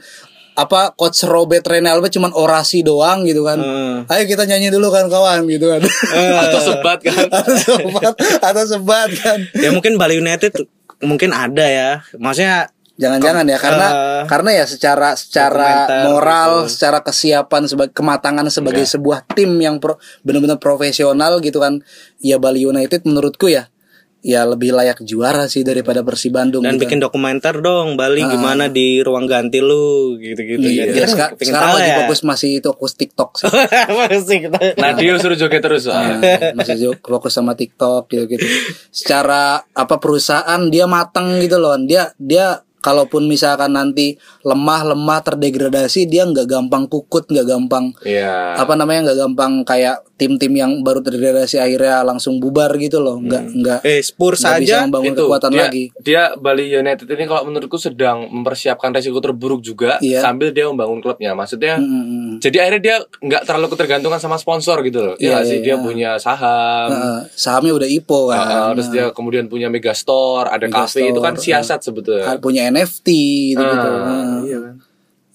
apa 0.58 0.94
coach 0.94 1.22
Robert 1.26 1.62
Renaldo 1.66 2.06
cuman 2.06 2.30
orasi 2.34 2.86
doang 2.86 3.26
gitu 3.26 3.42
kan? 3.42 3.58
Hmm. 3.58 4.06
Ayo 4.06 4.30
kita 4.30 4.46
nyanyi 4.46 4.70
dulu 4.70 4.94
kan 4.94 5.10
kawan 5.10 5.42
gitu 5.50 5.74
kan. 5.74 5.82
Atau 6.46 6.60
sebat 6.62 6.98
kan. 7.02 7.26
atau 7.38 7.54
sebat 7.58 8.14
atau 8.42 8.64
sebat 8.66 9.10
kan. 9.18 9.38
ya 9.58 9.74
mungkin 9.74 9.98
Bali 9.98 10.22
United 10.22 10.54
mungkin 11.02 11.34
ada 11.34 11.66
ya. 11.66 11.90
Maksudnya 12.14 12.70
Jangan-jangan 12.98 13.46
ya 13.46 13.56
karena 13.56 13.88
Eh, 13.88 14.22
karena 14.26 14.50
ya 14.52 14.64
secara 14.64 15.14
secara 15.14 15.70
moral, 16.04 16.66
gitu. 16.66 16.74
secara 16.74 16.98
kesiapan 17.00 17.62
sebagai 17.64 17.94
kematangan 17.94 18.46
sebagai 18.48 18.82
sebuah 18.84 19.22
tim 19.30 19.54
yang 19.56 19.78
pro, 19.78 19.94
benar-benar 20.20 20.58
profesional 20.58 21.38
gitu 21.38 21.58
kan. 21.58 21.78
Ya 22.18 22.36
Bali 22.36 22.60
United 22.60 23.02
menurutku 23.04 23.46
ya 23.46 23.70
ya 24.18 24.42
lebih 24.42 24.74
layak 24.74 24.98
juara 25.00 25.46
sih 25.46 25.62
daripada 25.62 26.02
Persib 26.02 26.34
Bandung 26.34 26.58
dan 26.60 26.74
gitu. 26.74 26.84
bikin 26.84 26.98
dokumenter 26.98 27.62
dong 27.62 27.94
Bali 27.94 28.18
gimana 28.20 28.66
di 28.66 28.98
ruang 28.98 29.30
ganti 29.30 29.62
lu 29.62 30.18
gitu-gitu 30.18 30.58
Iya, 30.60 30.84
kan. 30.84 30.92
kita 30.92 31.06
seka- 31.06 31.30
Pengen 31.38 31.48
sekarang 31.48 31.70
lagi 31.72 31.86
ya. 31.86 31.96
fokus 32.02 32.20
masih 32.26 32.50
itu 32.58 32.68
fokus 32.68 32.92
TikTok 32.92 33.30
sih. 33.36 33.46
Masih 33.94 34.36
kita. 34.42 34.58
Nadio 34.74 35.14
suruh 35.16 35.38
joget 35.38 35.62
terus. 35.62 35.86
Iya, 35.86 36.50
masih 36.50 36.98
fokus 36.98 37.30
sama 37.30 37.54
TikTok 37.54 38.10
gitu 38.10 38.26
gitu. 38.28 38.42
Secara 38.90 39.42
apa 39.64 39.96
perusahaan 39.96 40.60
dia 40.66 40.84
matang 40.84 41.38
gitu 41.38 41.56
loh. 41.56 41.78
Dia 41.78 42.10
dia 42.18 42.58
kalaupun 42.88 43.28
misalkan 43.28 43.68
nanti 43.70 44.16
lemah 44.40 44.88
lemah 44.88 45.20
terdegradasi 45.20 46.08
dia 46.08 46.24
nggak 46.24 46.48
gampang 46.48 46.88
kukut 46.88 47.28
nggak 47.28 47.44
gampang 47.44 47.92
Iya. 48.00 48.56
apa 48.56 48.72
namanya 48.72 49.12
nggak 49.12 49.18
gampang 49.20 49.52
kayak 49.62 50.08
tim-tim 50.16 50.50
yang 50.50 50.82
baru 50.82 50.98
terdegradasi 50.98 51.62
akhirnya 51.62 52.02
langsung 52.02 52.42
bubar 52.42 52.74
gitu 52.74 52.98
loh. 52.98 53.22
Nggak 53.22 53.42
nggak 53.54 53.78
Eh 53.86 54.02
Spurs 54.02 54.42
nggak 54.42 54.60
bisa 54.60 54.76
membangun 54.82 55.14
itu. 55.14 55.22
kekuatan 55.22 55.50
dia, 55.50 55.60
lagi. 55.62 55.84
dia 56.02 56.22
Bali 56.34 56.66
United 56.66 57.06
ini 57.06 57.24
kalau 57.24 57.46
menurutku 57.46 57.78
sedang 57.78 58.26
mempersiapkan 58.26 58.90
resiko 58.90 59.22
terburuk 59.22 59.62
juga 59.62 60.02
Iya. 60.02 60.18
sambil 60.18 60.50
dia 60.50 60.66
membangun 60.66 60.98
klubnya. 60.98 61.38
Maksudnya 61.38 61.78
Mm-mm. 61.78 62.42
jadi 62.42 62.66
akhirnya 62.66 62.82
dia 62.82 62.96
nggak 62.98 63.42
terlalu 63.46 63.66
ketergantungan 63.70 64.18
sama 64.18 64.34
sponsor 64.36 64.82
gitu 64.82 64.98
loh. 65.04 65.14
Iya, 65.22 65.38
ya 65.38 65.46
sih 65.46 65.58
iya, 65.58 65.64
dia 65.64 65.74
iya. 65.78 65.84
punya 65.86 66.10
saham. 66.18 66.88
Heeh, 66.90 67.18
sahamnya 67.30 67.72
udah 67.78 67.88
IPO 67.88 68.20
kan. 68.26 68.38
Uh, 68.42 68.70
terus 68.74 68.88
dia 68.90 69.04
kemudian 69.12 69.46
punya 69.46 69.70
megastore 69.70 70.50
ada 70.50 70.66
kafe 70.66 71.06
itu 71.06 71.20
kan 71.20 71.38
Megastore, 71.38 71.62
siasat 71.62 71.80
sebetulnya. 71.86 72.26
Kan 72.26 72.36
punya 72.42 72.66
NFT 72.84 73.08
gitu 73.56 73.62
gitu 73.62 73.88
Ah, 73.88 74.42
iya 74.46 74.58
kan 74.62 74.76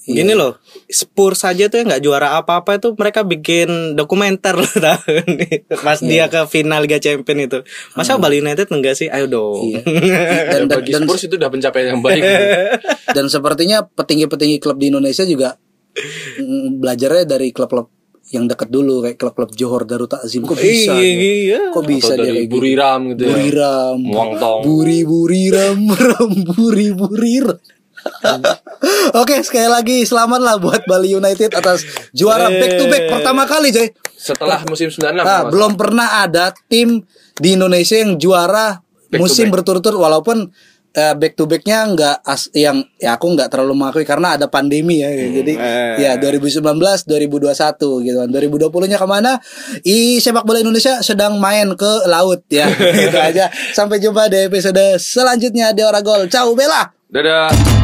Gini 0.03 0.35
loh, 0.35 0.59
Spurs 0.91 1.47
saja 1.47 1.71
tuh 1.71 1.79
nggak 1.79 2.03
juara 2.03 2.35
apa-apa 2.35 2.75
itu 2.75 2.91
mereka 2.99 3.23
bikin 3.23 3.95
dokumenter 3.95 4.51
loh 4.59 4.67
tahun 4.83 5.23
ini. 5.31 5.63
Pas 5.79 6.03
dia 6.03 6.27
ke 6.27 6.43
final 6.51 6.83
Liga 6.83 6.99
Champion 6.99 7.47
itu. 7.47 7.63
Masa 7.95 8.19
Bali 8.19 8.43
United 8.43 8.67
enggak 8.67 8.99
sih? 8.99 9.07
Ayo 9.07 9.31
dong. 9.31 9.63
Iya. 9.63 9.79
dan, 10.51 10.61
dan, 10.67 10.83
bagi 10.83 10.91
dan, 10.91 11.07
Spurs 11.07 11.23
itu 11.23 11.39
udah 11.39 11.47
pencapaian 11.47 11.95
yang 11.95 12.03
baik 12.03 12.19
dan 13.15 13.25
sepertinya 13.31 13.87
petinggi-petinggi 13.87 14.59
klub 14.59 14.75
di 14.75 14.91
Indonesia 14.91 15.23
juga 15.23 15.55
mm, 15.95 16.83
belajarnya 16.83 17.23
dari 17.23 17.55
klub-klub 17.55 17.87
yang 18.25 18.45
dekat 18.45 18.67
dulu 18.67 19.01
kayak 19.01 19.15
klub-klub 19.15 19.51
Johor 19.51 19.83
Darut 19.83 20.07
Takzim 20.07 20.41
kok 20.41 20.55
bisa 20.55 20.93
Iya, 20.93 21.01
dia? 21.11 21.33
iya. 21.35 21.59
kok 21.69 21.83
bisa 21.83 22.07
Atau 22.09 22.15
dia 22.15 22.23
dari 22.23 22.31
kayak 22.33 22.45
gitu? 22.45 22.53
Buriram 22.55 23.01
gitu 23.09 23.21
ya 23.21 23.29
Buriram 23.29 23.97
Muangtong. 23.99 24.59
Buri 24.65 24.99
Buriram 25.03 25.79
Ram 26.07 26.31
Buri 26.45 26.87
Buriram 26.91 27.59
Oke 29.13 29.39
sekali 29.41 29.67
lagi 29.67 30.03
selamatlah 30.03 30.57
buat 30.57 30.83
Bali 30.83 31.11
United 31.11 31.53
atas 31.53 31.83
juara 32.11 32.47
back 32.47 32.71
to 32.75 32.85
back 32.85 33.03
pertama 33.09 33.43
kali 33.43 33.69
Joy. 33.69 33.87
setelah 34.13 34.59
musim 34.65 34.87
96 34.87 35.19
Nah, 35.19 35.41
belum 35.47 35.75
pernah 35.75 36.21
ada 36.21 36.51
tim 36.65 37.03
di 37.33 37.49
Indonesia 37.53 37.95
yang 37.95 38.15
juara 38.15 38.79
Back 39.07 39.19
musim 39.19 39.47
berturut-turut 39.47 39.95
walaupun 39.95 40.49
eh, 40.93 41.13
back 41.17 41.33
to 41.33 41.49
backnya 41.49 41.89
nggak 41.89 42.15
as 42.23 42.47
yang 42.53 42.85
ya 43.01 43.17
aku 43.17 43.33
nggak 43.33 43.49
terlalu 43.49 43.73
mengakui 43.73 44.05
karena 44.05 44.37
ada 44.37 44.45
pandemi 44.47 45.01
ya. 45.01 45.09
Jadi 45.09 45.53
ya 45.99 46.15
2019 46.21 46.61
2021 46.61 48.05
gitu 48.05 48.17
kan. 48.21 48.29
2020 48.29 48.89
nya 48.89 48.97
ke 49.01 49.07
mana? 49.09 49.31
I 49.83 50.21
sepak 50.21 50.45
bola 50.45 50.61
Indonesia 50.61 51.01
sedang 51.01 51.41
main 51.41 51.73
ke 51.73 51.91
laut 52.07 52.45
ya. 52.47 52.69
Gitu 53.03 53.17
aja. 53.17 53.49
Sampai 53.73 53.99
jumpa 53.99 54.29
di 54.29 54.47
episode 54.47 55.01
selanjutnya 55.01 55.73
di 55.73 55.81
Oragol. 55.81 56.29
Ciao 56.29 56.53
Bella. 56.53 56.87
Dadah 57.09 57.82